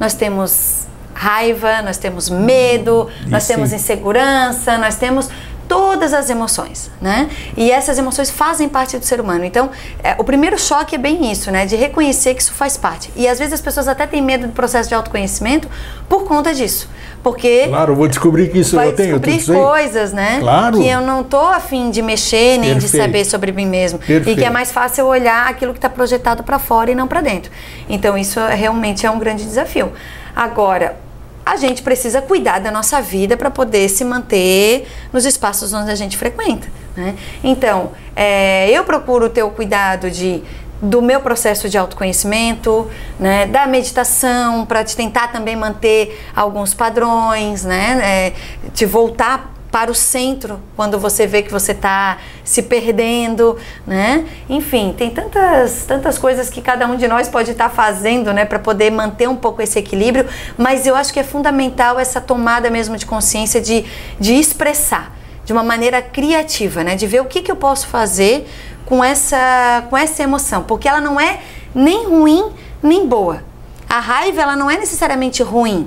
Nós 0.00 0.14
temos 0.14 0.86
raiva, 1.16 1.80
nós 1.82 1.96
temos 1.96 2.28
medo, 2.28 3.08
nós 3.26 3.46
temos 3.46 3.72
insegurança, 3.72 4.76
nós 4.76 4.96
temos 4.96 5.30
todas 5.66 6.14
as 6.14 6.30
emoções, 6.30 6.90
né? 7.00 7.28
E 7.56 7.70
essas 7.70 7.98
emoções 7.98 8.30
fazem 8.30 8.68
parte 8.68 8.96
do 8.98 9.04
ser 9.04 9.20
humano. 9.20 9.44
Então, 9.44 9.70
é, 10.02 10.14
o 10.18 10.22
primeiro 10.24 10.58
choque 10.58 10.94
é 10.94 10.98
bem 10.98 11.30
isso, 11.32 11.50
né? 11.50 11.66
De 11.66 11.74
reconhecer 11.74 12.34
que 12.34 12.42
isso 12.42 12.52
faz 12.52 12.76
parte. 12.76 13.10
E 13.16 13.26
às 13.26 13.38
vezes 13.38 13.54
as 13.54 13.60
pessoas 13.60 13.88
até 13.88 14.06
têm 14.06 14.22
medo 14.22 14.46
do 14.46 14.52
processo 14.52 14.88
de 14.88 14.94
autoconhecimento 14.94 15.68
por 16.08 16.24
conta 16.24 16.54
disso. 16.54 16.88
Porque. 17.22 17.66
Claro, 17.66 17.96
vou 17.96 18.06
descobrir 18.06 18.48
que 18.48 18.58
isso 18.58 18.78
eu 18.78 18.94
tenho. 18.94 19.18
descobrir 19.18 19.60
coisas, 19.60 20.12
né? 20.12 20.38
Claro. 20.40 20.78
Que 20.78 20.86
eu 20.86 21.00
não 21.00 21.24
tô 21.24 21.40
afim 21.40 21.90
de 21.90 22.00
mexer 22.00 22.58
nem 22.58 22.74
Perfeito. 22.74 22.92
de 22.92 22.98
saber 22.98 23.24
sobre 23.24 23.50
mim 23.50 23.66
mesmo. 23.66 23.98
Perfeito. 23.98 24.30
E 24.30 24.36
que 24.36 24.44
é 24.44 24.50
mais 24.50 24.70
fácil 24.70 25.06
olhar 25.06 25.48
aquilo 25.48 25.72
que 25.72 25.78
está 25.78 25.88
projetado 25.88 26.44
para 26.44 26.58
fora 26.58 26.92
e 26.92 26.94
não 26.94 27.08
para 27.08 27.20
dentro. 27.20 27.50
Então, 27.88 28.16
isso 28.16 28.38
realmente 28.46 29.04
é 29.04 29.10
um 29.10 29.18
grande 29.18 29.44
desafio. 29.44 29.92
Agora, 30.36 31.05
a 31.46 31.54
gente 31.54 31.80
precisa 31.80 32.20
cuidar 32.20 32.58
da 32.58 32.72
nossa 32.72 33.00
vida 33.00 33.36
para 33.36 33.48
poder 33.48 33.88
se 33.88 34.04
manter 34.04 34.88
nos 35.12 35.24
espaços 35.24 35.72
onde 35.72 35.92
a 35.92 35.94
gente 35.94 36.16
frequenta. 36.16 36.66
Né? 36.96 37.14
Então, 37.44 37.92
é, 38.16 38.68
eu 38.70 38.82
procuro 38.82 39.30
ter 39.30 39.44
o 39.44 39.50
cuidado 39.50 40.10
de 40.10 40.42
do 40.82 41.00
meu 41.00 41.20
processo 41.20 41.70
de 41.70 41.78
autoconhecimento, 41.78 42.86
né, 43.18 43.46
da 43.46 43.66
meditação, 43.66 44.66
para 44.66 44.84
te 44.84 44.94
tentar 44.94 45.28
também 45.28 45.56
manter 45.56 46.22
alguns 46.36 46.74
padrões, 46.74 47.64
né, 47.64 47.98
é, 48.02 48.32
te 48.74 48.84
voltar 48.84 49.55
para 49.76 49.90
o 49.90 49.94
centro 49.94 50.58
quando 50.74 50.98
você 50.98 51.26
vê 51.26 51.42
que 51.42 51.52
você 51.52 51.72
está 51.72 52.16
se 52.42 52.62
perdendo, 52.62 53.58
né? 53.86 54.24
Enfim, 54.48 54.94
tem 54.96 55.10
tantas, 55.10 55.84
tantas 55.84 56.16
coisas 56.16 56.48
que 56.48 56.62
cada 56.62 56.86
um 56.86 56.96
de 56.96 57.06
nós 57.06 57.28
pode 57.28 57.50
estar 57.50 57.68
tá 57.68 57.74
fazendo, 57.74 58.32
né, 58.32 58.46
para 58.46 58.58
poder 58.58 58.90
manter 58.90 59.28
um 59.28 59.36
pouco 59.36 59.60
esse 59.60 59.78
equilíbrio, 59.78 60.26
mas 60.56 60.86
eu 60.86 60.96
acho 60.96 61.12
que 61.12 61.20
é 61.20 61.22
fundamental 61.22 61.98
essa 61.98 62.22
tomada 62.22 62.70
mesmo 62.70 62.96
de 62.96 63.04
consciência 63.04 63.60
de, 63.60 63.84
de 64.18 64.32
expressar 64.32 65.14
de 65.44 65.52
uma 65.52 65.62
maneira 65.62 66.00
criativa, 66.00 66.82
né? 66.82 66.96
De 66.96 67.06
ver 67.06 67.20
o 67.20 67.26
que, 67.26 67.42
que 67.42 67.52
eu 67.52 67.56
posso 67.56 67.86
fazer 67.88 68.48
com 68.86 69.04
essa, 69.04 69.84
com 69.90 69.96
essa 69.98 70.22
emoção, 70.22 70.62
porque 70.62 70.88
ela 70.88 71.02
não 71.02 71.20
é 71.20 71.40
nem 71.74 72.06
ruim 72.06 72.50
nem 72.82 73.06
boa. 73.06 73.44
A 73.86 74.00
raiva 74.00 74.40
ela 74.40 74.56
não 74.56 74.70
é 74.70 74.78
necessariamente 74.78 75.42
ruim. 75.42 75.86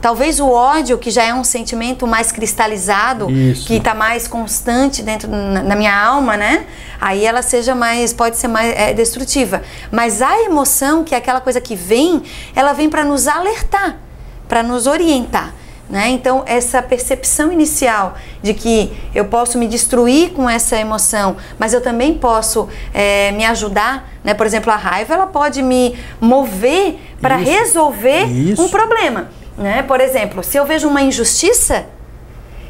Talvez 0.00 0.38
o 0.38 0.48
ódio, 0.48 0.96
que 0.96 1.10
já 1.10 1.24
é 1.24 1.34
um 1.34 1.42
sentimento 1.42 2.06
mais 2.06 2.30
cristalizado, 2.30 3.28
Isso. 3.30 3.66
que 3.66 3.74
está 3.74 3.94
mais 3.94 4.28
constante 4.28 5.02
dentro 5.02 5.28
na, 5.28 5.74
minha 5.74 5.94
alma, 5.94 6.36
né? 6.36 6.66
Aí 7.00 7.24
ela 7.24 7.42
seja 7.42 7.74
mais, 7.74 8.12
pode 8.12 8.36
ser 8.36 8.48
mais 8.48 8.72
é, 8.76 8.92
destrutiva. 8.94 9.62
Mas 9.90 10.22
a 10.22 10.42
emoção, 10.42 11.02
que 11.02 11.14
é 11.14 11.18
aquela 11.18 11.40
coisa 11.40 11.60
que 11.60 11.74
vem, 11.74 12.22
ela 12.54 12.72
vem 12.72 12.88
para 12.88 13.04
nos 13.04 13.26
alertar, 13.26 13.96
para 14.48 14.62
nos 14.62 14.86
orientar. 14.86 15.52
Né? 15.90 16.10
Então, 16.10 16.42
essa 16.46 16.82
percepção 16.82 17.50
inicial 17.50 18.14
de 18.42 18.52
que 18.52 18.92
eu 19.14 19.24
posso 19.24 19.56
me 19.56 19.66
destruir 19.66 20.32
com 20.32 20.48
essa 20.48 20.76
emoção, 20.76 21.36
mas 21.58 21.72
eu 21.72 21.80
também 21.80 22.12
posso 22.12 22.68
é, 22.92 23.32
me 23.32 23.44
ajudar, 23.46 24.12
né? 24.22 24.34
por 24.34 24.44
exemplo, 24.44 24.70
a 24.70 24.76
raiva 24.76 25.14
ela 25.14 25.26
pode 25.26 25.62
me 25.62 25.98
mover 26.20 26.98
para 27.22 27.36
resolver 27.36 28.26
Isso. 28.26 28.62
um 28.62 28.68
problema. 28.68 29.30
Né? 29.58 29.82
Por 29.82 30.00
exemplo, 30.00 30.42
se 30.44 30.56
eu 30.56 30.64
vejo 30.64 30.86
uma 30.86 31.02
injustiça 31.02 31.86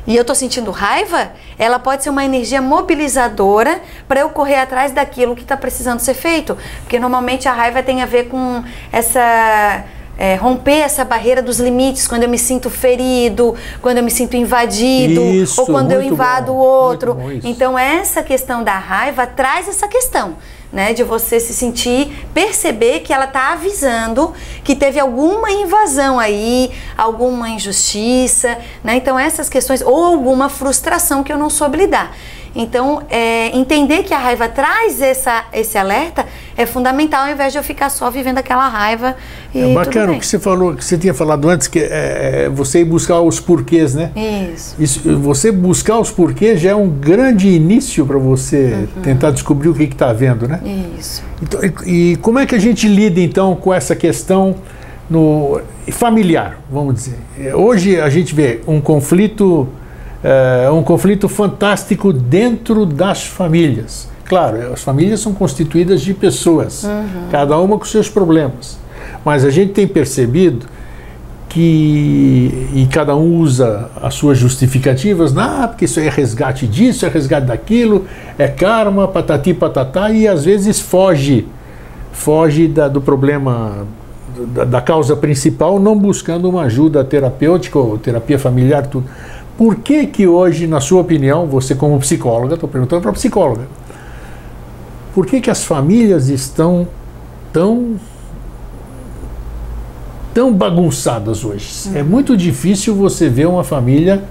e 0.07 0.17
eu 0.17 0.23
estou 0.23 0.35
sentindo 0.35 0.71
raiva, 0.71 1.33
ela 1.59 1.79
pode 1.79 2.03
ser 2.03 2.09
uma 2.09 2.25
energia 2.25 2.63
mobilizadora 2.63 3.79
para 4.09 4.21
eu 4.21 4.31
correr 4.31 4.57
atrás 4.57 4.91
daquilo 4.91 5.37
que 5.37 5.43
está 5.43 5.55
precisando 5.55 6.01
ser 6.01 6.15
feito. 6.15 6.57
Porque 6.81 6.99
normalmente 6.99 7.47
a 7.47 7.53
raiva 7.53 7.83
tem 7.83 8.03
a 8.03 8.07
ver 8.07 8.29
com 8.29 8.65
essa. 8.91 9.85
É, 10.21 10.35
romper 10.35 10.81
essa 10.81 11.05
barreira 11.05 11.41
dos 11.41 11.61
limites 11.61 12.09
quando 12.09 12.25
eu 12.25 12.29
me 12.29 12.39
sinto 12.39 12.69
ferido, 12.69 13.55
quando 13.81 13.99
eu 13.99 14.03
me 14.03 14.11
sinto 14.11 14.37
invadido 14.37 15.21
isso, 15.21 15.61
ou 15.61 15.67
quando 15.69 15.93
eu 15.93 16.03
invado 16.03 16.53
o 16.53 16.57
outro. 16.57 17.17
Então 17.45 17.79
essa 17.79 18.21
questão 18.21 18.65
da 18.65 18.77
raiva 18.77 19.29
traz 19.29 19.69
essa 19.69 19.87
questão 19.87 20.35
né? 20.73 20.93
De 20.93 21.03
você 21.03 21.41
se 21.41 21.55
sentir, 21.55 22.29
perceber 22.35 23.01
que 23.01 23.13
ela 23.13 23.25
está 23.25 23.53
avisando 23.53 24.33
que 24.63 24.77
teve 24.77 25.01
alguma 25.01 25.51
invasão 25.51 26.19
aí, 26.19 26.71
alguma 26.97 27.49
injustiça, 27.49 28.59
né? 28.85 28.97
Então 28.97 29.19
essas 29.19 29.49
questões, 29.49 29.81
ou 29.81 30.05
alguma 30.05 30.49
frustração 30.49 31.23
que 31.23 31.33
eu 31.33 31.39
não 31.39 31.51
soube 31.51 31.79
lidar. 31.79 32.15
Então, 32.59 33.03
é, 33.09 33.57
entender 33.57 34.03
que 34.03 34.13
a 34.13 34.19
raiva 34.19 34.49
traz 34.49 35.01
essa, 35.01 35.45
esse 35.53 35.79
alerta 35.79 36.27
é 36.57 36.67
fundamental, 36.67 37.27
ao 37.27 37.31
invés 37.31 37.53
de 37.53 37.59
eu 37.61 37.63
ficar 37.63 37.89
só 37.89 38.11
vivendo 38.11 38.39
aquela 38.39 38.69
raiva. 38.69 39.15
E 39.55 39.61
é 39.61 39.73
bacana 39.73 40.13
o 40.13 40.19
que 40.19 40.27
você 40.27 40.41
falou, 40.41 40.75
que 40.75 40.85
você 40.85 40.99
tinha 40.99 41.15
falado 41.15 41.49
antes, 41.49 41.69
que 41.69 41.79
é, 41.79 42.47
é 42.47 42.49
você 42.49 42.81
ir 42.81 42.85
buscar 42.85 43.21
os 43.21 43.39
porquês, 43.39 43.95
né? 43.95 44.11
Isso. 44.53 44.75
Isso 44.77 45.19
você 45.21 45.53
buscar 45.53 46.01
os 46.01 46.11
porquês 46.11 46.61
já 46.61 46.71
é 46.71 46.75
um 46.75 46.89
grande 46.89 47.49
início 47.49 48.05
para 48.05 48.19
você 48.19 48.89
uhum. 48.97 49.03
tentar 49.03 49.31
descobrir 49.31 49.69
o 49.69 49.75
que 49.75 49.85
está 49.85 50.11
havendo, 50.11 50.49
né? 50.49 50.61
Isso. 50.99 51.23
Então, 51.41 51.61
e, 51.87 52.13
e 52.13 52.17
como 52.17 52.41
é 52.41 52.47
que 52.47 52.57
a 52.57 52.59
gente 52.59 52.89
lida 52.89 53.21
então 53.21 53.55
com 53.55 53.73
essa 53.73 53.95
questão 53.95 54.57
no 55.09 55.61
familiar, 55.93 56.59
vamos 56.69 56.97
dizer? 56.97 57.55
Hoje 57.55 58.01
a 58.01 58.11
gente 58.11 58.35
vê 58.35 58.61
um 58.67 58.81
conflito 58.81 59.69
é 60.23 60.71
um 60.71 60.83
conflito 60.83 61.29
fantástico 61.29 62.13
dentro 62.13 62.85
das 62.85 63.25
famílias. 63.25 64.09
Claro, 64.25 64.73
as 64.73 64.83
famílias 64.83 65.21
são 65.21 65.33
constituídas 65.33 66.03
de 66.03 66.13
pessoas, 66.13 66.85
uhum. 66.85 67.29
cada 67.31 67.59
uma 67.59 67.79
com 67.79 67.85
seus 67.85 68.11
problemas. 68.11 68.79
Mas 69.25 69.45
a 69.45 69.51
gente 69.51 69.73
tem 69.73 69.87
percebido 69.87 70.67
que 71.49 72.69
e 72.75 72.87
cada 72.93 73.17
um 73.17 73.39
usa 73.39 73.91
as 74.03 74.15
suas 74.15 74.37
justificativas, 74.37 75.37
ah, 75.37 75.67
porque 75.69 75.87
isso 75.87 75.99
é 75.99 76.09
resgate 76.09 76.67
disso, 76.67 77.07
é 77.07 77.09
resgate 77.09 77.47
daquilo, 77.47 78.07
é 78.39 78.47
karma, 78.47 79.09
patati 79.09 79.55
patatá, 79.55 80.11
e 80.11 80.29
às 80.29 80.45
vezes 80.45 80.79
foge, 80.79 81.47
foge 82.13 82.69
da, 82.69 82.87
do 82.87 83.01
problema, 83.01 83.87
da, 84.55 84.65
da, 84.65 84.81
causa 84.83 85.17
principal, 85.17 85.81
não 85.81 85.99
buscando 85.99 86.49
uma 86.49 86.63
ajuda 86.63 87.03
terapêutica 87.03 87.79
ou 87.79 87.97
terapia 87.97 88.39
familiar, 88.39 88.87
tudo. 88.87 89.07
Por 89.59 89.75
que 89.75 90.07
que 90.07 90.25
hoje, 90.25 90.69
na 90.69 90.81
sua 90.81 91.01
opinião, 91.01 91.45
você 91.49 91.75
como 91.75 91.99
psicóloga, 91.99 92.55
estou 92.55 92.69
perguntando 92.69 93.03
para 93.03 93.13
psicóloga, 93.13 93.67
por 95.13 95.27
que 95.27 95.41
que 95.41 95.51
as 95.51 95.65
famílias 95.65 96.29
estão 96.29 96.87
tão 97.53 97.97
tão 100.33 100.53
bagunçadas 100.53 101.45
hoje? 101.45 101.69
Uhum. 101.87 101.97
É 101.97 102.03
muito 102.05 102.37
difícil 102.37 102.95
você 102.95 103.29
ver 103.29 103.49
uma 103.49 103.65
família 103.65 104.23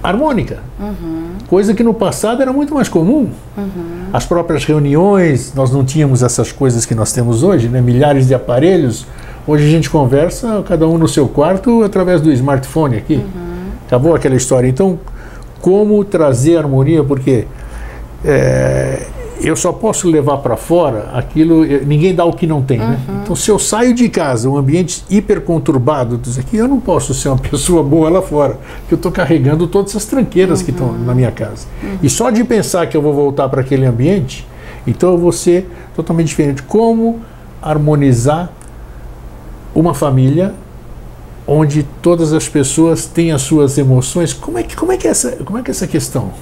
harmônica, 0.00 0.60
uhum. 0.78 1.30
coisa 1.48 1.74
que 1.74 1.82
no 1.82 1.92
passado 1.92 2.40
era 2.40 2.52
muito 2.52 2.72
mais 2.72 2.88
comum. 2.88 3.30
Uhum. 3.58 4.10
As 4.12 4.24
próprias 4.24 4.64
reuniões, 4.64 5.52
nós 5.54 5.72
não 5.72 5.84
tínhamos 5.84 6.22
essas 6.22 6.52
coisas 6.52 6.86
que 6.86 6.94
nós 6.94 7.12
temos 7.12 7.42
hoje, 7.42 7.68
né? 7.68 7.80
milhares 7.80 8.28
de 8.28 8.34
aparelhos. 8.34 9.08
Hoje 9.44 9.66
a 9.66 9.70
gente 9.70 9.90
conversa, 9.90 10.62
cada 10.68 10.86
um 10.86 10.96
no 10.96 11.08
seu 11.08 11.26
quarto, 11.26 11.82
através 11.82 12.20
do 12.20 12.30
smartphone 12.30 12.96
aqui. 12.96 13.16
Uhum. 13.16 13.51
Acabou 13.92 14.14
aquela 14.14 14.34
história. 14.34 14.66
Então, 14.66 14.98
como 15.60 16.02
trazer 16.02 16.56
harmonia? 16.56 17.04
Porque 17.04 17.44
é, 18.24 19.02
eu 19.38 19.54
só 19.54 19.70
posso 19.70 20.08
levar 20.08 20.38
para 20.38 20.56
fora 20.56 21.10
aquilo, 21.12 21.62
ninguém 21.84 22.14
dá 22.14 22.24
o 22.24 22.32
que 22.32 22.46
não 22.46 22.62
tem, 22.62 22.78
né? 22.78 22.98
uhum. 23.06 23.20
Então, 23.22 23.36
se 23.36 23.50
eu 23.50 23.58
saio 23.58 23.92
de 23.92 24.08
casa, 24.08 24.48
um 24.48 24.56
ambiente 24.56 25.04
hiper 25.10 25.42
conturbado, 25.42 26.18
aqui, 26.38 26.56
eu 26.56 26.66
não 26.66 26.80
posso 26.80 27.12
ser 27.12 27.28
uma 27.28 27.36
pessoa 27.50 27.82
boa 27.82 28.08
lá 28.08 28.22
fora, 28.22 28.58
porque 28.78 28.94
eu 28.94 28.96
estou 28.96 29.12
carregando 29.12 29.66
todas 29.66 29.90
essas 29.90 30.06
tranqueiras 30.06 30.60
uhum. 30.60 30.64
que 30.64 30.70
estão 30.70 30.92
na 30.94 31.14
minha 31.14 31.30
casa. 31.30 31.66
Uhum. 31.82 31.98
E 32.02 32.08
só 32.08 32.30
de 32.30 32.42
pensar 32.44 32.86
que 32.86 32.96
eu 32.96 33.02
vou 33.02 33.12
voltar 33.12 33.46
para 33.50 33.60
aquele 33.60 33.84
ambiente, 33.84 34.48
então 34.86 35.12
eu 35.12 35.18
vou 35.18 35.32
ser 35.32 35.68
totalmente 35.94 36.28
diferente. 36.28 36.62
Como 36.62 37.20
harmonizar 37.60 38.50
uma 39.74 39.92
família 39.92 40.54
onde 41.46 41.82
todas 42.00 42.32
as 42.32 42.48
pessoas 42.48 43.06
têm 43.06 43.32
as 43.32 43.42
suas 43.42 43.78
emoções? 43.78 44.32
Como 44.32 44.58
é 44.58 44.62
que, 44.62 44.76
como 44.76 44.92
é, 44.92 44.96
que 44.96 45.06
é 45.06 45.10
essa, 45.10 45.32
como 45.44 45.58
é 45.58 45.62
que 45.62 45.70
é 45.70 45.72
essa 45.72 45.86
questão? 45.86 46.32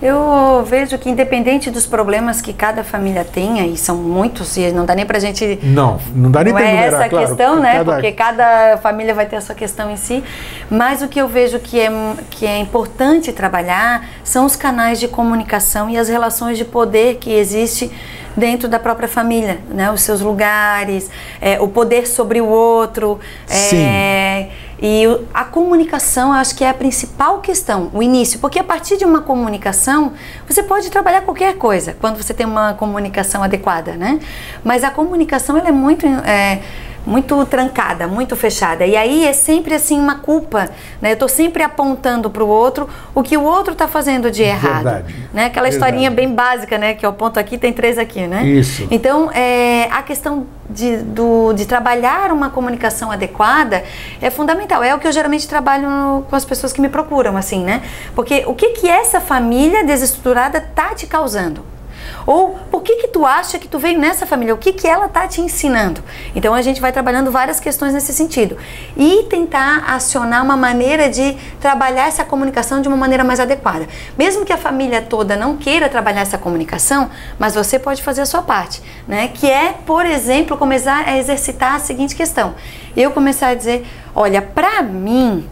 Eu 0.00 0.64
vejo 0.64 0.96
que 0.96 1.10
independente 1.10 1.70
dos 1.70 1.84
problemas 1.84 2.40
que 2.40 2.52
cada 2.52 2.84
família 2.84 3.24
tenha, 3.24 3.66
e 3.66 3.76
são 3.76 3.96
muitos, 3.96 4.56
e 4.56 4.70
não 4.70 4.86
dá 4.86 4.94
nem 4.94 5.04
pra 5.04 5.18
gente... 5.18 5.58
Não, 5.62 5.98
não 6.14 6.30
dá 6.30 6.44
nem 6.44 6.52
não 6.52 6.60
pra 6.60 6.70
é 6.70 6.76
essa 6.86 7.08
claro, 7.08 7.26
questão, 7.26 7.60
né? 7.60 7.78
Cada... 7.78 7.92
Porque 7.92 8.12
cada 8.12 8.78
família 8.78 9.12
vai 9.12 9.26
ter 9.26 9.36
a 9.36 9.40
sua 9.40 9.56
questão 9.56 9.90
em 9.90 9.96
si. 9.96 10.22
Mas 10.70 11.02
o 11.02 11.08
que 11.08 11.20
eu 11.20 11.26
vejo 11.26 11.58
que 11.58 11.80
é, 11.80 11.90
que 12.30 12.46
é 12.46 12.58
importante 12.58 13.32
trabalhar 13.32 14.06
são 14.22 14.46
os 14.46 14.54
canais 14.54 15.00
de 15.00 15.08
comunicação 15.08 15.90
e 15.90 15.98
as 15.98 16.08
relações 16.08 16.56
de 16.56 16.64
poder 16.64 17.16
que 17.16 17.32
existe 17.32 17.90
dentro 18.36 18.68
da 18.68 18.78
própria 18.78 19.08
família, 19.08 19.58
né? 19.68 19.90
Os 19.90 20.02
seus 20.02 20.20
lugares, 20.20 21.10
é, 21.40 21.60
o 21.60 21.66
poder 21.66 22.06
sobre 22.06 22.40
o 22.40 22.46
outro. 22.46 23.18
Sim. 23.46 23.82
É, 23.82 24.48
e 24.80 25.04
a 25.34 25.44
comunicação, 25.44 26.32
acho 26.32 26.54
que 26.54 26.62
é 26.64 26.70
a 26.70 26.74
principal 26.74 27.40
questão, 27.40 27.90
o 27.92 28.02
início, 28.02 28.38
porque 28.38 28.58
a 28.58 28.64
partir 28.64 28.96
de 28.96 29.04
uma 29.04 29.22
comunicação, 29.22 30.12
você 30.46 30.62
pode 30.62 30.90
trabalhar 30.90 31.22
qualquer 31.22 31.56
coisa, 31.56 31.96
quando 32.00 32.16
você 32.16 32.32
tem 32.32 32.46
uma 32.46 32.74
comunicação 32.74 33.42
adequada, 33.42 33.92
né? 33.92 34.20
Mas 34.62 34.84
a 34.84 34.90
comunicação, 34.90 35.56
ela 35.56 35.68
é 35.68 35.72
muito... 35.72 36.06
É, 36.06 36.62
muito 37.06 37.44
trancada, 37.46 38.06
muito 38.06 38.36
fechada. 38.36 38.86
E 38.86 38.96
aí 38.96 39.24
é 39.24 39.32
sempre 39.32 39.74
assim 39.74 39.98
uma 39.98 40.16
culpa, 40.16 40.68
né? 41.00 41.10
Eu 41.10 41.14
estou 41.14 41.28
sempre 41.28 41.62
apontando 41.62 42.30
para 42.30 42.44
o 42.44 42.48
outro 42.48 42.88
o 43.14 43.22
que 43.22 43.36
o 43.36 43.42
outro 43.42 43.72
está 43.72 43.88
fazendo 43.88 44.30
de 44.30 44.42
errado, 44.42 44.84
Verdade. 44.84 45.14
né? 45.32 45.46
Aquela 45.46 45.68
Verdade. 45.68 45.74
historinha 45.74 46.10
bem 46.10 46.34
básica, 46.34 46.76
né? 46.76 46.94
Que 46.94 47.04
é 47.04 47.08
o 47.08 47.12
ponto 47.12 47.38
aqui 47.38 47.56
tem 47.56 47.72
três 47.72 47.98
aqui, 47.98 48.26
né? 48.26 48.44
Isso. 48.44 48.86
Então 48.90 49.30
é, 49.32 49.88
a 49.90 50.02
questão 50.02 50.46
de, 50.68 50.98
do, 50.98 51.52
de 51.54 51.64
trabalhar 51.64 52.30
uma 52.30 52.50
comunicação 52.50 53.10
adequada 53.10 53.82
é 54.20 54.30
fundamental. 54.30 54.82
É 54.82 54.94
o 54.94 54.98
que 54.98 55.06
eu 55.06 55.12
geralmente 55.12 55.48
trabalho 55.48 55.88
no, 55.88 56.22
com 56.22 56.36
as 56.36 56.44
pessoas 56.44 56.72
que 56.72 56.80
me 56.80 56.88
procuram, 56.88 57.36
assim, 57.36 57.64
né? 57.64 57.82
Porque 58.14 58.44
o 58.46 58.54
que 58.54 58.70
que 58.70 58.88
essa 58.88 59.20
família 59.20 59.84
desestruturada 59.84 60.60
tá 60.60 60.94
te 60.94 61.06
causando? 61.06 61.77
Ou 62.26 62.58
por 62.70 62.82
que 62.82 62.96
que 62.96 63.08
tu 63.08 63.24
acha 63.24 63.58
que 63.58 63.68
tu 63.68 63.78
veio 63.78 63.98
nessa 63.98 64.26
família? 64.26 64.54
O 64.54 64.58
que 64.58 64.72
que 64.72 64.86
ela 64.86 65.08
tá 65.08 65.26
te 65.26 65.40
ensinando? 65.40 66.02
Então 66.34 66.54
a 66.54 66.62
gente 66.62 66.80
vai 66.80 66.92
trabalhando 66.92 67.30
várias 67.30 67.60
questões 67.60 67.94
nesse 67.94 68.12
sentido 68.12 68.56
e 68.96 69.24
tentar 69.30 69.84
acionar 69.86 70.44
uma 70.44 70.56
maneira 70.56 71.08
de 71.08 71.36
trabalhar 71.60 72.08
essa 72.08 72.24
comunicação 72.24 72.80
de 72.80 72.88
uma 72.88 72.96
maneira 72.96 73.24
mais 73.24 73.40
adequada. 73.40 73.86
Mesmo 74.16 74.44
que 74.44 74.52
a 74.52 74.56
família 74.56 75.02
toda 75.02 75.36
não 75.36 75.56
queira 75.56 75.88
trabalhar 75.88 76.20
essa 76.20 76.38
comunicação, 76.38 77.10
mas 77.38 77.54
você 77.54 77.78
pode 77.78 78.02
fazer 78.02 78.22
a 78.22 78.26
sua 78.26 78.42
parte, 78.42 78.82
né? 79.06 79.28
Que 79.28 79.50
é, 79.50 79.74
por 79.86 80.04
exemplo, 80.04 80.56
começar 80.56 81.04
a 81.06 81.16
exercitar 81.16 81.74
a 81.74 81.78
seguinte 81.78 82.14
questão. 82.14 82.54
Eu 82.96 83.10
começar 83.10 83.48
a 83.48 83.54
dizer, 83.54 83.86
olha, 84.14 84.42
para 84.42 84.82
mim, 84.82 85.48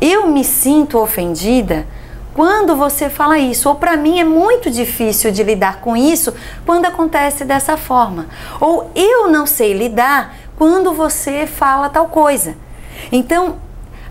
eu 0.00 0.26
me 0.28 0.44
sinto 0.44 0.98
ofendida 0.98 1.86
quando 2.36 2.76
você 2.76 3.08
fala 3.08 3.38
isso. 3.38 3.66
Ou 3.66 3.76
para 3.76 3.96
mim 3.96 4.20
é 4.20 4.24
muito 4.24 4.70
difícil 4.70 5.32
de 5.32 5.42
lidar 5.42 5.80
com 5.80 5.96
isso 5.96 6.34
quando 6.66 6.84
acontece 6.84 7.46
dessa 7.46 7.78
forma. 7.78 8.26
Ou 8.60 8.90
eu 8.94 9.28
não 9.30 9.46
sei 9.46 9.72
lidar 9.72 10.36
quando 10.54 10.92
você 10.92 11.46
fala 11.46 11.88
tal 11.88 12.08
coisa. 12.08 12.54
Então, 13.10 13.56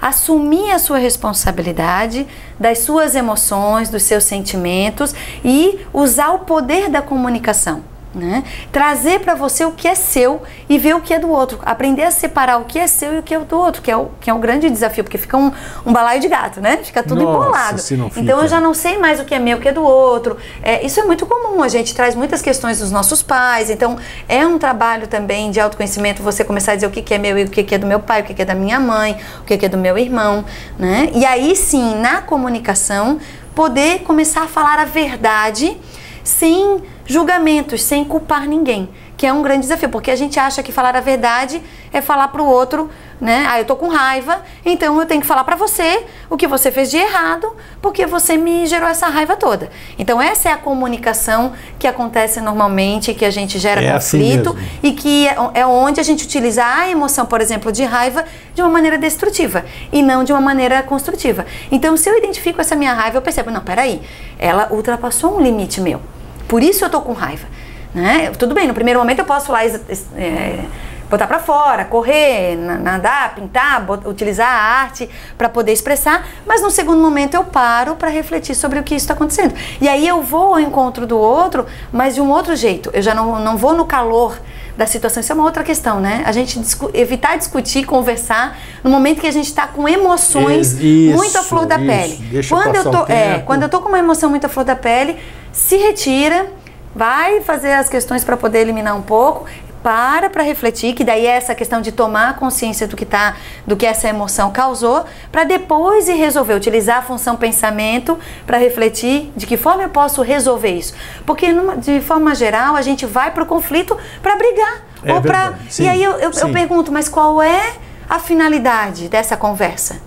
assumir 0.02 0.72
a 0.72 0.80
sua 0.80 0.98
responsabilidade 0.98 2.26
das 2.60 2.80
suas 2.80 3.14
emoções, 3.14 3.90
dos 3.90 4.02
seus 4.02 4.24
sentimentos 4.24 5.14
e 5.44 5.86
usar 5.94 6.32
o 6.32 6.40
poder 6.40 6.90
da 6.90 7.04
comunicação. 7.04 7.84
Né? 8.16 8.46
Trazer 8.72 9.20
para 9.20 9.36
você 9.36 9.66
o 9.66 9.74
que 9.74 9.90
é 9.90 9.94
seu 9.94 10.42
e 10.70 10.78
ver 10.78 10.96
o 10.96 11.02
que 11.02 11.14
é 11.14 11.20
do 11.20 11.30
outro. 11.30 11.60
Aprender 11.64 12.04
a 12.04 12.12
separar 12.12 12.58
o 12.60 12.64
que 12.64 12.80
é 12.80 12.88
seu 12.88 13.14
e 13.14 13.20
o 13.20 13.24
que 13.24 13.36
é 13.36 13.40
do 13.40 13.58
outro, 13.58 13.82
que 13.82 13.92
é 13.92 13.98
o, 13.98 14.10
que 14.22 14.30
é 14.30 14.34
um 14.34 14.40
grande 14.40 14.70
desafio, 14.70 15.04
porque 15.04 15.18
fica 15.18 15.36
um, 15.36 15.52
um 15.86 15.92
balaio 15.92 16.22
de 16.22 16.30
gato, 16.30 16.62
né? 16.62 16.78
Fica 16.82 17.04
tudo 17.04 17.24
Nossa, 17.24 17.38
embolado. 17.38 17.82
Então 18.16 18.42
eu 18.42 18.48
já 18.48 18.62
não 18.62 18.74
sei 18.74 18.98
mais 18.98 19.20
o 19.20 19.26
que 19.26 19.36
é 19.36 19.40
meu, 19.40 19.58
o 19.58 19.60
que 19.60 19.68
é 19.68 19.74
do 19.74 19.84
outro. 19.84 20.38
É, 20.64 20.86
isso 20.86 20.98
é 20.98 21.04
muito 21.04 21.26
comum, 21.26 21.62
a 21.62 21.68
gente 21.68 21.94
traz 21.94 22.16
muitas 22.16 22.42
questões 22.42 22.80
dos 22.80 22.90
nossos 22.90 23.22
pais, 23.22 23.70
então 23.70 23.98
é 24.30 24.48
um 24.48 24.58
trabalho 24.58 25.08
também 25.08 25.52
de 25.52 25.60
autoconhecimento 25.60 26.24
você 26.24 26.42
começar 26.46 26.72
a 26.72 26.76
dizer 26.76 26.88
o 26.88 26.92
que, 26.92 27.02
que 27.02 27.14
é 27.14 27.18
meu 27.18 27.38
e 27.38 27.44
o 27.44 27.50
que, 27.50 27.64
que 27.64 27.76
é 27.76 27.78
do 27.78 27.86
meu 27.86 28.00
pai, 28.00 28.22
o 28.22 28.24
que, 28.24 28.34
que 28.34 28.42
é 28.42 28.46
da 28.46 28.56
minha 28.56 28.80
mãe, 28.80 29.18
o 29.42 29.44
que, 29.44 29.58
que 29.58 29.66
é 29.66 29.70
do 29.70 29.78
meu 29.78 29.98
irmão, 29.98 30.46
né? 30.80 31.10
E 31.14 31.26
aí 31.26 31.54
sim, 31.54 31.96
na 31.96 32.22
comunicação, 32.22 33.20
poder 33.54 34.04
começar 34.04 34.44
a 34.44 34.48
falar 34.48 34.80
a 34.80 34.86
verdade 34.86 35.78
sem 36.24 36.82
julgamentos, 37.06 37.84
sem 37.84 38.04
culpar 38.04 38.48
ninguém, 38.48 38.90
que 39.16 39.26
é 39.26 39.32
um 39.32 39.42
grande 39.42 39.62
desafio, 39.62 39.90
porque 39.90 40.12
a 40.12 40.16
gente 40.16 40.40
acha 40.40 40.62
que 40.62 40.72
falar 40.72 40.96
a 40.96 41.00
verdade 41.00 41.62
é 41.94 42.02
falar 42.02 42.28
para 42.30 42.42
o 42.42 42.46
outro, 42.46 42.90
né? 43.22 43.46
Ah, 43.48 43.60
eu 43.60 43.66
tô 43.66 43.76
com 43.76 43.88
raiva, 43.88 44.42
então 44.66 45.00
eu 45.00 45.06
tenho 45.06 45.22
que 45.22 45.28
falar 45.28 45.44
para 45.44 45.56
você 45.56 46.04
o 46.30 46.36
que 46.36 46.48
você 46.48 46.70
fez 46.72 46.92
de 46.92 46.98
errado, 46.98 47.56
porque 47.82 48.06
você 48.06 48.36
me 48.36 48.66
gerou 48.66 48.90
essa 48.90 49.08
raiva 49.08 49.38
toda. 49.38 49.70
Então 49.98 50.22
essa 50.22 50.50
é 50.50 50.52
a 50.52 50.58
comunicação 50.58 51.54
que 51.80 51.88
acontece 51.88 52.42
normalmente, 52.42 53.14
que 53.14 53.24
a 53.24 53.30
gente 53.30 53.58
gera 53.58 53.82
é 53.82 53.92
assim 53.92 54.20
conflito 54.20 54.50
assim 54.50 54.80
e 54.84 54.92
que 54.92 55.28
é, 55.28 55.36
é 55.54 55.66
onde 55.66 56.02
a 56.02 56.04
gente 56.04 56.26
utiliza 56.26 56.66
a 56.66 56.90
emoção, 56.90 57.26
por 57.26 57.40
exemplo, 57.40 57.72
de 57.72 57.84
raiva 57.84 58.26
de 58.54 58.62
uma 58.62 58.70
maneira 58.70 58.98
destrutiva 58.98 59.64
e 59.94 60.02
não 60.02 60.24
de 60.24 60.34
uma 60.34 60.42
maneira 60.42 60.84
construtiva. 60.84 61.46
Então 61.72 61.96
se 61.96 62.10
eu 62.10 62.18
identifico 62.18 62.60
essa 62.60 62.76
minha 62.76 62.94
raiva, 62.94 63.18
eu 63.18 63.22
percebo, 63.22 63.50
não, 63.52 63.62
peraí, 63.62 64.02
ela 64.38 64.68
ultrapassou 64.72 65.38
um 65.38 65.42
limite 65.42 65.80
meu. 65.80 66.02
Por 66.48 66.64
isso 66.64 66.84
eu 66.86 66.90
tô 66.90 67.02
com 67.02 67.14
raiva. 67.14 67.48
Né? 67.94 68.32
Tudo 68.38 68.54
bem, 68.54 68.68
no 68.68 68.74
primeiro 68.74 69.00
momento 69.00 69.20
eu 69.20 69.26
posso 69.26 69.52
lá 69.52 69.64
é, 69.64 70.66
botar 71.10 71.28
para 71.28 71.40
fora, 71.40 71.86
correr, 71.86 72.56
nadar, 72.58 73.36
pintar, 73.36 73.86
utilizar 74.06 74.48
a 74.48 74.82
arte 74.82 75.10
para 75.38 75.48
poder 75.48 75.72
expressar, 75.72 76.28
mas 76.46 76.62
no 76.62 76.70
segundo 76.70 77.02
momento 77.02 77.36
eu 77.36 77.44
paro 77.44 77.96
para 77.96 78.10
refletir 78.10 78.56
sobre 78.56 78.80
o 78.80 78.84
que 78.84 78.96
está 78.96 79.14
acontecendo. 79.14 79.54
E 79.80 79.88
aí 79.88 80.06
eu 80.08 80.22
vou 80.22 80.56
ao 80.56 80.60
encontro 80.60 81.08
do 81.08 81.18
outro, 81.18 81.66
mas 81.92 82.16
de 82.16 82.22
um 82.22 82.30
outro 82.30 82.56
jeito. 82.56 82.90
Eu 82.94 83.02
já 83.02 83.14
não, 83.14 83.40
não 83.40 83.56
vou 83.56 83.74
no 83.74 83.86
calor 83.86 84.38
da 84.78 84.86
situação. 84.86 85.22
Isso 85.22 85.32
é 85.32 85.36
uma 85.36 85.46
outra 85.46 85.64
questão, 85.64 86.00
né? 86.00 86.22
A 86.26 86.32
gente 86.32 86.60
discu 86.60 86.90
evitar 86.94 87.38
discutir, 87.38 87.86
conversar 87.86 88.58
no 88.84 88.90
momento 88.90 89.22
que 89.22 89.28
a 89.28 89.32
gente 89.32 89.48
está 89.48 89.68
com 89.68 89.88
emoções 89.88 90.74
isso, 90.74 91.16
muito 91.16 91.38
à 91.38 91.44
flor 91.44 91.66
da 91.66 91.78
isso. 91.78 91.86
pele. 91.86 92.16
Deixa 92.30 92.54
quando 92.54 92.76
eu 92.76 92.92
tô, 92.92 93.06
é, 93.08 93.40
quando 93.46 93.64
eu 93.64 93.70
tô 93.70 93.80
com 93.80 93.90
uma 93.90 94.00
emoção 94.00 94.30
muito 94.30 94.46
à 94.46 94.50
flor 94.50 94.66
da 94.66 94.76
pele, 94.76 95.18
se 95.56 95.78
retira, 95.78 96.48
vai 96.94 97.40
fazer 97.40 97.72
as 97.72 97.88
questões 97.88 98.26
para 98.26 98.36
poder 98.36 98.60
eliminar 98.60 98.94
um 98.94 99.02
pouco, 99.02 99.46
para 99.82 100.30
para 100.30 100.44
refletir, 100.44 100.94
que 100.94 101.04
daí 101.04 101.26
é 101.26 101.30
essa 101.30 101.56
questão 101.56 101.80
de 101.80 101.94
tomar 101.94 102.36
consciência 102.36 102.86
do 102.88 102.98
que 102.98 103.06
tá, 103.06 103.38
do 103.66 103.78
que 103.78 103.86
essa 103.86 104.10
emoção 104.10 104.52
causou, 104.52 105.06
para 105.32 105.46
depois 105.46 106.10
ir 106.10 106.16
resolver, 106.16 106.56
utilizar 106.56 106.98
a 106.98 107.02
função 107.02 107.38
pensamento 107.38 108.20
para 108.46 108.58
refletir 108.58 109.32
de 109.34 109.48
que 109.48 109.56
forma 109.56 109.84
eu 109.84 109.90
posso 109.90 110.22
resolver 110.22 110.72
isso. 110.72 110.94
Porque 111.26 111.54
numa, 111.54 111.78
de 111.78 112.02
forma 112.02 112.36
geral 112.36 112.76
a 112.76 112.82
gente 112.82 113.06
vai 113.06 113.32
para 113.32 113.44
o 113.44 113.46
conflito 113.46 113.98
para 114.22 114.36
brigar 114.36 114.84
É 115.06 115.14
ou 115.14 115.22
para 115.22 115.54
e 115.80 115.88
aí 115.88 116.04
eu, 116.04 116.14
eu, 116.14 116.32
eu 116.32 116.52
pergunto, 116.52 116.92
mas 116.92 117.08
qual 117.08 117.42
é 117.42 117.76
a 118.10 118.20
finalidade 118.20 119.08
dessa 119.08 119.38
conversa? 119.38 120.02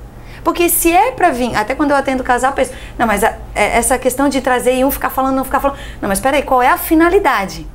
Porque 0.45 0.68
se 0.68 0.93
é 0.93 1.12
para 1.12 1.30
vir, 1.30 1.55
até 1.57 1.74
quando 1.74 1.91
eu 1.91 1.97
atendo 1.97 2.22
casal, 2.24 2.51
eu 2.53 2.55
penso, 2.57 2.72
não, 2.99 3.07
mas 3.07 3.22
a- 3.24 3.34
é- 3.55 3.76
essa 3.78 3.99
questão 3.99 4.28
de 4.28 4.41
trazer 4.41 4.74
e 4.76 4.84
um 4.84 4.91
ficar 4.91 5.11
falando, 5.11 5.36
não 5.36 5.45
ficar 5.45 5.61
falando. 5.61 5.78
Não, 6.01 6.09
mas 6.09 6.20
peraí, 6.20 6.43
qual 6.43 6.62
é 6.62 6.68
a 6.68 6.78
finalidade? 6.78 7.66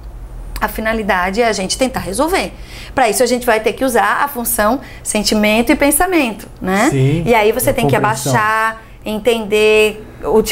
A 0.61 0.67
finalidade 0.67 1.41
é 1.41 1.47
a 1.47 1.51
gente 1.51 1.77
tentar 1.77 1.99
resolver. 1.99 2.53
Para 2.95 3.09
isso 3.09 3.21
a 3.21 3.25
gente 3.25 3.45
vai 3.45 3.59
ter 3.59 3.73
que 3.73 3.83
usar 3.83 4.23
a 4.23 4.27
função 4.27 4.79
sentimento 5.03 5.71
e 5.71 5.75
pensamento, 5.75 6.47
né? 6.61 6.87
Sim, 6.89 7.23
e 7.25 7.35
aí 7.35 7.51
você 7.51 7.71
a 7.71 7.73
tem 7.73 7.85
que 7.87 7.95
abaixar, 7.95 8.81
entender, 9.05 10.01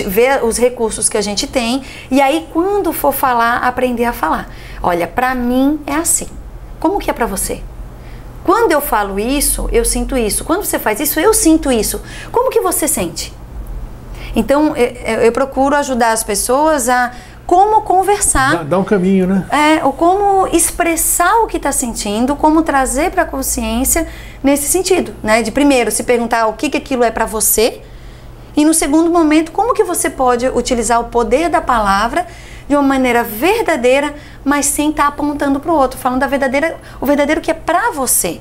ver 0.08 0.44
os 0.44 0.58
recursos 0.58 1.08
que 1.08 1.18
a 1.18 1.22
gente 1.22 1.48
tem 1.48 1.82
e 2.10 2.20
aí 2.22 2.46
quando 2.52 2.92
for 2.92 3.14
falar, 3.14 3.58
aprender 3.60 4.04
a 4.06 4.12
falar. 4.12 4.50
Olha, 4.84 5.08
para 5.08 5.34
mim 5.34 5.80
é 5.88 5.94
assim. 5.94 6.28
Como 6.80 7.00
que 7.00 7.10
é 7.10 7.14
para 7.14 7.26
você? 7.26 7.62
Quando 8.44 8.72
eu 8.72 8.82
falo 8.82 9.20
isso, 9.20 9.70
eu 9.72 9.86
sinto 9.86 10.18
isso. 10.18 10.44
Quando 10.44 10.64
você 10.66 10.80
faz 10.80 11.00
isso, 11.00 11.20
eu 11.20 11.34
sinto 11.34 11.72
isso. 11.72 12.02
Como 12.32 12.50
que 12.50 12.60
você 12.62 12.88
sente? 12.88 13.34
Então, 14.36 14.76
eu, 14.78 15.22
eu- 15.24 15.32
procuro 15.32 15.76
ajudar 15.76 16.12
as 16.12 16.24
pessoas 16.24 16.88
a 16.90 17.12
como 17.46 17.82
conversar 17.82 18.58
Dá, 18.60 18.64
dá 18.64 18.78
um 18.80 18.84
caminho, 18.84 19.28
né? 19.28 19.46
é, 19.52 19.84
ou 19.84 19.92
como 19.92 20.48
expressar 20.48 21.36
o 21.44 21.48
que 21.48 21.58
está 21.58 21.72
sentindo, 21.74 22.34
como 22.36 22.62
trazer 22.62 23.12
para 23.12 23.24
a 23.24 23.26
consciência 23.26 24.08
nesse 24.42 24.70
sentido, 24.70 25.14
né? 25.22 25.42
De 25.42 25.52
primeiro 25.52 25.92
se 25.92 26.04
perguntar 26.04 26.48
o 26.48 26.54
que, 26.54 26.70
que 26.70 26.78
aquilo 26.78 27.04
é 27.04 27.12
para 27.12 27.26
você 27.26 27.82
E 28.56 28.64
no 28.64 28.74
segundo 28.74 29.10
momento, 29.12 29.52
como 29.52 29.74
que 29.74 29.84
você 29.84 30.10
pode 30.10 30.48
utilizar 30.48 31.00
o 31.02 31.06
poder 31.06 31.50
da 31.50 31.60
palavra 31.62 32.26
de 32.72 32.76
uma 32.76 32.82
maneira 32.82 33.22
verdadeira, 33.22 34.16
mas 34.46 34.66
sem 34.66 34.92
estar 34.92 35.04
tá 35.04 35.10
apontando 35.10 35.60
para 35.60 35.70
o 35.70 35.76
outro, 35.76 36.00
falando 36.00 36.22
da 36.22 36.28
verdadeira, 36.28 36.78
o 37.02 37.06
verdadeiro 37.06 37.42
que 37.42 37.52
é 37.52 37.54
para 37.54 37.92
você. 37.92 38.40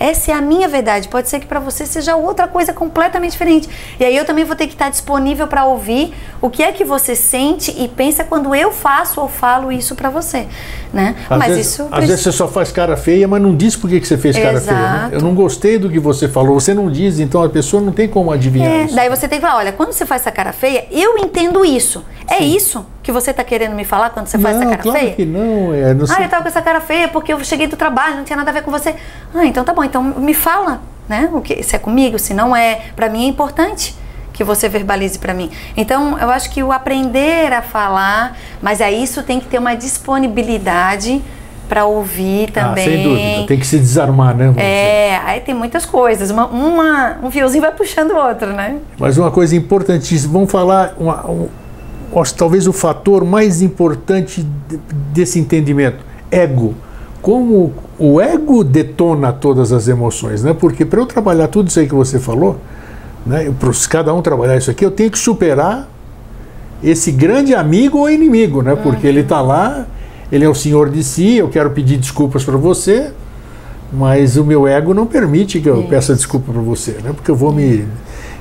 Essa 0.00 0.32
é 0.32 0.34
a 0.34 0.40
minha 0.40 0.68
verdade. 0.68 1.08
Pode 1.08 1.28
ser 1.28 1.40
que 1.40 1.46
para 1.46 1.58
você 1.58 1.84
seja 1.84 2.14
outra 2.14 2.46
coisa 2.46 2.72
completamente 2.72 3.32
diferente. 3.32 3.68
E 3.98 4.04
aí 4.04 4.16
eu 4.16 4.24
também 4.24 4.44
vou 4.44 4.54
ter 4.54 4.66
que 4.66 4.72
estar 4.72 4.88
disponível 4.90 5.46
para 5.46 5.64
ouvir 5.64 6.14
o 6.40 6.48
que 6.48 6.62
é 6.62 6.70
que 6.70 6.84
você 6.84 7.16
sente 7.16 7.74
e 7.76 7.88
pensa 7.88 8.22
quando 8.22 8.54
eu 8.54 8.70
faço 8.70 9.20
ou 9.20 9.28
falo 9.28 9.72
isso 9.72 9.96
para 9.96 10.08
você, 10.08 10.46
né? 10.92 11.16
Às 11.28 11.38
mas 11.38 11.48
vezes, 11.48 11.72
isso 11.72 11.88
às 11.90 12.06
vezes 12.06 12.20
você 12.22 12.32
só 12.32 12.46
faz 12.46 12.70
cara 12.70 12.96
feia, 12.96 13.26
mas 13.26 13.42
não 13.42 13.56
diz 13.56 13.74
por 13.74 13.90
que, 13.90 14.04
você 14.04 14.16
fez 14.16 14.36
cara 14.36 14.58
Exato. 14.58 14.76
feia. 14.76 14.92
Né? 14.92 15.10
Eu 15.12 15.20
não 15.20 15.34
gostei 15.34 15.78
do 15.78 15.90
que 15.90 15.98
você 15.98 16.28
falou. 16.28 16.60
Você 16.60 16.74
não 16.74 16.90
diz, 16.90 17.18
então 17.18 17.42
a 17.42 17.48
pessoa 17.48 17.82
não 17.82 17.92
tem 17.92 18.08
como 18.08 18.30
adivinhar 18.30 18.70
é, 18.70 18.84
isso. 18.84 18.94
Daí 18.94 19.08
você 19.08 19.26
tem 19.26 19.40
que 19.40 19.46
falar, 19.46 19.58
olha, 19.58 19.72
quando 19.72 19.92
você 19.92 20.04
faz 20.04 20.22
essa 20.22 20.32
cara 20.32 20.52
feia, 20.52 20.86
eu 20.92 21.18
entendo 21.18 21.64
isso. 21.64 22.04
É 22.28 22.38
isso 22.38 22.84
que 23.08 23.12
você 23.12 23.30
está 23.30 23.42
querendo 23.42 23.74
me 23.74 23.86
falar 23.86 24.10
quando 24.10 24.26
você 24.26 24.38
faz 24.38 24.56
não, 24.56 24.64
essa 24.64 24.70
cara 24.72 24.82
claro 24.82 24.98
feia? 24.98 25.14
Que 25.14 25.24
não, 25.24 25.72
é. 25.72 25.94
Não 25.94 26.04
ah, 26.10 26.22
eu 26.22 26.28
tava 26.28 26.42
com 26.42 26.48
essa 26.48 26.60
cara 26.60 26.78
feia 26.78 27.08
porque 27.08 27.32
eu 27.32 27.42
cheguei 27.42 27.66
do 27.66 27.74
trabalho, 27.74 28.16
não 28.16 28.24
tinha 28.24 28.36
nada 28.36 28.50
a 28.50 28.52
ver 28.52 28.60
com 28.60 28.70
você. 28.70 28.94
Ah, 29.34 29.46
então 29.46 29.64
tá 29.64 29.72
bom, 29.72 29.82
então 29.82 30.02
me 30.02 30.34
fala, 30.34 30.82
né? 31.08 31.30
O 31.32 31.40
que, 31.40 31.62
se 31.62 31.74
é 31.74 31.78
comigo, 31.78 32.18
se 32.18 32.34
não 32.34 32.54
é. 32.54 32.82
Para 32.94 33.08
mim 33.08 33.24
é 33.24 33.28
importante 33.28 33.96
que 34.34 34.44
você 34.44 34.68
verbalize 34.68 35.18
para 35.18 35.32
mim. 35.32 35.50
Então, 35.74 36.18
eu 36.18 36.28
acho 36.28 36.50
que 36.50 36.62
o 36.62 36.70
aprender 36.70 37.50
a 37.50 37.62
falar, 37.62 38.36
mas 38.60 38.82
aí 38.82 39.02
isso 39.02 39.22
tem 39.22 39.40
que 39.40 39.46
ter 39.46 39.58
uma 39.58 39.74
disponibilidade 39.74 41.22
para 41.66 41.86
ouvir 41.86 42.50
também. 42.50 42.84
Ah, 42.84 42.90
sem 42.90 43.02
dúvida, 43.02 43.46
tem 43.46 43.58
que 43.58 43.66
se 43.66 43.78
desarmar, 43.78 44.36
né? 44.36 44.52
É, 44.58 45.16
dizer. 45.16 45.30
aí 45.30 45.40
tem 45.40 45.54
muitas 45.54 45.86
coisas. 45.86 46.30
Uma, 46.30 46.44
uma, 46.46 47.16
um 47.22 47.30
fiozinho 47.30 47.62
vai 47.62 47.72
puxando 47.72 48.10
o 48.10 48.16
outro, 48.16 48.48
né? 48.52 48.76
Mas 48.98 49.16
uma 49.16 49.30
coisa 49.30 49.56
importantíssima, 49.56 50.34
vamos 50.34 50.52
falar 50.52 50.94
uma, 50.98 51.26
um, 51.26 51.48
talvez 52.36 52.66
o 52.66 52.72
fator 52.72 53.24
mais 53.24 53.62
importante 53.62 54.46
desse 55.12 55.38
entendimento, 55.38 55.98
ego. 56.30 56.74
Como 57.20 57.72
o 57.98 58.20
ego 58.20 58.62
detona 58.62 59.32
todas 59.32 59.72
as 59.72 59.88
emoções, 59.88 60.42
né? 60.42 60.54
Porque 60.54 60.84
para 60.84 61.00
eu 61.00 61.06
trabalhar 61.06 61.48
tudo 61.48 61.68
isso 61.68 61.80
aí 61.80 61.86
que 61.88 61.94
você 61.94 62.18
falou, 62.18 62.58
né? 63.26 63.52
Para 63.58 63.70
cada 63.88 64.14
um 64.14 64.22
trabalhar 64.22 64.56
isso 64.56 64.70
aqui, 64.70 64.84
eu 64.84 64.90
tenho 64.90 65.10
que 65.10 65.18
superar 65.18 65.88
esse 66.82 67.10
grande 67.10 67.54
amigo 67.54 67.98
ou 67.98 68.10
inimigo, 68.10 68.62
né? 68.62 68.76
Porque 68.76 69.06
uhum. 69.06 69.12
ele 69.12 69.20
está 69.20 69.40
lá, 69.40 69.86
ele 70.30 70.44
é 70.44 70.48
o 70.48 70.54
senhor 70.54 70.90
de 70.90 71.02
si, 71.02 71.36
eu 71.36 71.48
quero 71.48 71.70
pedir 71.70 71.96
desculpas 71.96 72.44
para 72.44 72.56
você, 72.56 73.10
mas 73.92 74.36
o 74.36 74.44
meu 74.44 74.66
ego 74.66 74.94
não 74.94 75.06
permite 75.06 75.60
que 75.60 75.68
eu 75.68 75.82
peça 75.84 76.14
desculpa 76.14 76.52
para 76.52 76.62
você, 76.62 76.92
né? 77.02 77.12
Porque 77.12 77.30
eu 77.30 77.36
vou 77.36 77.52
me 77.52 77.86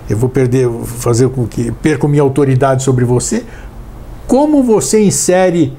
eu 0.10 0.18
vou 0.18 0.30
perder, 0.30 0.70
fazer 0.86 1.30
com 1.30 1.46
que 1.46 1.72
perca 1.72 2.08
minha 2.08 2.22
autoridade 2.22 2.84
sobre 2.84 3.04
você. 3.04 3.44
Como 4.26 4.64
você 4.64 5.04
insere 5.04 5.74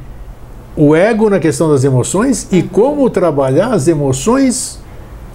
o 0.76 0.94
ego 0.94 1.28
na 1.28 1.38
questão 1.38 1.68
das 1.68 1.82
emoções 1.84 2.46
e 2.52 2.60
uhum. 2.60 2.68
como 2.68 3.10
trabalhar 3.10 3.72
as 3.72 3.88
emoções 3.88 4.78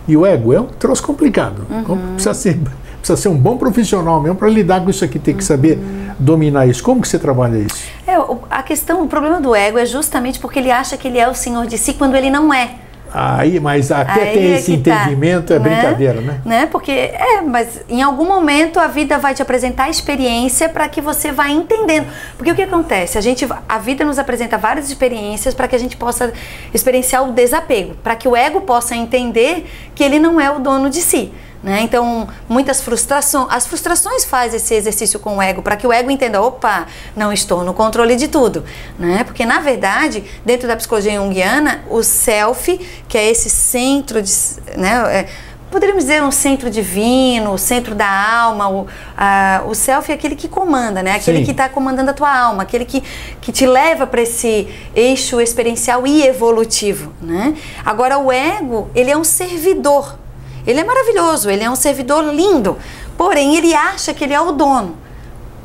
e 0.07 0.15
o 0.15 0.25
ego? 0.25 0.53
É 0.53 0.61
um 0.61 0.67
troço 0.67 1.03
complicado. 1.03 1.65
Uhum. 1.69 2.13
Precisa, 2.13 2.33
ser, 2.33 2.59
precisa 2.97 3.17
ser 3.17 3.29
um 3.29 3.37
bom 3.37 3.57
profissional 3.57 4.21
mesmo 4.21 4.37
para 4.37 4.49
lidar 4.49 4.83
com 4.83 4.89
isso 4.89 5.03
aqui, 5.03 5.17
tem 5.17 5.35
que 5.35 5.43
saber 5.43 5.77
uhum. 5.77 6.13
dominar 6.19 6.67
isso. 6.67 6.83
Como 6.83 7.01
que 7.01 7.07
você 7.07 7.17
trabalha 7.19 7.57
isso? 7.57 7.83
É, 8.07 8.15
a 8.49 8.63
questão, 8.63 9.03
o 9.03 9.07
problema 9.07 9.41
do 9.41 9.55
ego 9.55 9.77
é 9.77 9.85
justamente 9.85 10.39
porque 10.39 10.59
ele 10.59 10.71
acha 10.71 10.97
que 10.97 11.07
ele 11.07 11.17
é 11.17 11.27
o 11.27 11.33
senhor 11.33 11.65
de 11.65 11.77
si 11.77 11.93
quando 11.93 12.15
ele 12.15 12.29
não 12.29 12.53
é. 12.53 12.82
Aí, 13.13 13.59
mas 13.59 13.91
até 13.91 14.23
Aí 14.23 14.33
ter 14.33 14.39
é 14.39 14.55
esse 14.55 14.75
tá, 14.77 14.91
entendimento 15.03 15.47
tá, 15.49 15.55
é 15.55 15.59
né? 15.59 15.69
brincadeira, 15.69 16.19
né? 16.19 16.41
né? 16.43 16.65
Porque 16.65 16.91
é, 16.91 17.41
mas 17.41 17.81
em 17.87 18.01
algum 18.01 18.25
momento 18.25 18.79
a 18.79 18.87
vida 18.87 19.19
vai 19.19 19.35
te 19.35 19.41
apresentar 19.41 19.83
a 19.83 19.89
experiência 19.89 20.67
para 20.67 20.89
que 20.89 20.99
você 20.99 21.31
vá 21.31 21.47
entendendo. 21.47 22.07
Porque 22.35 22.51
o 22.51 22.55
que 22.55 22.63
acontece? 22.63 23.15
A 23.17 23.21
gente, 23.21 23.47
a 23.69 23.77
vida 23.77 24.03
nos 24.03 24.17
apresenta 24.17 24.57
várias 24.57 24.89
experiências 24.89 25.53
para 25.53 25.67
que 25.67 25.75
a 25.75 25.79
gente 25.79 25.95
possa 25.95 26.33
experienciar 26.73 27.23
o 27.23 27.31
desapego, 27.31 27.93
para 28.03 28.15
que 28.15 28.27
o 28.27 28.35
ego 28.35 28.61
possa 28.61 28.95
entender 28.95 29.69
que 29.93 30.03
ele 30.03 30.17
não 30.17 30.41
é 30.41 30.49
o 30.49 30.57
dono 30.57 30.89
de 30.89 31.01
si. 31.01 31.31
Né? 31.63 31.79
Então, 31.81 32.27
muitas 32.49 32.81
frustrações, 32.81 33.47
as 33.49 33.65
frustrações 33.65 34.25
faz 34.25 34.53
esse 34.53 34.73
exercício 34.73 35.17
com 35.17 35.37
o 35.37 35.41
ego, 35.41 35.61
para 35.61 35.77
que 35.77 35.87
o 35.87 35.93
ego 35.93 36.11
entenda, 36.11 36.41
opa, 36.41 36.87
não 37.15 37.31
estou 37.31 37.63
no 37.63 37.73
controle 37.73 38.17
de 38.17 38.27
tudo. 38.27 38.65
Né? 38.99 39.23
Porque, 39.23 39.45
na 39.45 39.61
verdade, 39.61 40.25
dentro 40.45 40.67
da 40.67 40.75
psicologia 40.75 41.13
junguiana, 41.13 41.85
o 41.89 42.03
self, 42.03 42.77
que 43.07 43.17
é 43.17 43.31
esse 43.31 43.49
centro 43.49 44.21
de. 44.21 44.31
Né, 44.75 44.91
é, 45.19 45.29
poderíamos 45.71 46.03
dizer 46.03 46.21
um 46.21 46.31
centro 46.31 46.69
divino, 46.69 47.53
o 47.53 47.57
centro 47.57 47.95
da 47.95 48.07
alma, 48.07 48.69
o, 48.69 48.87
a, 49.17 49.63
o 49.65 49.73
self 49.73 50.11
é 50.11 50.15
aquele 50.15 50.35
que 50.35 50.47
comanda, 50.47 51.01
né? 51.01 51.13
Aquele 51.13 51.39
Sim. 51.39 51.45
que 51.45 51.51
está 51.51 51.67
comandando 51.67 52.11
a 52.11 52.13
tua 52.13 52.31
alma, 52.31 52.61
aquele 52.61 52.85
que, 52.85 53.01
que 53.41 53.51
te 53.51 53.65
leva 53.65 54.05
para 54.05 54.21
esse 54.21 54.67
eixo 54.93 55.41
experiencial 55.41 56.05
e 56.05 56.27
evolutivo, 56.27 57.11
né? 57.19 57.55
Agora 57.83 58.19
o 58.19 58.31
ego, 58.31 58.91
ele 58.93 59.09
é 59.09 59.17
um 59.17 59.23
servidor 59.23 60.19
ele 60.65 60.79
é 60.79 60.83
maravilhoso, 60.83 61.49
ele 61.49 61.63
é 61.63 61.69
um 61.69 61.75
servidor 61.75 62.23
lindo, 62.33 62.77
porém 63.17 63.55
ele 63.55 63.73
acha 63.73 64.13
que 64.13 64.23
ele 64.23 64.33
é 64.33 64.41
o 64.41 64.51
dono. 64.51 65.03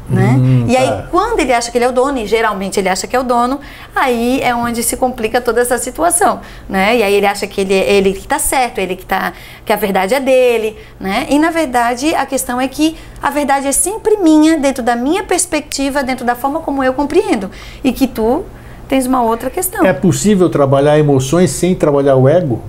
Né? 0.08 0.36
Hum, 0.38 0.64
e 0.66 0.74
aí, 0.74 0.86
tá. 0.86 1.06
quando 1.10 1.38
ele 1.38 1.52
acha 1.52 1.70
que 1.70 1.76
ele 1.76 1.84
é 1.84 1.88
o 1.88 1.92
dono, 1.92 2.16
e 2.16 2.26
geralmente 2.26 2.80
ele 2.80 2.88
acha 2.88 3.06
que 3.06 3.14
é 3.14 3.20
o 3.20 3.22
dono, 3.22 3.60
aí 3.94 4.40
é 4.42 4.54
onde 4.54 4.82
se 4.82 4.96
complica 4.96 5.38
toda 5.38 5.60
essa 5.60 5.76
situação, 5.76 6.40
né? 6.66 6.96
E 6.96 7.02
aí 7.02 7.12
ele 7.12 7.26
acha 7.26 7.46
que 7.46 7.60
ele, 7.60 7.74
ele 7.74 8.12
que 8.14 8.20
está 8.20 8.38
certo, 8.38 8.78
ele 8.78 8.96
que 8.96 9.04
tá, 9.04 9.34
que 9.66 9.72
a 9.72 9.76
verdade 9.76 10.14
é 10.14 10.20
dele, 10.20 10.78
né? 10.98 11.26
E 11.28 11.38
na 11.38 11.50
verdade 11.50 12.14
a 12.14 12.24
questão 12.24 12.58
é 12.58 12.66
que 12.66 12.96
a 13.20 13.28
verdade 13.28 13.66
é 13.66 13.72
sempre 13.72 14.16
minha, 14.16 14.56
dentro 14.56 14.82
da 14.82 14.96
minha 14.96 15.22
perspectiva, 15.24 16.02
dentro 16.02 16.24
da 16.24 16.34
forma 16.34 16.60
como 16.60 16.82
eu 16.82 16.94
compreendo, 16.94 17.50
e 17.84 17.92
que 17.92 18.06
tu 18.06 18.46
tens 18.88 19.04
uma 19.04 19.22
outra 19.22 19.50
questão. 19.50 19.84
É 19.84 19.92
possível 19.92 20.48
trabalhar 20.48 20.98
emoções 20.98 21.50
sem 21.50 21.74
trabalhar 21.74 22.16
o 22.16 22.26
ego? 22.26 22.62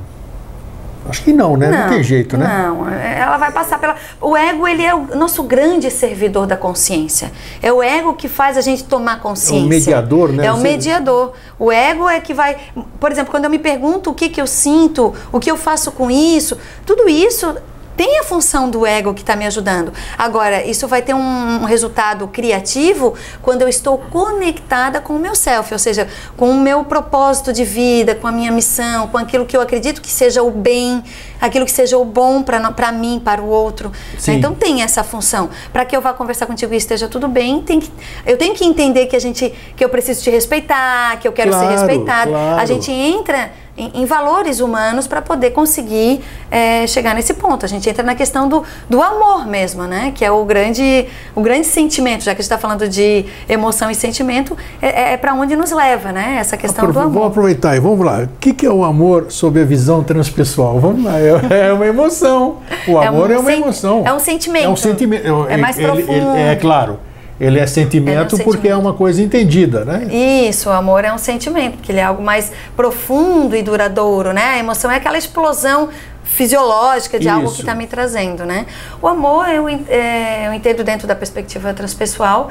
Acho 1.09 1.23
que 1.23 1.33
não, 1.33 1.57
né? 1.57 1.69
Não, 1.69 1.79
não, 1.79 1.89
tem 1.89 2.03
jeito, 2.03 2.37
né? 2.37 2.47
Não, 2.47 2.87
ela 2.89 3.37
vai 3.37 3.51
passar 3.51 3.79
pela. 3.79 3.95
O 4.21 4.35
ego, 4.35 4.67
ele 4.67 4.83
é 4.83 4.93
o 4.93 5.15
nosso 5.15 5.43
grande 5.43 5.89
servidor 5.89 6.45
da 6.47 6.55
consciência. 6.55 7.31
É 7.61 7.71
o 7.71 7.81
ego 7.81 8.13
que 8.13 8.27
faz 8.27 8.57
a 8.57 8.61
gente 8.61 8.83
tomar 8.83 9.19
consciência. 9.19 9.63
É 9.63 9.65
o 9.65 9.69
mediador, 9.69 10.31
né? 10.31 10.45
É 10.45 10.51
o 10.51 10.57
mediador. 10.57 11.33
O 11.57 11.71
ego 11.71 12.07
é 12.07 12.19
que 12.19 12.33
vai. 12.33 12.57
Por 12.99 13.11
exemplo, 13.11 13.31
quando 13.31 13.45
eu 13.45 13.49
me 13.49 13.59
pergunto 13.59 14.09
o 14.11 14.13
que, 14.13 14.29
que 14.29 14.41
eu 14.41 14.47
sinto, 14.47 15.13
o 15.31 15.39
que 15.39 15.49
eu 15.49 15.57
faço 15.57 15.91
com 15.91 16.09
isso, 16.09 16.57
tudo 16.85 17.09
isso 17.09 17.55
tem 17.99 18.17
a 18.17 18.23
função 18.23 18.69
do 18.69 18.85
ego 18.85 19.13
que 19.13 19.19
está 19.19 19.35
me 19.35 19.45
ajudando. 19.45 19.91
Agora, 20.17 20.65
isso 20.65 20.87
vai 20.87 21.01
ter 21.01 21.13
um, 21.13 21.65
resultado 21.65 22.29
criativo 22.29 23.13
quando 23.41 23.63
eu 23.63 23.67
estou 23.67 23.97
conectada 23.97 25.01
com 25.01 25.17
o 25.17 25.19
meu 25.19 25.35
self, 25.35 25.73
ou 25.73 25.77
seja, 25.77 26.07
com 26.37 26.49
o 26.49 26.61
meu 26.61 26.85
propósito 26.85 27.51
de 27.51 27.65
vida, 27.65 28.15
com 28.15 28.25
a 28.25 28.31
minha 28.31 28.53
missão, 28.53 29.09
com 29.09 29.17
aquilo 29.17 29.45
que 29.45 29.57
eu 29.57 29.59
acredito 29.59 30.01
que 30.01 30.09
seja 30.09 30.41
o 30.41 30.49
bem, 30.49 31.03
aquilo 31.41 31.65
que 31.65 31.73
seja 31.73 31.97
o 31.97 32.05
bom 32.05 32.41
para 32.41 32.89
mim, 32.93 33.21
para 33.21 33.41
o 33.41 33.49
outro. 33.49 33.91
Sim. 34.17 34.35
Então 34.35 34.55
tem 34.55 34.81
essa 34.81 35.03
função. 35.03 35.49
Para 35.73 35.83
que 35.83 35.93
eu 35.93 35.99
vá 35.99 36.13
conversar 36.13 36.45
contigo 36.45 36.73
e 36.73 36.77
esteja 36.77 37.09
tudo 37.09 37.27
bem, 37.27 37.61
tem 37.61 37.81
que, 37.81 37.91
eu 38.25 38.37
tenho 38.37 38.55
que 38.55 38.63
entender 38.63 39.07
que 39.07 39.15
a 39.17 39.19
gente, 39.19 39.53
que 39.75 39.83
eu 39.83 39.89
preciso 39.89 40.23
te 40.23 40.29
respeitar, 40.29 41.19
que 41.19 41.27
eu 41.27 41.33
quero 41.33 41.51
claro, 41.51 41.67
ser 41.67 41.73
respeitada. 41.73 42.31
Claro. 42.31 42.61
A 42.61 42.65
gente 42.65 42.93
entra 42.93 43.51
em, 43.79 44.01
em 44.01 44.05
valores 44.05 44.59
humanos 44.59 45.07
para 45.07 45.21
poder 45.21 45.51
conseguir 45.51 46.21
é, 46.51 46.85
chegar 46.85 47.15
nesse 47.15 47.33
ponto. 47.33 47.65
A 47.65 47.69
gente 47.69 47.89
entra 47.89 48.03
na 48.03 48.13
questão 48.13 48.49
do, 48.49 48.63
do 48.89 49.01
amor 49.01 49.47
mesmo, 49.47 49.83
né? 49.83 50.11
Que 50.13 50.25
é 50.25 50.31
o 50.31 50.43
grande, 50.43 51.05
o 51.33 51.41
grande 51.41 51.65
sentimento, 51.65 52.23
já 52.25 52.35
que 52.35 52.41
a 52.41 52.43
gente 52.43 52.51
está 52.51 52.57
falando 52.57 52.87
de 52.89 53.25
emoção 53.47 53.89
e 53.89 53.95
sentimento, 53.95 54.57
é, 54.81 54.87
é, 54.87 55.13
é 55.13 55.17
para 55.17 55.33
onde 55.33 55.55
nos 55.55 55.71
leva, 55.71 56.11
né? 56.11 56.37
Essa 56.39 56.57
questão 56.57 56.83
Apro 56.83 56.93
do 56.93 56.99
amor. 56.99 57.13
Vamos 57.13 57.27
aproveitar 57.29 57.75
e 57.75 57.79
vamos 57.79 58.05
lá. 58.05 58.23
O 58.23 58.29
que, 58.39 58.53
que 58.53 58.65
é 58.65 58.71
o 58.71 58.83
amor 58.83 59.27
sob 59.29 59.61
a 59.61 59.65
visão 59.65 60.03
transpessoal? 60.03 60.79
Vamos 60.79 61.05
lá, 61.05 61.17
é, 61.17 61.67
é 61.69 61.73
uma 61.73 61.87
emoção. 61.87 62.57
O 62.87 62.97
amor 62.97 63.31
é, 63.31 63.35
um 63.35 63.37
é 63.37 63.39
uma 63.39 63.53
emoção. 63.53 64.03
É 64.05 64.13
um 64.13 64.19
sentimento. 64.19 64.65
É 64.65 64.69
um 64.69 64.75
sentimento. 64.75 65.47
É 65.47 65.55
mais 65.55 65.77
profundo. 65.77 66.11
Ele, 66.11 66.41
ele, 66.41 66.41
é 66.41 66.55
claro. 66.55 66.99
Ele 67.39 67.59
é 67.59 67.65
sentimento, 67.65 68.09
ele 68.09 68.17
é 68.17 68.21
um 68.21 68.29
sentimento 68.29 68.51
porque 68.51 68.67
é 68.67 68.75
uma 68.75 68.93
coisa 68.93 69.21
entendida, 69.21 69.85
né? 69.85 70.07
Isso, 70.13 70.69
o 70.69 70.71
amor 70.73 71.05
é 71.05 71.13
um 71.13 71.17
sentimento, 71.17 71.77
porque 71.77 71.91
ele 71.91 71.99
é 71.99 72.03
algo 72.03 72.21
mais 72.21 72.51
profundo 72.75 73.55
e 73.55 73.61
duradouro, 73.61 74.33
né? 74.33 74.55
A 74.55 74.57
emoção 74.57 74.91
é 74.91 74.97
aquela 74.97 75.17
explosão 75.17 75.89
fisiológica 76.23 77.17
de 77.17 77.27
Isso. 77.27 77.35
algo 77.35 77.51
que 77.51 77.61
está 77.61 77.73
me 77.73 77.87
trazendo, 77.87 78.45
né? 78.45 78.65
O 79.01 79.07
amor 79.07 79.47
eu, 79.47 79.67
é, 79.67 80.47
eu 80.47 80.53
entendo 80.53 80.83
dentro 80.83 81.07
da 81.07 81.15
perspectiva 81.15 81.73
transpessoal 81.73 82.49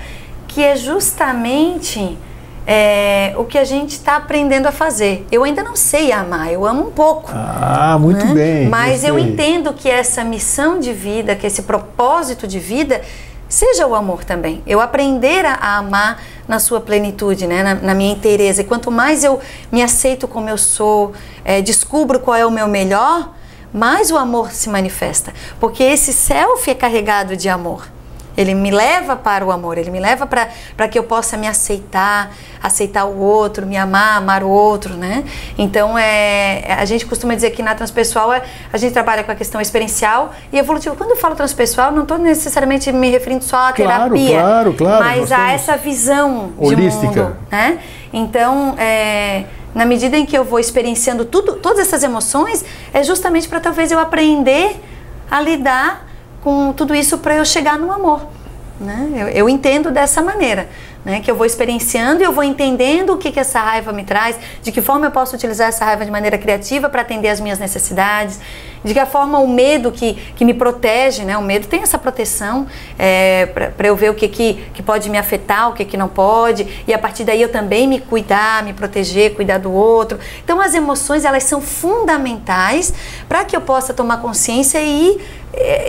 que 0.49 0.64
é 0.64 0.74
justamente 0.74 2.16
é, 2.66 3.32
o 3.36 3.45
que 3.45 3.57
a 3.57 3.64
gente 3.64 3.93
está 3.93 4.16
aprendendo 4.16 4.66
a 4.66 4.72
fazer. 4.72 5.26
Eu 5.30 5.45
ainda 5.45 5.62
não 5.62 5.76
sei 5.76 6.12
amar, 6.12 6.53
eu 6.53 6.66
amo 6.66 6.89
um 6.89 6.91
pouco. 6.91 7.30
Ah, 7.32 7.97
muito 8.01 8.24
né? 8.26 8.34
bem. 8.34 8.68
Mas 8.68 9.05
eu 9.05 9.18
entendo 9.18 9.72
que 9.72 9.89
essa 9.89 10.24
missão 10.24 10.78
de 10.80 10.93
vida, 10.93 11.34
que 11.34 11.47
esse 11.47 11.62
propósito 11.62 12.47
de 12.47 12.59
vida 12.59 13.01
seja 13.49 13.86
o 13.86 13.94
amor 13.94 14.24
também. 14.24 14.62
Eu 14.66 14.80
aprender 14.80 15.44
a, 15.44 15.78
amar 15.78 16.22
na 16.46 16.59
sua 16.59 16.80
plenitude, 16.80 17.46
né? 17.46 17.62
Na, 17.62 17.74
na, 17.74 17.94
minha 17.94 18.12
inteireza. 18.12 18.62
E 18.62 18.64
quanto 18.64 18.90
mais 18.90 19.24
eu 19.24 19.40
me 19.70 19.82
aceito 19.82 20.28
como 20.28 20.49
eu 20.49 20.59
sou, 20.59 21.12
é, 21.44 21.61
descubro 21.61 22.20
qual 22.20 22.36
é 22.36 22.44
o 22.44 22.51
meu 22.51 22.68
melhor, 22.68 23.34
mais 23.72 24.11
o 24.11 24.16
amor 24.16 24.53
se 24.53 24.68
manifesta. 24.68 25.32
Porque 25.59 25.82
esse 25.82 26.12
self 26.12 26.70
é 26.70 26.74
carregado 26.74 27.36
de 27.36 27.49
amor. 27.49 27.88
Ele 28.39 28.55
me 28.55 28.70
leva 28.70 29.16
para 29.16 29.45
o 29.45 29.51
amor, 29.51 29.78
ele 29.78 29.91
me 29.91 29.99
leva 29.99 30.24
para 30.24 30.89
que 30.89 30.97
eu 30.97 31.03
possa 31.03 31.36
me 31.36 31.49
aceitar, 31.49 32.30
aceitar 32.62 33.05
o 33.05 33.18
outro, 33.18 33.66
me 33.66 33.76
amar, 33.76 34.18
amar 34.18 34.45
o 34.45 34.49
outro, 34.49 34.95
né? 34.95 35.24
Então, 35.59 35.99
é, 35.99 36.62
a 36.78 36.84
gente 36.84 37.05
costuma 37.05 37.34
dizer 37.34 37.51
que 37.51 37.64
na 37.64 37.74
transpessoal 37.74 38.32
é, 38.32 38.45
a 38.72 38.76
gente 38.76 38.93
trabalha 38.93 39.24
com 39.24 39.32
a 39.32 39.34
questão 39.34 39.61
experiencial 39.61 40.32
e 40.53 40.59
evolutiva. 40.59 40.95
Quando 40.95 41.11
eu 41.11 41.16
falo 41.16 41.34
transpessoal, 41.34 41.91
não 41.91 42.03
estou 42.03 42.16
necessariamente 42.16 42.93
me 42.93 43.11
referindo 43.11 43.43
só 43.43 43.57
à 43.57 43.72
claro, 43.72 44.14
terapia, 44.14 44.41
claro, 44.41 44.74
claro, 44.74 45.05
mas 45.05 45.32
a 45.32 45.51
essa 45.51 45.76
visão 45.76 46.53
holística. 46.57 47.09
de 47.09 47.18
mundo, 47.18 47.36
né? 47.51 47.80
Então, 48.12 48.76
é, 48.78 49.47
na 49.74 49.84
medida 49.84 50.16
em 50.16 50.24
que 50.24 50.39
eu 50.39 50.45
vou 50.45 50.61
experienciando 50.61 51.24
tudo, 51.24 51.57
todas 51.57 51.80
essas 51.80 52.05
emoções, 52.05 52.64
é 52.95 53.03
justamente 53.03 53.49
para 53.49 53.59
talvez 53.59 53.91
eu 53.91 53.99
aprender 53.99 54.76
a 55.28 55.41
lidar 55.41 56.07
com 56.43 56.72
tudo 56.72 56.95
isso 56.95 57.18
para 57.18 57.36
eu 57.36 57.45
chegar 57.45 57.78
no 57.78 57.93
amor. 57.93 58.26
Né? 58.80 59.11
Eu, 59.12 59.28
eu 59.28 59.49
entendo 59.49 59.91
dessa 59.91 60.22
maneira 60.22 60.68
né? 61.05 61.20
Que 61.20 61.30
eu 61.30 61.34
vou 61.34 61.46
experienciando 61.46 62.22
e 62.22 62.24
eu 62.24 62.32
vou 62.32 62.44
entendendo 62.44 63.14
o 63.14 63.18
que, 63.18 63.30
que 63.30 63.40
essa 63.40 63.61
raiva 63.61 63.92
me 63.92 64.05
traz, 64.05 64.36
de 64.62 64.72
que 64.72 64.82
forma 64.82 65.07
eu 65.07 65.11
posso 65.11 65.34
utilizar 65.34 65.68
essa 65.68 65.84
raiva 65.84 66.05
de 66.05 66.11
maneira 66.11 66.36
criativa 66.38 66.88
para 66.88 67.03
atender 67.03 67.28
as 67.28 67.40
minhas 67.40 67.59
necessidades, 67.59 68.40
de 68.84 68.94
que 68.94 69.07
forma 69.07 69.38
o 69.38 69.49
medo 69.49 69.90
que, 69.90 70.14
que 70.36 70.44
me 70.44 70.55
protege, 70.55 71.24
né? 71.24 71.36
O 71.36 71.42
medo 71.42 71.66
tem 71.66 71.82
essa 71.82 71.99
proteção 71.99 72.66
é, 72.99 73.46
para 73.46 73.88
eu 73.88 73.96
ver 73.96 74.11
o 74.11 74.14
que, 74.14 74.28
que, 74.28 74.55
que 74.74 74.82
pode 74.82 75.09
me 75.11 75.18
afetar, 75.18 75.70
o 75.70 75.72
que, 75.72 75.84
que 75.84 75.96
não 75.96 76.09
pode, 76.09 76.84
e 76.86 76.94
a 76.94 76.99
partir 76.99 77.24
daí 77.24 77.42
eu 77.42 77.51
também 77.51 77.86
me 77.86 78.01
cuidar, 78.01 78.62
me 78.62 78.72
proteger, 78.72 79.34
cuidar 79.34 79.59
do 79.59 79.72
outro. 79.72 80.18
Então 80.44 80.61
as 80.61 80.74
emoções 80.74 81.24
elas 81.24 81.44
são 81.44 81.61
fundamentais 81.61 82.92
para 83.28 83.44
que 83.44 83.57
eu 83.57 83.61
possa 83.61 83.92
tomar 83.92 84.18
consciência 84.18 84.80
e 84.80 85.18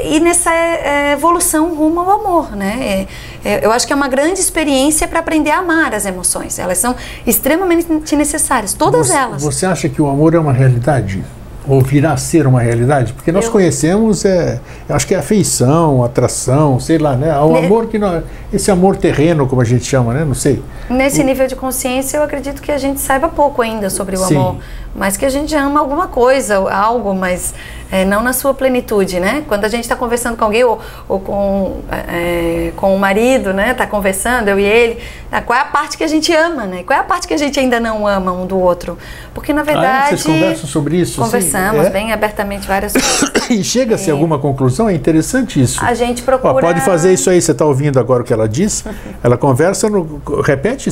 e 0.04 0.20
nessa 0.20 0.54
é, 0.54 1.12
evolução 1.14 1.76
rumo 1.76 2.00
ao 2.00 2.12
amor, 2.12 2.56
né? 2.56 3.08
É, 3.44 3.50
é, 3.52 3.66
eu 3.66 3.72
acho 3.72 3.86
que 3.86 3.94
é 3.94 3.96
uma 3.96 4.08
grande 4.08 4.40
experiência 4.40 4.99
para 5.08 5.20
aprender 5.20 5.52
a 5.52 5.60
amar 5.60 5.94
as 5.94 6.06
emoções. 6.06 6.60
Elas 6.60 6.78
são 6.78 6.96
extremamente 7.26 8.16
necessárias, 8.16 8.74
todas 8.74 9.08
você, 9.08 9.16
elas. 9.16 9.42
Você 9.42 9.66
acha 9.66 9.90
que 9.90 10.02
o 10.02 10.08
amor 10.08 10.34
é 10.34 10.40
uma 10.40 10.54
realidade? 10.54 11.24
Ou 11.68 11.82
virá 11.82 12.14
a 12.14 12.18
ser 12.18 12.48
uma 12.48 12.62
realidade? 12.62 13.14
Porque 13.14 13.32
nós 13.32 13.46
eu... 13.46 13.52
conhecemos, 13.52 14.26
é, 14.26 14.60
acho 14.88 15.06
que 15.06 15.14
é 15.14 15.20
afeição, 15.20 16.04
atração, 16.04 16.80
sei 16.80 16.98
lá, 16.98 17.16
né? 17.16 17.38
O 17.40 17.56
amor 17.56 17.88
que 17.88 18.00
nós, 18.00 18.24
esse 18.52 18.72
amor 18.72 18.96
terreno, 18.96 19.46
como 19.46 19.62
a 19.62 19.66
gente 19.66 19.86
chama, 19.86 20.14
né? 20.14 20.26
Não 20.26 20.34
sei. 20.34 20.64
Nesse 20.90 21.22
o... 21.22 21.24
nível 21.24 21.46
de 21.46 21.56
consciência, 21.56 22.18
eu 22.18 22.24
acredito 22.24 22.60
que 22.60 22.72
a 22.72 22.78
gente 22.80 23.00
saiba 23.00 23.28
pouco 23.28 23.62
ainda 23.62 23.90
sobre 23.92 24.16
o 24.16 24.20
Sim. 24.20 24.38
amor, 24.38 24.56
mas 24.96 25.16
que 25.16 25.26
a 25.26 25.30
gente 25.30 25.54
ama 25.56 25.80
alguma 25.80 26.08
coisa, 26.08 26.56
algo, 26.72 27.14
mas 27.14 27.54
é, 27.92 28.06
não 28.06 28.22
na 28.22 28.34
sua 28.34 28.54
plenitude, 28.54 29.20
né? 29.20 29.44
Quando 29.48 29.66
a 29.66 29.68
gente 29.68 29.84
está 29.84 29.96
conversando 29.96 30.38
com 30.38 30.46
alguém 30.46 30.64
ou, 30.64 30.80
ou 31.08 31.20
com, 31.20 31.82
é, 31.90 32.72
com 32.76 32.96
o 32.96 33.00
marido, 33.00 33.54
né? 33.54 33.72
Está 33.72 33.88
conversando, 33.88 34.48
eu 34.48 34.60
e 34.60 34.64
ele, 34.64 35.00
né? 35.32 35.42
qual 35.42 35.58
é 35.58 35.62
a 35.62 35.66
parte 35.66 35.98
que 35.98 36.04
a 36.04 36.08
gente 36.08 36.34
ama, 36.34 36.66
né? 36.66 36.84
Qual 36.84 36.98
é 36.98 37.02
a 37.02 37.04
parte 37.04 37.28
que 37.28 37.34
a 37.34 37.38
gente 37.38 37.60
ainda 37.60 37.80
não 37.80 38.08
ama 38.08 38.32
um 38.32 38.46
do 38.46 38.60
outro? 38.60 38.98
Porque 39.34 39.52
na 39.52 39.64
verdade. 39.64 39.88
Ah, 39.88 40.06
é? 40.06 40.10
Vocês 40.10 40.24
conversam 40.24 40.70
sobre 40.70 40.98
isso? 40.98 41.20
Conversamos 41.20 41.88
é? 41.88 41.90
bem 41.90 42.12
abertamente 42.12 42.68
várias 42.68 42.94
coisas. 42.94 43.32
e 43.50 43.64
chega-se 43.64 44.10
a 44.10 44.14
alguma 44.14 44.38
conclusão? 44.38 44.88
É 44.88 44.94
interessante 44.94 45.62
isso. 45.62 45.84
A 45.84 45.94
gente 45.94 46.22
procura. 46.22 46.54
Ó, 46.54 46.60
pode 46.62 46.82
fazer 46.82 47.14
isso 47.14 47.30
aí, 47.30 47.42
você 47.42 47.52
está 47.52 47.66
ouvindo 47.66 48.00
agora 48.00 48.22
o 48.22 48.26
que 48.26 48.34
ela 48.34 48.48
diz? 48.48 48.84
ela 49.24 49.38
conversa, 49.38 49.90
no, 49.90 50.22
repete, 50.44 50.90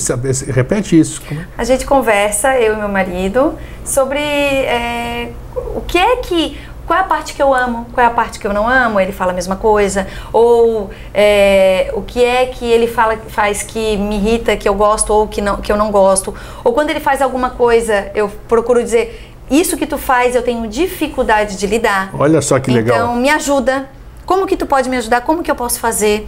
repete 0.47 0.99
isso. 0.99 1.21
A 1.57 1.63
gente 1.63 1.85
conversa, 1.85 2.57
eu 2.57 2.73
e 2.73 2.77
meu 2.77 2.89
marido, 2.89 3.53
sobre 3.85 4.19
é, 4.19 5.31
o 5.75 5.81
que 5.81 5.97
é 5.97 6.17
que 6.17 6.57
qual 6.87 6.97
é 6.97 7.01
a 7.01 7.05
parte 7.05 7.33
que 7.33 7.43
eu 7.43 7.53
amo, 7.53 7.85
qual 7.93 8.03
é 8.03 8.07
a 8.07 8.13
parte 8.13 8.39
que 8.39 8.47
eu 8.47 8.53
não 8.53 8.67
amo, 8.67 8.97
ele 8.97 9.11
fala 9.11 9.33
a 9.33 9.35
mesma 9.35 9.57
coisa, 9.57 10.07
ou 10.31 10.89
é, 11.13 11.91
o 11.93 12.01
que 12.01 12.23
é 12.23 12.45
que 12.45 12.65
ele 12.65 12.87
fala, 12.87 13.17
faz 13.27 13.61
que 13.61 13.97
me 13.97 14.15
irrita, 14.15 14.55
que 14.55 14.67
eu 14.67 14.73
gosto 14.73 15.11
ou 15.13 15.27
que, 15.27 15.41
não, 15.41 15.57
que 15.57 15.69
eu 15.69 15.75
não 15.75 15.91
gosto, 15.91 16.33
ou 16.63 16.71
quando 16.71 16.89
ele 16.89 17.01
faz 17.01 17.21
alguma 17.21 17.49
coisa, 17.49 18.09
eu 18.15 18.29
procuro 18.47 18.81
dizer, 18.81 19.33
isso 19.51 19.75
que 19.75 19.85
tu 19.85 19.97
faz 19.97 20.33
eu 20.33 20.41
tenho 20.41 20.65
dificuldade 20.67 21.57
de 21.57 21.67
lidar. 21.67 22.09
Olha 22.17 22.41
só 22.41 22.57
que 22.57 22.71
legal. 22.71 22.97
Então 22.97 23.15
me 23.17 23.29
ajuda, 23.29 23.89
como 24.25 24.47
que 24.47 24.55
tu 24.55 24.65
pode 24.65 24.89
me 24.89 24.95
ajudar, 24.95 25.21
como 25.21 25.43
que 25.43 25.51
eu 25.51 25.55
posso 25.55 25.81
fazer? 25.81 26.25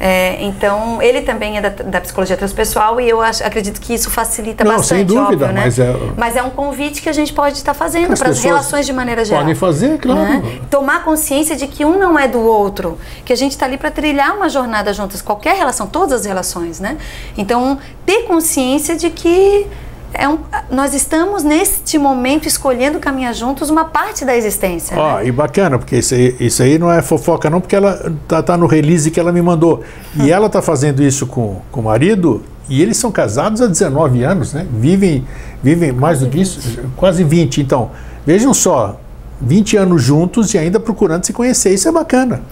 É, 0.00 0.42
então, 0.42 1.00
ele 1.00 1.22
também 1.22 1.58
é 1.58 1.60
da, 1.60 1.68
da, 1.68 2.00
psicologia 2.00 2.36
transpessoal 2.36 3.00
e 3.00 3.08
eu 3.08 3.20
acho, 3.20 3.44
acredito 3.44 3.80
que 3.80 3.94
isso 3.94 4.10
facilita 4.10 4.64
Não, 4.64 4.72
bastante, 4.76 4.98
sem 4.98 5.06
dúvida, 5.06 5.46
óbvio, 5.46 5.46
né? 5.48 5.60
mas, 5.64 5.78
é, 5.78 5.94
mas 6.16 6.36
é 6.36 6.42
um 6.42 6.50
convite 6.50 7.00
que 7.00 7.08
a 7.08 7.12
gente 7.12 7.32
pode 7.32 7.56
estar 7.56 7.72
fazendo 7.72 8.16
para 8.16 8.30
as 8.30 8.42
relações 8.42 8.84
de 8.84 8.92
maneira 8.92 9.24
geral. 9.24 9.42
Podem 9.42 9.54
fazer, 9.54 9.98
claro. 9.98 10.20
Né? 10.20 10.60
Tomar 10.68 11.04
consciência 11.04 11.54
de 11.54 11.68
que 11.68 11.84
um 11.84 11.98
não 11.98 12.18
é 12.18 12.26
do 12.26 12.40
outro, 12.40 12.98
que 13.24 13.32
a 13.32 13.36
gente 13.36 13.52
está 13.52 13.66
ali 13.66 13.78
para 13.78 13.90
trilhar 13.90 14.36
uma 14.36 14.48
jornada 14.48 14.92
juntas, 14.92 15.22
qualquer 15.22 15.54
relação, 15.54 15.86
todas 15.86 16.20
as 16.20 16.26
relações, 16.26 16.80
né? 16.80 16.96
Então, 17.36 17.78
ter 18.04 18.22
consciência 18.22 18.96
de 18.96 19.08
que 19.08 19.66
é 20.14 20.28
um, 20.28 20.38
nós 20.70 20.94
estamos 20.94 21.42
neste 21.42 21.98
momento 21.98 22.46
escolhendo 22.46 22.98
caminhar 22.98 23.34
juntos 23.34 23.70
uma 23.70 23.84
parte 23.84 24.24
da 24.24 24.36
existência. 24.36 24.96
Ó, 24.96 25.18
né? 25.18 25.26
e 25.26 25.32
bacana, 25.32 25.78
porque 25.78 25.96
isso 25.96 26.14
aí, 26.14 26.36
isso 26.38 26.62
aí 26.62 26.78
não 26.78 26.90
é 26.90 27.02
fofoca 27.02 27.48
não, 27.48 27.60
porque 27.60 27.76
ela 27.76 28.12
tá, 28.28 28.42
tá 28.42 28.56
no 28.56 28.66
release 28.66 29.10
que 29.10 29.18
ela 29.18 29.32
me 29.32 29.42
mandou. 29.42 29.82
E 30.16 30.30
ela 30.30 30.48
tá 30.48 30.60
fazendo 30.60 31.02
isso 31.02 31.26
com, 31.26 31.60
com 31.70 31.80
o 31.80 31.84
marido, 31.84 32.42
e 32.68 32.80
eles 32.80 32.96
são 32.96 33.10
casados 33.10 33.60
há 33.60 33.66
19 33.66 34.22
anos, 34.22 34.52
né? 34.52 34.66
Vivem, 34.72 35.26
vivem 35.62 35.92
mais 35.92 36.20
do 36.20 36.28
que 36.28 36.40
isso, 36.40 36.80
quase 36.96 37.24
20. 37.24 37.60
Então, 37.60 37.90
vejam 38.24 38.54
só, 38.54 39.00
20 39.40 39.76
anos 39.76 40.02
juntos 40.02 40.54
e 40.54 40.58
ainda 40.58 40.78
procurando 40.78 41.24
se 41.24 41.32
conhecer, 41.32 41.74
isso 41.74 41.88
é 41.88 41.92
bacana. 41.92 42.42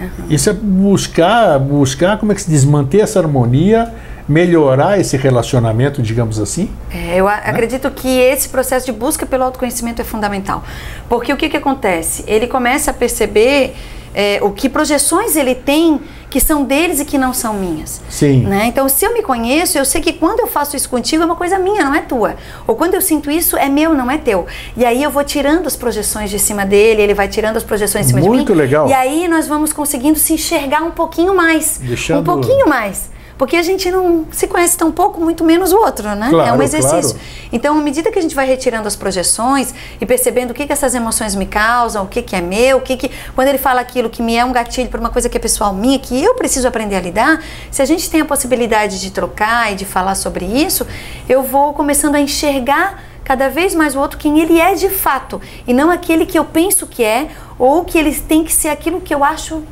Uhum. 0.00 0.08
Isso 0.30 0.48
é 0.48 0.52
buscar, 0.52 1.58
buscar, 1.58 2.18
como 2.18 2.32
é 2.32 2.34
que 2.34 2.42
se 2.42 2.50
diz, 2.50 2.64
manter 2.64 3.00
essa 3.00 3.18
harmonia 3.18 3.92
melhorar 4.30 5.00
esse 5.00 5.16
relacionamento, 5.16 6.00
digamos 6.00 6.38
assim? 6.38 6.70
É, 6.88 7.16
eu 7.16 7.24
né? 7.24 7.42
acredito 7.44 7.90
que 7.90 8.20
esse 8.20 8.48
processo 8.48 8.86
de 8.86 8.92
busca 8.92 9.26
pelo 9.26 9.42
autoconhecimento 9.42 10.00
é 10.00 10.04
fundamental. 10.04 10.62
Porque 11.08 11.32
o 11.32 11.36
que, 11.36 11.48
que 11.48 11.56
acontece? 11.56 12.22
Ele 12.28 12.46
começa 12.46 12.92
a 12.92 12.94
perceber 12.94 13.74
é, 14.14 14.38
o 14.40 14.52
que 14.52 14.68
projeções 14.68 15.34
ele 15.34 15.56
tem 15.56 16.00
que 16.30 16.38
são 16.38 16.62
deles 16.62 17.00
e 17.00 17.04
que 17.04 17.18
não 17.18 17.34
são 17.34 17.54
minhas. 17.54 18.00
Sim. 18.08 18.42
Né? 18.44 18.66
Então, 18.66 18.88
se 18.88 19.04
eu 19.04 19.12
me 19.12 19.20
conheço, 19.20 19.76
eu 19.76 19.84
sei 19.84 20.00
que 20.00 20.12
quando 20.12 20.38
eu 20.38 20.46
faço 20.46 20.76
isso 20.76 20.88
contigo 20.88 21.24
é 21.24 21.26
uma 21.26 21.34
coisa 21.34 21.58
minha, 21.58 21.84
não 21.84 21.92
é 21.92 22.00
tua. 22.00 22.36
Ou 22.68 22.76
quando 22.76 22.94
eu 22.94 23.00
sinto 23.00 23.32
isso, 23.32 23.56
é 23.56 23.68
meu, 23.68 23.94
não 23.94 24.08
é 24.08 24.16
teu. 24.16 24.46
E 24.76 24.84
aí 24.84 25.02
eu 25.02 25.10
vou 25.10 25.24
tirando 25.24 25.66
as 25.66 25.74
projeções 25.74 26.30
de 26.30 26.38
cima 26.38 26.64
dele, 26.64 27.02
ele 27.02 27.14
vai 27.14 27.26
tirando 27.26 27.56
as 27.56 27.64
projeções 27.64 28.06
de 28.06 28.12
cima 28.12 28.20
Muito 28.20 28.30
de 28.30 28.38
mim. 28.38 28.44
Muito 28.46 28.54
legal. 28.54 28.88
E 28.88 28.92
aí 28.92 29.26
nós 29.26 29.48
vamos 29.48 29.72
conseguindo 29.72 30.20
se 30.20 30.34
enxergar 30.34 30.84
um 30.84 30.92
pouquinho 30.92 31.34
mais. 31.34 31.80
Deixando... 31.82 32.20
Um 32.20 32.24
pouquinho 32.24 32.68
mais. 32.68 33.10
Porque 33.40 33.56
a 33.56 33.62
gente 33.62 33.90
não 33.90 34.26
se 34.30 34.46
conhece 34.46 34.76
tão 34.76 34.92
pouco, 34.92 35.18
muito 35.18 35.42
menos 35.44 35.72
o 35.72 35.78
outro, 35.78 36.14
né? 36.14 36.28
Claro, 36.28 36.50
é 36.50 36.52
um 36.52 36.62
exercício. 36.62 37.14
Claro. 37.14 37.48
Então, 37.50 37.78
à 37.78 37.80
medida 37.80 38.12
que 38.12 38.18
a 38.18 38.20
gente 38.20 38.34
vai 38.34 38.46
retirando 38.46 38.86
as 38.86 38.94
projeções 38.94 39.72
e 39.98 40.04
percebendo 40.04 40.50
o 40.50 40.54
que, 40.54 40.66
que 40.66 40.72
essas 40.74 40.94
emoções 40.94 41.34
me 41.34 41.46
causam, 41.46 42.04
o 42.04 42.06
que, 42.06 42.20
que 42.20 42.36
é 42.36 42.42
meu, 42.42 42.76
o 42.76 42.80
que, 42.82 42.98
que. 42.98 43.10
Quando 43.34 43.48
ele 43.48 43.56
fala 43.56 43.80
aquilo 43.80 44.10
que 44.10 44.22
me 44.22 44.36
é 44.36 44.44
um 44.44 44.52
gatilho 44.52 44.90
para 44.90 45.00
uma 45.00 45.08
coisa 45.08 45.26
que 45.26 45.38
é 45.38 45.40
pessoal 45.40 45.72
minha, 45.72 45.98
que 45.98 46.22
eu 46.22 46.34
preciso 46.34 46.68
aprender 46.68 46.96
a 46.96 47.00
lidar, 47.00 47.42
se 47.70 47.80
a 47.80 47.86
gente 47.86 48.10
tem 48.10 48.20
a 48.20 48.26
possibilidade 48.26 49.00
de 49.00 49.10
trocar 49.10 49.72
e 49.72 49.74
de 49.74 49.86
falar 49.86 50.16
sobre 50.16 50.44
isso, 50.44 50.86
eu 51.26 51.42
vou 51.42 51.72
começando 51.72 52.16
a 52.16 52.20
enxergar 52.20 53.02
cada 53.24 53.48
vez 53.48 53.74
mais 53.74 53.96
o 53.96 54.00
outro 54.00 54.18
quem 54.18 54.38
ele 54.38 54.60
é 54.60 54.74
de 54.74 54.90
fato 54.90 55.40
e 55.66 55.72
não 55.72 55.90
aquele 55.90 56.26
que 56.26 56.38
eu 56.38 56.44
penso 56.44 56.86
que 56.86 57.02
é 57.02 57.28
ou 57.58 57.86
que 57.86 57.96
ele 57.96 58.14
tem 58.14 58.44
que 58.44 58.52
ser 58.52 58.68
aquilo 58.68 59.00
que 59.00 59.14
eu 59.14 59.24
acho 59.24 59.62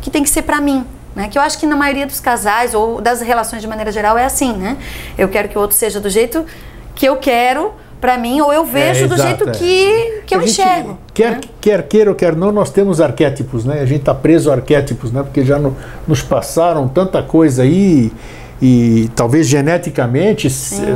que 0.00 0.10
tem 0.10 0.24
que 0.24 0.28
ser 0.28 0.42
para 0.42 0.60
mim. 0.60 0.84
Né? 1.14 1.28
Que 1.28 1.38
eu 1.38 1.42
acho 1.42 1.58
que 1.58 1.66
na 1.66 1.76
maioria 1.76 2.06
dos 2.06 2.20
casais 2.20 2.74
ou 2.74 3.00
das 3.00 3.20
relações 3.20 3.60
de 3.60 3.68
maneira 3.68 3.92
geral 3.92 4.16
é 4.16 4.24
assim, 4.24 4.52
né? 4.54 4.78
Eu 5.18 5.28
quero 5.28 5.48
que 5.48 5.58
o 5.58 5.60
outro 5.60 5.76
seja 5.76 6.00
do 6.00 6.08
jeito 6.08 6.44
que 6.94 7.06
eu 7.06 7.16
quero 7.16 7.72
para 8.02 8.18
mim, 8.18 8.40
ou 8.40 8.52
eu 8.52 8.64
vejo 8.64 9.04
é, 9.04 9.06
do 9.06 9.16
jeito 9.16 9.48
é. 9.48 9.52
que, 9.52 10.22
que 10.26 10.34
eu 10.34 10.42
enxergo. 10.42 10.98
Quer, 11.14 11.30
né? 11.30 11.40
quer 11.60 11.82
queira 11.84 12.10
ou 12.10 12.16
quer 12.16 12.34
não, 12.34 12.50
nós 12.50 12.68
temos 12.68 13.00
arquétipos, 13.00 13.64
né? 13.64 13.80
A 13.80 13.86
gente 13.86 14.00
está 14.00 14.12
preso 14.12 14.50
a 14.50 14.54
arquétipos, 14.54 15.12
né? 15.12 15.22
Porque 15.22 15.44
já 15.44 15.56
no, 15.56 15.76
nos 16.08 16.20
passaram 16.20 16.88
tanta 16.88 17.22
coisa 17.22 17.62
aí 17.62 18.10
e 18.60 19.08
talvez 19.14 19.46
geneticamente 19.46 20.48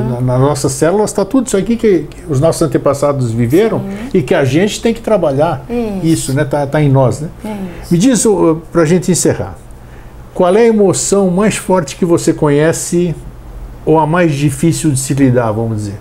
na, 0.08 0.20
na 0.20 0.38
nossas 0.38 0.72
células 0.72 1.10
está 1.10 1.24
tudo 1.24 1.46
isso 1.46 1.56
aqui 1.56 1.76
que, 1.76 2.08
que, 2.10 2.22
os 2.28 2.40
nossos 2.40 2.62
antepassados 2.62 3.30
viveram 3.30 3.80
Sim. 3.80 4.18
e 4.18 4.22
que 4.22 4.34
a 4.34 4.44
gente 4.44 4.82
tem 4.82 4.92
que 4.92 5.00
trabalhar 5.00 5.64
isso, 5.68 6.06
isso 6.06 6.32
né? 6.34 6.44
Tá, 6.44 6.66
tá 6.66 6.82
em 6.82 6.88
nós, 6.88 7.20
né? 7.20 7.28
Isso. 7.44 7.92
Me 7.92 7.98
diz 7.98 8.24
para 8.72 8.82
a 8.82 8.86
gente 8.86 9.12
encerrar. 9.12 9.65
Qual 10.36 10.54
é 10.54 10.60
a 10.60 10.66
emoção 10.66 11.30
mais 11.30 11.56
forte 11.56 11.96
que 11.96 12.04
você 12.04 12.30
conhece 12.30 13.16
ou 13.86 13.98
a 13.98 14.06
mais 14.06 14.34
difícil 14.34 14.90
de 14.90 15.00
se 15.00 15.14
lidar, 15.14 15.50
vamos 15.50 15.78
dizer? 15.78 15.98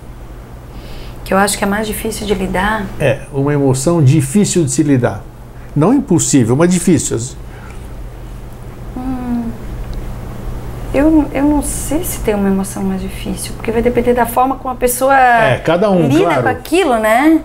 Que 1.24 1.34
eu 1.34 1.38
acho 1.38 1.58
que 1.58 1.64
é 1.64 1.68
mais 1.68 1.88
difícil 1.88 2.28
de 2.28 2.34
lidar? 2.34 2.86
É, 3.00 3.22
uma 3.32 3.54
emoção 3.54 4.04
difícil 4.04 4.66
de 4.66 4.72
se 4.72 4.84
lidar. 4.84 5.24
Não 5.74 5.94
impossível, 5.94 6.54
mas 6.54 6.70
difícil. 6.70 7.18
Hum, 8.98 9.46
eu, 10.94 11.26
eu 11.34 11.44
não 11.46 11.64
sei 11.64 12.04
se 12.04 12.20
tem 12.20 12.36
uma 12.36 12.50
emoção 12.50 12.84
mais 12.84 13.02
difícil, 13.02 13.54
porque 13.56 13.72
vai 13.72 13.82
depender 13.82 14.14
da 14.14 14.26
forma 14.26 14.58
como 14.58 14.74
a 14.74 14.76
pessoa 14.76 15.18
é, 15.18 15.60
cada 15.60 15.90
um, 15.90 16.10
lida 16.10 16.26
claro. 16.26 16.44
com 16.44 16.50
aquilo, 16.50 17.00
né? 17.00 17.40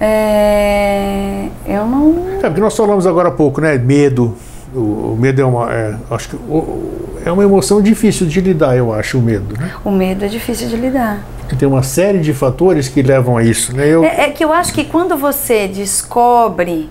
É, 0.00 1.48
eu 1.66 1.84
não. 1.84 2.38
É 2.42 2.48
porque 2.48 2.62
nós 2.62 2.74
falamos 2.74 3.06
agora 3.06 3.28
há 3.28 3.32
pouco, 3.32 3.60
né? 3.60 3.76
Medo, 3.76 4.34
O, 4.74 5.12
o 5.12 5.16
medo 5.18 5.40
é 5.40 5.44
uma, 5.44 5.72
é, 5.72 5.94
acho 6.10 6.30
que 6.30 6.36
o, 6.36 7.04
é 7.24 7.30
uma 7.30 7.42
emoção 7.42 7.80
difícil 7.80 8.26
de 8.26 8.40
lidar, 8.40 8.76
eu 8.76 8.92
acho, 8.92 9.18
o 9.18 9.22
medo. 9.22 9.58
Né? 9.58 9.72
O 9.84 9.90
medo 9.90 10.24
é 10.24 10.28
difícil 10.28 10.68
de 10.68 10.76
lidar. 10.76 11.24
Tem 11.58 11.68
uma 11.68 11.82
série 11.82 12.18
de 12.18 12.34
fatores 12.34 12.88
que 12.88 13.00
levam 13.02 13.36
a 13.36 13.44
isso, 13.44 13.76
né? 13.76 13.86
Eu... 13.86 14.04
É, 14.04 14.22
é 14.22 14.30
que 14.30 14.44
eu 14.44 14.52
acho 14.52 14.72
que 14.72 14.84
quando 14.84 15.16
você 15.16 15.68
descobre 15.68 16.90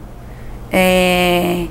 é, 0.72 1.66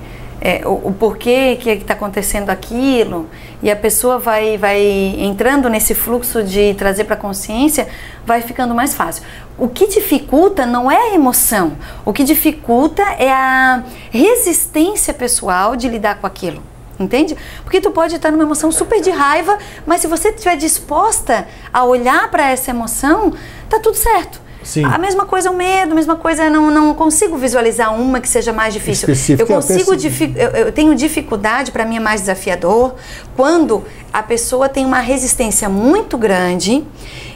é, 0.44 0.66
o, 0.66 0.88
o, 0.88 0.92
porquê 0.98 1.56
que 1.60 1.70
está 1.70 1.94
acontecendo 1.94 2.50
aquilo 2.50 3.28
e 3.62 3.70
a 3.70 3.76
pessoa 3.76 4.18
vai, 4.18 4.58
vai 4.58 4.82
entrando 5.16 5.70
nesse 5.70 5.94
fluxo 5.94 6.42
de 6.42 6.74
trazer 6.74 7.04
para 7.04 7.14
a 7.14 7.16
consciência, 7.16 7.86
vai 8.26 8.42
ficando 8.42 8.74
mais 8.74 8.92
fácil. 8.92 9.22
O 9.56 9.68
que 9.68 9.86
dificulta 9.86 10.66
não 10.66 10.90
é 10.90 10.96
a 10.96 11.14
emoção, 11.14 11.74
o 12.04 12.12
que 12.12 12.24
dificulta 12.24 13.02
é 13.20 13.30
a 13.30 13.84
resistência 14.10 15.14
pessoal 15.14 15.76
de 15.76 15.88
lidar 15.88 16.16
com 16.16 16.26
aquilo. 16.26 16.60
Entende? 16.98 17.36
Porque 17.62 17.80
tu 17.80 17.92
pode 17.92 18.16
estar 18.16 18.32
numa 18.32 18.42
emoção 18.42 18.72
super 18.72 19.00
de 19.00 19.10
raiva, 19.10 19.56
mas 19.86 20.00
se 20.00 20.08
você 20.08 20.30
estiver 20.30 20.56
disposta 20.56 21.46
a 21.72 21.84
olhar 21.84 22.28
para 22.32 22.50
essa 22.50 22.70
emoção, 22.70 23.32
tá 23.68 23.78
tudo 23.78 23.96
certo. 23.96 24.41
Sim. 24.62 24.84
A 24.84 24.96
mesma 24.98 25.26
coisa 25.26 25.50
o 25.50 25.56
medo, 25.56 25.92
a 25.92 25.94
mesma 25.94 26.16
coisa 26.16 26.48
não 26.48 26.70
não 26.70 26.94
consigo 26.94 27.36
visualizar 27.36 27.94
uma 27.94 28.20
que 28.20 28.28
seja 28.28 28.52
mais 28.52 28.72
difícil. 28.72 29.10
Específica, 29.10 29.42
eu 29.42 29.56
consigo 29.56 29.92
eu, 30.36 30.66
eu 30.66 30.72
tenho 30.72 30.94
dificuldade 30.94 31.70
para 31.70 31.84
mim 31.84 31.96
é 31.96 32.00
mais 32.00 32.20
desafiador 32.22 32.94
quando 33.36 33.84
a 34.12 34.22
pessoa 34.22 34.68
tem 34.68 34.84
uma 34.84 35.00
resistência 35.00 35.68
muito 35.68 36.16
grande 36.16 36.84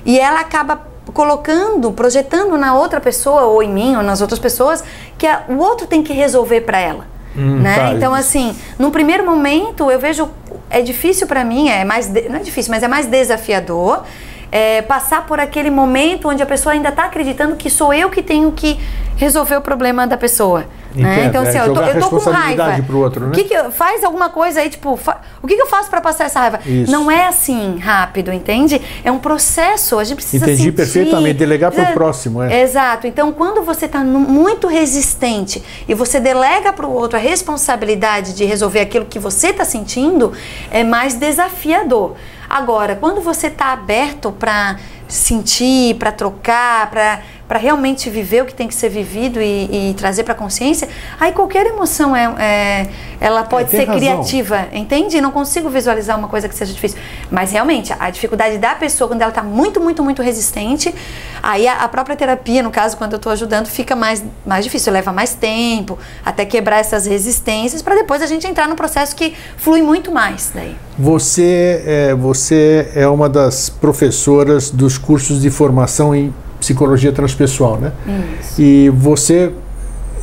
e 0.04 0.18
ela 0.18 0.40
acaba 0.40 0.80
colocando, 1.12 1.92
projetando 1.92 2.56
na 2.58 2.74
outra 2.74 3.00
pessoa 3.00 3.42
ou 3.42 3.62
em 3.62 3.70
mim 3.70 3.96
ou 3.96 4.02
nas 4.02 4.20
outras 4.20 4.38
pessoas 4.38 4.84
que 5.16 5.26
a, 5.26 5.44
o 5.48 5.56
outro 5.56 5.86
tem 5.86 6.02
que 6.02 6.12
resolver 6.12 6.62
para 6.62 6.78
ela. 6.78 7.06
Hum, 7.36 7.60
né? 7.60 7.76
Tá. 7.76 7.92
Então, 7.92 8.14
assim, 8.14 8.56
num 8.78 8.90
primeiro 8.90 9.24
momento 9.24 9.90
eu 9.90 9.98
vejo 9.98 10.28
é 10.68 10.80
difícil 10.82 11.26
para 11.26 11.44
mim, 11.44 11.68
é 11.68 11.84
mais 11.84 12.06
de, 12.06 12.28
não 12.28 12.36
é 12.36 12.42
difícil, 12.42 12.70
mas 12.70 12.82
é 12.82 12.88
mais 12.88 13.06
desafiador 13.06 14.04
é, 14.50 14.82
passar 14.82 15.26
por 15.26 15.40
aquele 15.40 15.70
momento 15.70 16.28
onde 16.28 16.42
a 16.42 16.46
pessoa 16.46 16.72
ainda 16.72 16.88
está 16.88 17.04
acreditando 17.04 17.56
que 17.56 17.70
sou 17.70 17.92
eu 17.92 18.10
que 18.10 18.22
tenho 18.22 18.52
que 18.52 18.78
resolver 19.16 19.56
o 19.56 19.60
problema 19.60 20.06
da 20.06 20.16
pessoa. 20.16 20.64
Né? 20.94 21.26
Então, 21.26 21.42
assim, 21.42 21.58
é, 21.58 21.60
eu, 21.60 21.74
tô, 21.74 21.80
eu 21.82 22.00
tô 22.00 22.08
com 22.08 22.30
raiva. 22.30 22.82
Pro 22.86 22.98
outro, 22.98 23.26
né? 23.26 23.34
que, 23.34 23.44
que 23.44 23.70
faz 23.70 24.02
alguma 24.02 24.30
coisa 24.30 24.60
aí, 24.60 24.70
tipo, 24.70 24.96
fa, 24.96 25.20
o 25.42 25.46
que, 25.46 25.54
que 25.54 25.60
eu 25.60 25.66
faço 25.66 25.90
para 25.90 26.00
passar 26.00 26.24
essa 26.24 26.40
raiva? 26.40 26.60
Isso. 26.64 26.90
Não 26.90 27.10
é 27.10 27.26
assim 27.26 27.78
rápido, 27.78 28.32
entende? 28.32 28.80
É 29.04 29.12
um 29.12 29.18
processo, 29.18 29.98
a 29.98 30.04
gente 30.04 30.16
precisa 30.16 30.44
Entendi 30.44 30.62
sentir. 30.62 30.72
perfeitamente, 30.72 31.34
delegar 31.34 31.70
para 31.70 31.90
o 31.90 31.92
próximo. 31.92 32.42
É. 32.42 32.62
Exato. 32.62 33.06
Então, 33.06 33.30
quando 33.30 33.62
você 33.62 33.84
está 33.84 34.02
muito 34.02 34.66
resistente 34.68 35.62
e 35.86 35.94
você 35.94 36.18
delega 36.18 36.72
para 36.72 36.86
o 36.86 36.92
outro 36.92 37.18
a 37.18 37.20
responsabilidade 37.20 38.34
de 38.34 38.44
resolver 38.44 38.80
aquilo 38.80 39.04
que 39.04 39.18
você 39.18 39.48
está 39.48 39.66
sentindo, 39.66 40.32
é 40.70 40.82
mais 40.82 41.14
desafiador. 41.14 42.16
Agora, 42.48 42.96
quando 42.96 43.20
você 43.20 43.48
está 43.48 43.72
aberto 43.72 44.32
para 44.32 44.76
sentir, 45.08 45.96
para 45.96 46.12
trocar, 46.12 46.90
para 46.90 47.22
realmente 47.48 48.10
viver 48.10 48.42
o 48.42 48.46
que 48.46 48.54
tem 48.54 48.66
que 48.66 48.74
ser 48.74 48.88
vivido 48.88 49.40
e, 49.40 49.90
e 49.90 49.94
trazer 49.94 50.24
para 50.24 50.32
a 50.32 50.36
consciência, 50.36 50.88
aí 51.18 51.32
qualquer 51.32 51.66
emoção 51.66 52.14
é, 52.14 52.34
é 52.38 52.88
ela 53.20 53.44
pode 53.44 53.74
é, 53.74 53.78
ser 53.78 53.86
razão. 53.86 53.96
criativa, 53.96 54.66
entende? 54.72 55.20
Não 55.20 55.30
consigo 55.30 55.68
visualizar 55.68 56.18
uma 56.18 56.28
coisa 56.28 56.48
que 56.48 56.54
seja 56.54 56.72
difícil. 56.72 56.98
Mas 57.30 57.52
realmente, 57.52 57.94
a 57.98 58.10
dificuldade 58.10 58.58
da 58.58 58.74
pessoa, 58.74 59.08
quando 59.08 59.22
ela 59.22 59.30
está 59.30 59.42
muito, 59.42 59.80
muito, 59.80 60.02
muito 60.02 60.22
resistente, 60.22 60.94
aí 61.42 61.66
a, 61.66 61.84
a 61.84 61.88
própria 61.88 62.16
terapia, 62.16 62.62
no 62.62 62.70
caso, 62.70 62.96
quando 62.96 63.12
eu 63.12 63.16
estou 63.16 63.32
ajudando, 63.32 63.66
fica 63.66 63.96
mais, 63.96 64.22
mais 64.44 64.64
difícil, 64.64 64.92
leva 64.92 65.12
mais 65.12 65.34
tempo 65.34 65.98
até 66.24 66.44
quebrar 66.44 66.78
essas 66.78 67.06
resistências, 67.06 67.80
para 67.82 67.94
depois 67.94 68.20
a 68.22 68.26
gente 68.26 68.46
entrar 68.46 68.68
no 68.68 68.76
processo 68.76 69.14
que 69.14 69.34
flui 69.56 69.82
muito 69.82 70.12
mais 70.12 70.50
daí. 70.54 70.76
Você 70.98 71.82
é, 71.86 72.14
você 72.14 72.90
é 72.94 73.06
uma 73.06 73.28
das 73.28 73.68
professoras 73.68 74.70
dos 74.70 74.98
cursos 74.98 75.40
de 75.40 75.50
formação 75.50 76.14
em 76.14 76.32
psicologia 76.66 77.12
transpessoal, 77.12 77.76
né? 77.76 77.92
Isso. 78.40 78.60
E 78.60 78.90
você 78.90 79.52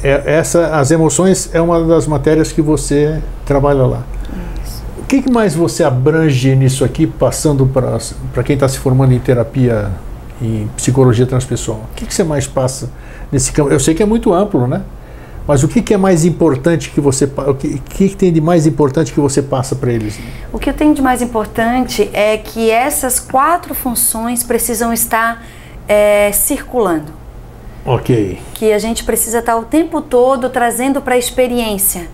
é, 0.04 0.22
essa 0.26 0.76
as 0.78 0.92
emoções 0.92 1.50
é 1.54 1.62
uma 1.62 1.82
das 1.86 2.06
matérias 2.06 2.52
que 2.52 2.62
você 2.62 3.22
trabalha 3.46 3.84
lá. 3.84 4.04
Isso. 4.62 4.84
O 5.00 5.06
que, 5.06 5.22
que 5.22 5.32
mais 5.32 5.56
você 5.56 5.84
abrange 5.84 6.54
nisso 6.56 6.84
aqui, 6.84 7.08
passando 7.08 7.66
para 7.66 8.44
quem 8.44 8.56
está 8.56 8.68
se 8.68 8.78
formando 8.78 9.14
em 9.14 9.20
terapia 9.20 9.90
em 10.42 10.68
psicologia 10.76 11.26
transpessoal? 11.26 11.86
O 11.92 11.96
que, 11.96 12.06
que 12.06 12.14
você 12.14 12.26
mais 12.26 12.46
passa 12.46 12.90
nesse 13.32 13.54
campo? 13.54 13.72
Eu 13.72 13.80
sei 13.80 13.94
que 13.94 14.04
é 14.04 14.06
muito 14.06 14.34
amplo, 14.34 14.68
né? 14.68 14.82
Mas 15.48 15.62
o 15.62 15.68
que, 15.68 15.82
que, 15.82 15.94
é 15.94 15.98
mais 15.98 16.24
importante 16.24 16.90
que 16.90 17.02
você 17.02 17.26
o 17.26 17.54
que, 17.54 17.78
que, 17.80 18.16
tem 18.16 18.32
de 18.32 18.40
mais 18.40 18.66
importante 18.66 19.12
que 19.12 19.20
você 19.20 19.42
passa 19.42 19.76
para 19.76 19.92
eles? 19.92 20.18
O 20.54 20.60
que 20.60 20.70
eu 20.70 20.74
tenho 20.74 20.94
de 20.94 21.02
mais 21.02 21.22
importante 21.22 22.10
é 22.14 22.38
que 22.38 22.70
essas 22.70 23.20
quatro 23.20 23.76
funções 23.76 24.42
precisam 24.42 24.94
estar 24.94 25.44
é, 25.88 26.32
circulando. 26.32 27.14
Ok. 27.86 28.42
Que 28.54 28.72
a 28.72 28.80
gente 28.80 29.04
precisa 29.04 29.40
estar 29.40 29.58
o 29.58 29.64
tempo 29.64 30.02
todo 30.02 30.50
trazendo 30.50 31.02
para 31.02 31.16
a 31.16 31.18
experiência 31.18 32.08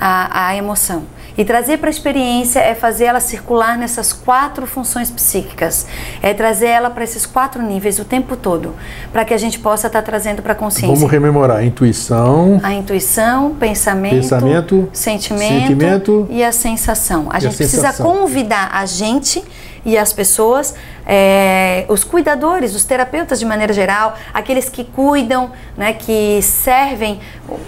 a, 0.00 0.54
emoção. 0.56 1.04
E 1.38 1.44
trazer 1.44 1.76
para 1.78 1.88
a 1.88 1.90
experiência 1.90 2.60
é 2.60 2.74
fazer 2.74 3.04
ela 3.04 3.20
circular 3.20 3.76
nessas 3.76 4.10
quatro 4.10 4.66
funções 4.66 5.10
psíquicas, 5.10 5.86
é 6.22 6.32
trazer 6.32 6.68
ela 6.68 6.88
para 6.88 7.04
esses 7.04 7.26
quatro 7.26 7.60
níveis 7.60 7.98
o 7.98 8.06
tempo 8.06 8.36
todo, 8.36 8.74
para 9.12 9.22
que 9.22 9.34
a 9.34 9.36
gente 9.36 9.58
possa 9.58 9.86
estar 9.86 10.00
tá 10.00 10.06
trazendo 10.06 10.40
para 10.40 10.52
a 10.52 10.56
consciência. 10.56 10.94
Vamos 10.94 11.10
rememorar: 11.10 11.62
intuição, 11.62 12.58
a 12.62 12.72
intuição, 12.72 13.54
pensamento, 13.54 14.14
pensamento 14.14 14.88
sentimento, 14.94 15.66
sentimento, 15.66 16.26
e 16.30 16.42
a 16.42 16.52
sensação. 16.52 17.26
A 17.30 17.38
gente 17.38 17.52
a 17.52 17.56
precisa 17.56 17.82
sensação. 17.88 18.06
convidar 18.06 18.70
a 18.72 18.86
gente 18.86 19.44
e 19.86 19.96
as 19.96 20.12
pessoas, 20.12 20.74
é, 21.06 21.86
os 21.88 22.02
cuidadores, 22.02 22.74
os 22.74 22.82
terapeutas 22.82 23.38
de 23.38 23.46
maneira 23.46 23.72
geral, 23.72 24.16
aqueles 24.34 24.68
que 24.68 24.82
cuidam, 24.82 25.52
né, 25.76 25.92
que 25.92 26.42
servem, 26.42 27.20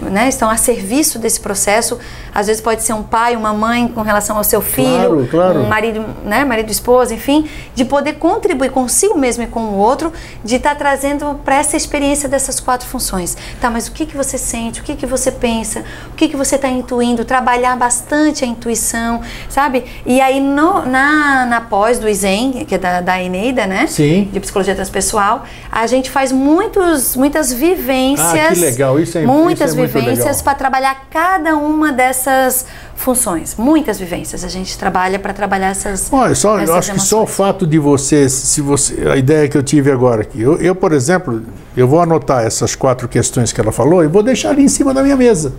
né, 0.02 0.28
estão 0.28 0.50
a 0.50 0.56
serviço 0.56 1.20
desse 1.20 1.38
processo. 1.38 1.96
Às 2.34 2.48
vezes 2.48 2.60
pode 2.60 2.82
ser 2.82 2.92
um 2.92 3.04
pai, 3.04 3.36
uma 3.36 3.54
mãe 3.54 3.86
com 3.86 4.02
relação 4.02 4.36
ao 4.36 4.42
seu 4.42 4.60
filho, 4.60 5.28
claro, 5.28 5.28
claro. 5.30 5.60
um 5.60 5.68
marido, 5.68 6.04
né, 6.24 6.44
marido, 6.44 6.72
esposa, 6.72 7.14
enfim, 7.14 7.48
de 7.72 7.84
poder 7.84 8.14
contribuir 8.14 8.72
consigo 8.72 9.16
mesmo 9.16 9.44
e 9.44 9.46
com 9.46 9.60
o 9.60 9.76
outro, 9.76 10.12
de 10.42 10.56
estar 10.56 10.70
tá 10.70 10.74
trazendo 10.74 11.38
para 11.44 11.54
essa 11.54 11.76
experiência 11.76 12.28
dessas 12.28 12.58
quatro 12.58 12.88
funções. 12.88 13.36
Tá, 13.60 13.70
mas 13.70 13.86
o 13.86 13.92
que 13.92 14.06
que 14.06 14.16
você 14.16 14.36
sente? 14.36 14.80
O 14.80 14.82
que 14.82 14.96
que 14.96 15.06
você 15.06 15.30
pensa? 15.30 15.84
O 16.10 16.16
que 16.16 16.28
que 16.28 16.36
você 16.36 16.56
está 16.56 16.68
intuindo? 16.68 17.24
Trabalhar 17.24 17.76
bastante 17.76 18.44
a 18.44 18.48
intuição, 18.48 19.20
sabe? 19.48 19.84
E 20.04 20.20
aí 20.20 20.40
no, 20.40 20.84
na, 20.84 21.46
na 21.46 21.60
pós 21.60 22.00
do 22.00 22.07
do 22.08 22.14
Zen, 22.14 22.64
que 22.66 22.74
é 22.74 22.78
da, 22.78 23.00
da 23.00 23.22
Eneida, 23.22 23.66
né? 23.66 23.86
Sim. 23.86 24.28
De 24.32 24.40
psicologia 24.40 24.74
transpessoal, 24.74 25.44
a 25.70 25.86
gente 25.86 26.10
faz 26.10 26.32
muitos, 26.32 27.14
muitas 27.14 27.52
vivências. 27.52 28.28
Ah, 28.34 28.54
que 28.54 28.60
legal, 28.60 28.98
isso 28.98 29.18
é 29.18 29.26
Muitas 29.26 29.72
isso 29.72 29.80
é 29.80 29.86
vivências 29.86 30.42
para 30.42 30.54
trabalhar 30.54 31.06
cada 31.10 31.56
uma 31.56 31.92
dessas 31.92 32.66
funções. 32.96 33.54
Muitas 33.56 33.98
vivências. 33.98 34.42
A 34.44 34.48
gente 34.48 34.76
trabalha 34.78 35.18
para 35.18 35.32
trabalhar 35.32 35.68
essas. 35.68 36.08
Olha, 36.10 36.34
só, 36.34 36.56
essas 36.56 36.68
eu 36.68 36.74
acho 36.74 36.90
emoções. 36.90 37.02
que 37.02 37.08
só 37.08 37.22
o 37.22 37.26
fato 37.26 37.66
de 37.66 37.78
você, 37.78 38.28
se 38.28 38.60
você, 38.60 39.08
a 39.08 39.16
ideia 39.16 39.48
que 39.48 39.56
eu 39.56 39.62
tive 39.62 39.90
agora 39.90 40.22
aqui, 40.22 40.40
eu, 40.40 40.56
eu, 40.56 40.74
por 40.74 40.92
exemplo, 40.92 41.42
eu 41.76 41.86
vou 41.86 42.00
anotar 42.00 42.44
essas 42.44 42.74
quatro 42.74 43.06
questões 43.08 43.52
que 43.52 43.60
ela 43.60 43.72
falou 43.72 44.02
e 44.02 44.08
vou 44.08 44.22
deixar 44.22 44.50
ali 44.50 44.62
em 44.62 44.68
cima 44.68 44.94
da 44.94 45.02
minha 45.02 45.16
mesa. 45.16 45.52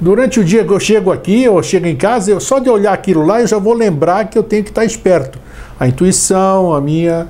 Durante 0.00 0.40
o 0.40 0.44
dia 0.44 0.64
que 0.64 0.72
eu 0.72 0.80
chego 0.80 1.12
aqui, 1.12 1.44
eu 1.44 1.62
chego 1.62 1.86
em 1.86 1.94
casa, 1.94 2.30
eu, 2.30 2.40
só 2.40 2.58
de 2.58 2.68
olhar 2.68 2.92
aquilo 2.92 3.24
lá, 3.24 3.40
eu 3.40 3.46
já 3.46 3.58
vou 3.58 3.72
lembrar 3.72 4.24
que 4.24 4.36
eu 4.36 4.42
tenho 4.42 4.64
que 4.64 4.70
estar 4.70 4.84
esperto 4.84 5.43
a 5.84 5.88
intuição, 5.88 6.74
a 6.74 6.80
minha 6.80 7.28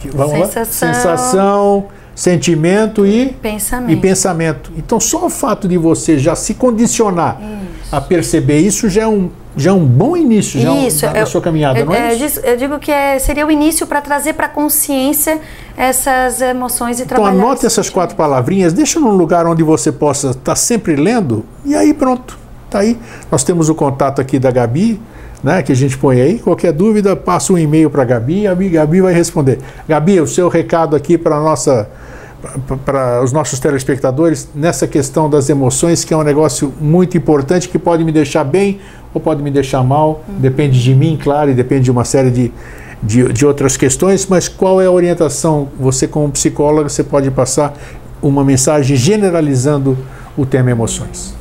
sensação, 0.00 0.88
lá? 0.88 0.94
sensação 0.94 1.86
sentimento 2.14 3.04
e 3.04 3.30
pensamento. 3.42 3.92
e 3.92 3.96
pensamento. 3.96 4.72
Então, 4.76 5.00
só 5.00 5.26
o 5.26 5.30
fato 5.30 5.66
de 5.66 5.76
você 5.76 6.16
já 6.16 6.36
se 6.36 6.54
condicionar 6.54 7.40
isso. 7.40 7.94
a 7.94 8.00
perceber 8.00 8.60
isso 8.60 8.88
já 8.88 9.02
é 9.02 9.06
um, 9.08 9.30
já 9.56 9.70
é 9.70 9.72
um 9.72 9.84
bom 9.84 10.16
início 10.16 10.60
já 10.60 10.72
isso, 10.74 11.04
um, 11.06 11.12
da, 11.12 11.18
eu, 11.18 11.26
sua 11.26 11.40
caminhada, 11.40 11.80
eu, 11.80 11.86
não 11.86 11.94
é, 11.94 12.12
é 12.12 12.14
isso? 12.14 12.38
Eu 12.40 12.56
digo 12.56 12.78
que 12.78 12.92
é, 12.92 13.18
seria 13.18 13.44
o 13.44 13.50
início 13.50 13.86
para 13.86 14.00
trazer 14.00 14.34
para 14.34 14.46
a 14.46 14.48
consciência 14.48 15.40
essas 15.76 16.40
emoções 16.40 17.00
e 17.00 17.02
Então, 17.02 17.16
trabalhar. 17.16 17.36
anote 17.36 17.66
essas 17.66 17.90
quatro 17.90 18.14
palavrinhas, 18.14 18.72
deixa 18.72 19.00
num 19.00 19.16
lugar 19.16 19.44
onde 19.46 19.64
você 19.64 19.90
possa 19.90 20.30
estar 20.30 20.54
sempre 20.54 20.94
lendo 20.94 21.44
e 21.64 21.74
aí 21.74 21.92
pronto. 21.92 22.38
Tá 22.70 22.80
aí. 22.80 22.98
Nós 23.30 23.44
temos 23.44 23.68
o 23.68 23.74
contato 23.74 24.20
aqui 24.20 24.38
da 24.38 24.50
Gabi, 24.50 25.00
né, 25.44 25.62
que 25.62 25.70
a 25.70 25.76
gente 25.76 25.96
põe 25.98 26.20
aí. 26.20 26.38
Qualquer 26.38 26.72
dúvida, 26.72 27.14
passa 27.14 27.52
um 27.52 27.58
e-mail 27.58 27.90
para 27.90 28.02
a 28.02 28.04
Gabi 28.06 28.40
e 28.40 28.46
a 28.48 28.54
Gabi 28.54 29.02
vai 29.02 29.12
responder. 29.12 29.58
Gabi, 29.86 30.18
o 30.18 30.26
seu 30.26 30.48
recado 30.48 30.96
aqui 30.96 31.18
para 31.18 31.38
nossa 31.38 31.88
para 32.84 33.22
os 33.22 33.32
nossos 33.32 33.58
telespectadores 33.58 34.50
nessa 34.54 34.86
questão 34.86 35.30
das 35.30 35.48
emoções, 35.48 36.04
que 36.04 36.12
é 36.12 36.16
um 36.16 36.22
negócio 36.22 36.74
muito 36.78 37.16
importante 37.16 37.70
que 37.70 37.78
pode 37.78 38.04
me 38.04 38.12
deixar 38.12 38.44
bem 38.44 38.80
ou 39.14 39.20
pode 39.20 39.42
me 39.42 39.50
deixar 39.50 39.82
mal, 39.82 40.22
Uhum. 40.28 40.34
depende 40.40 40.82
de 40.82 40.94
mim, 40.94 41.18
claro, 41.22 41.50
e 41.50 41.54
depende 41.54 41.84
de 41.84 41.90
uma 41.90 42.04
série 42.04 42.30
de, 42.30 42.52
de, 43.02 43.32
de 43.32 43.46
outras 43.46 43.78
questões, 43.78 44.26
mas 44.26 44.46
qual 44.46 44.78
é 44.78 44.84
a 44.84 44.90
orientação? 44.90 45.68
Você, 45.80 46.06
como 46.06 46.30
psicóloga, 46.30 46.88
você 46.90 47.02
pode 47.02 47.30
passar 47.30 47.72
uma 48.20 48.44
mensagem 48.44 48.94
generalizando 48.94 49.96
o 50.36 50.44
tema 50.44 50.70
emoções. 50.70 51.34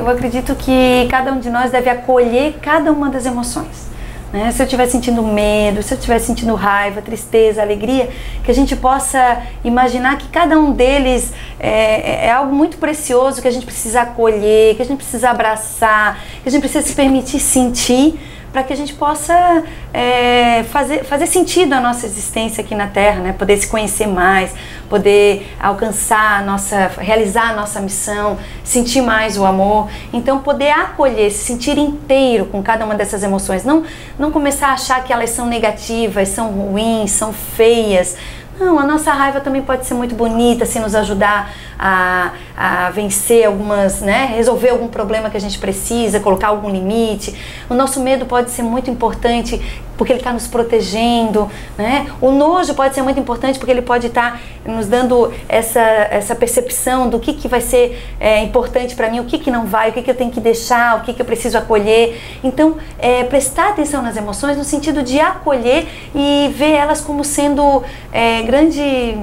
É, 0.00 0.02
eu 0.02 0.08
acredito 0.08 0.54
que 0.54 1.06
cada 1.10 1.32
um 1.32 1.38
de 1.38 1.50
nós 1.50 1.70
deve 1.70 1.90
acolher 1.90 2.54
cada 2.60 2.90
uma 2.90 3.10
das 3.10 3.26
emoções. 3.26 3.90
Né? 4.32 4.50
Se 4.52 4.62
eu 4.62 4.64
estiver 4.64 4.86
sentindo 4.86 5.22
medo, 5.22 5.82
se 5.82 5.92
eu 5.92 5.98
estiver 5.98 6.18
sentindo 6.18 6.54
raiva, 6.54 7.02
tristeza, 7.02 7.60
alegria, 7.60 8.08
que 8.44 8.50
a 8.50 8.54
gente 8.54 8.76
possa 8.76 9.42
imaginar 9.64 10.16
que 10.18 10.28
cada 10.28 10.58
um 10.58 10.72
deles 10.72 11.32
é, 11.58 12.26
é, 12.26 12.30
algo 12.30 12.54
muito 12.54 12.78
precioso 12.78 13.42
que 13.42 13.48
a 13.48 13.50
gente 13.50 13.66
precisa 13.66 14.02
acolher, 14.02 14.76
que 14.76 14.82
a 14.82 14.84
gente 14.84 14.98
precisa 14.98 15.30
abraçar, 15.30 16.20
que 16.42 16.48
a 16.48 16.52
gente 16.52 16.60
precisa 16.60 16.86
se 16.86 16.94
permitir 16.94 17.40
sentir 17.40 18.18
para 18.52 18.62
que 18.62 18.72
a 18.72 18.76
gente 18.76 18.94
possa 18.94 19.62
é, 19.92 20.64
fazer, 20.64 21.04
fazer 21.04 21.26
sentido 21.26 21.72
a 21.72 21.80
nossa 21.80 22.06
existência 22.06 22.62
aqui 22.62 22.74
na 22.74 22.88
Terra, 22.88 23.20
né? 23.20 23.32
poder 23.32 23.56
se 23.56 23.66
conhecer 23.66 24.06
mais, 24.06 24.52
poder 24.88 25.54
alcançar 25.60 26.40
a 26.40 26.42
nossa, 26.42 26.90
realizar 26.98 27.50
a 27.50 27.52
nossa 27.54 27.80
missão, 27.80 28.38
sentir 28.64 29.02
mais 29.02 29.38
o 29.38 29.44
amor. 29.44 29.88
Então, 30.12 30.40
poder 30.40 30.70
acolher, 30.70 31.30
se 31.30 31.44
sentir 31.44 31.78
inteiro 31.78 32.46
com 32.46 32.62
cada 32.62 32.84
uma 32.84 32.94
dessas 32.94 33.22
emoções, 33.22 33.64
não, 33.64 33.84
não 34.18 34.32
começar 34.32 34.68
a 34.68 34.72
achar 34.72 35.04
que 35.04 35.12
elas 35.12 35.30
são 35.30 35.46
negativas, 35.46 36.28
são 36.28 36.50
ruins, 36.50 37.12
são 37.12 37.32
feias. 37.32 38.16
Não, 38.60 38.78
a 38.78 38.84
nossa 38.84 39.10
raiva 39.10 39.40
também 39.40 39.62
pode 39.62 39.86
ser 39.86 39.94
muito 39.94 40.14
bonita 40.14 40.66
se 40.66 40.78
nos 40.78 40.94
ajudar 40.94 41.50
a, 41.78 42.32
a 42.54 42.90
vencer 42.90 43.46
algumas, 43.46 44.02
né, 44.02 44.26
resolver 44.36 44.68
algum 44.68 44.86
problema 44.86 45.30
que 45.30 45.36
a 45.38 45.40
gente 45.40 45.58
precisa, 45.58 46.20
colocar 46.20 46.48
algum 46.48 46.68
limite. 46.68 47.34
O 47.70 47.74
nosso 47.74 48.00
medo 48.00 48.26
pode 48.26 48.50
ser 48.50 48.62
muito 48.62 48.90
importante 48.90 49.58
porque 50.00 50.14
ele 50.14 50.20
está 50.20 50.32
nos 50.32 50.46
protegendo, 50.46 51.50
né? 51.76 52.06
O 52.22 52.30
nojo 52.30 52.72
pode 52.72 52.94
ser 52.94 53.02
muito 53.02 53.20
importante 53.20 53.58
porque 53.58 53.70
ele 53.70 53.82
pode 53.82 54.06
estar 54.06 54.40
tá 54.64 54.72
nos 54.72 54.86
dando 54.86 55.30
essa, 55.46 55.78
essa 55.78 56.34
percepção 56.34 57.10
do 57.10 57.20
que, 57.20 57.34
que 57.34 57.46
vai 57.46 57.60
ser 57.60 58.02
é, 58.18 58.42
importante 58.42 58.96
para 58.96 59.10
mim, 59.10 59.20
o 59.20 59.26
que, 59.26 59.38
que 59.38 59.50
não 59.50 59.66
vai, 59.66 59.90
o 59.90 59.92
que, 59.92 60.00
que 60.00 60.10
eu 60.10 60.14
tenho 60.14 60.30
que 60.30 60.40
deixar, 60.40 60.96
o 60.96 61.00
que, 61.02 61.12
que 61.12 61.20
eu 61.20 61.26
preciso 61.26 61.58
acolher. 61.58 62.18
Então, 62.42 62.78
é, 62.98 63.24
prestar 63.24 63.68
atenção 63.68 64.00
nas 64.00 64.16
emoções 64.16 64.56
no 64.56 64.64
sentido 64.64 65.02
de 65.02 65.20
acolher 65.20 65.86
e 66.14 66.50
ver 66.56 66.72
elas 66.72 67.02
como 67.02 67.22
sendo 67.22 67.82
é, 68.10 68.40
grande 68.40 69.18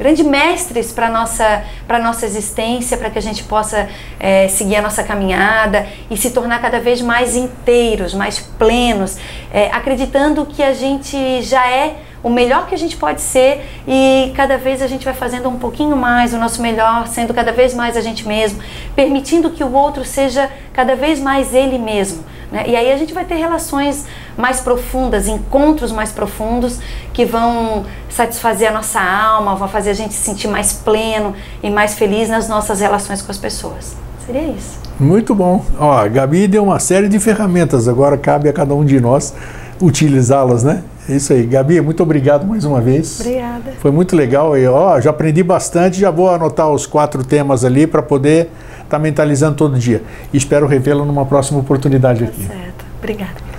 grandes 0.00 0.24
mestres 0.24 0.90
para 0.90 1.10
nossa 1.10 1.62
para 1.86 1.98
nossa 1.98 2.24
existência, 2.24 2.96
para 2.96 3.10
que 3.10 3.18
a 3.18 3.22
gente 3.22 3.44
possa 3.44 3.86
é, 4.18 4.48
seguir 4.48 4.76
a 4.76 4.82
nossa 4.82 5.04
caminhada 5.04 5.86
e 6.10 6.16
se 6.16 6.30
tornar 6.30 6.60
cada 6.62 6.80
vez 6.80 7.02
mais 7.02 7.36
inteiros, 7.36 8.14
mais 8.14 8.38
plenos, 8.38 9.18
é, 9.52 9.66
acreditando 9.70 10.46
que 10.46 10.62
a 10.62 10.72
gente 10.72 11.42
já 11.42 11.70
é 11.70 11.96
o 12.22 12.28
melhor 12.28 12.66
que 12.66 12.74
a 12.74 12.78
gente 12.78 12.96
pode 12.96 13.20
ser 13.20 13.64
e 13.86 14.32
cada 14.36 14.58
vez 14.58 14.82
a 14.82 14.86
gente 14.86 15.04
vai 15.04 15.14
fazendo 15.14 15.48
um 15.48 15.58
pouquinho 15.58 15.96
mais 15.96 16.34
o 16.34 16.38
nosso 16.38 16.60
melhor, 16.60 17.06
sendo 17.06 17.32
cada 17.32 17.52
vez 17.52 17.74
mais 17.74 17.96
a 17.96 18.00
gente 18.00 18.26
mesmo, 18.26 18.60
permitindo 18.94 19.50
que 19.50 19.64
o 19.64 19.72
outro 19.72 20.04
seja 20.04 20.50
cada 20.72 20.94
vez 20.94 21.20
mais 21.20 21.54
ele 21.54 21.78
mesmo. 21.78 22.22
Né? 22.52 22.64
E 22.66 22.76
aí 22.76 22.92
a 22.92 22.96
gente 22.96 23.14
vai 23.14 23.24
ter 23.24 23.36
relações 23.36 24.06
mais 24.36 24.60
profundas, 24.60 25.28
encontros 25.28 25.92
mais 25.92 26.10
profundos 26.10 26.78
que 27.12 27.24
vão 27.24 27.84
satisfazer 28.08 28.68
a 28.68 28.72
nossa 28.72 29.00
alma, 29.00 29.54
vão 29.54 29.68
fazer 29.68 29.90
a 29.90 29.94
gente 29.94 30.12
se 30.14 30.20
sentir 30.20 30.48
mais 30.48 30.72
pleno 30.72 31.34
e 31.62 31.70
mais 31.70 31.94
feliz 31.94 32.28
nas 32.28 32.48
nossas 32.48 32.80
relações 32.80 33.22
com 33.22 33.30
as 33.30 33.38
pessoas. 33.38 33.96
Seria 34.26 34.42
isso. 34.42 34.78
Muito 34.98 35.34
bom. 35.34 35.64
Ó, 35.78 35.92
a 35.92 36.06
Gabi 36.06 36.46
deu 36.46 36.62
uma 36.62 36.78
série 36.78 37.08
de 37.08 37.18
ferramentas, 37.18 37.88
agora 37.88 38.18
cabe 38.18 38.48
a 38.48 38.52
cada 38.52 38.74
um 38.74 38.84
de 38.84 39.00
nós 39.00 39.34
utilizá-las, 39.80 40.62
né? 40.62 40.82
É 41.08 41.16
isso 41.16 41.32
aí. 41.32 41.44
Gabi, 41.44 41.80
muito 41.80 42.02
obrigado 42.02 42.46
mais 42.46 42.64
uma 42.64 42.80
vez. 42.80 43.20
Obrigada. 43.20 43.72
Foi 43.80 43.90
muito 43.90 44.14
legal. 44.14 44.56
E, 44.56 44.66
ó, 44.66 45.00
já 45.00 45.10
aprendi 45.10 45.42
bastante, 45.42 45.98
já 45.98 46.10
vou 46.10 46.30
anotar 46.30 46.70
os 46.70 46.86
quatro 46.86 47.24
temas 47.24 47.64
ali 47.64 47.86
para 47.86 48.02
poder 48.02 48.50
estar 48.72 48.84
tá 48.88 48.98
mentalizando 48.98 49.56
todo 49.56 49.78
dia. 49.78 50.02
E 50.32 50.36
espero 50.36 50.66
revê-lo 50.66 51.04
numa 51.04 51.24
próxima 51.26 51.58
oportunidade 51.58 52.20
tá 52.20 52.30
aqui. 52.30 52.46
Certo. 52.46 52.84
Obrigada. 52.98 53.50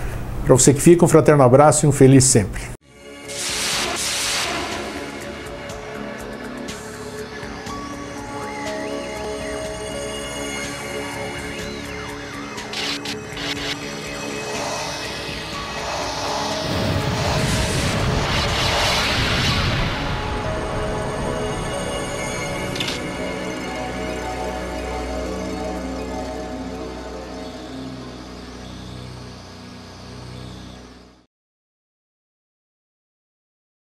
Para 0.45 0.55
você 0.55 0.74
que 0.74 0.82
fica, 0.82 1.03
um 1.03 1.07
fraterno 1.07 1.43
abraço 1.43 1.86
e 1.86 1.89
um 1.89 1.91
feliz 1.91 2.24
sempre. 2.24 2.81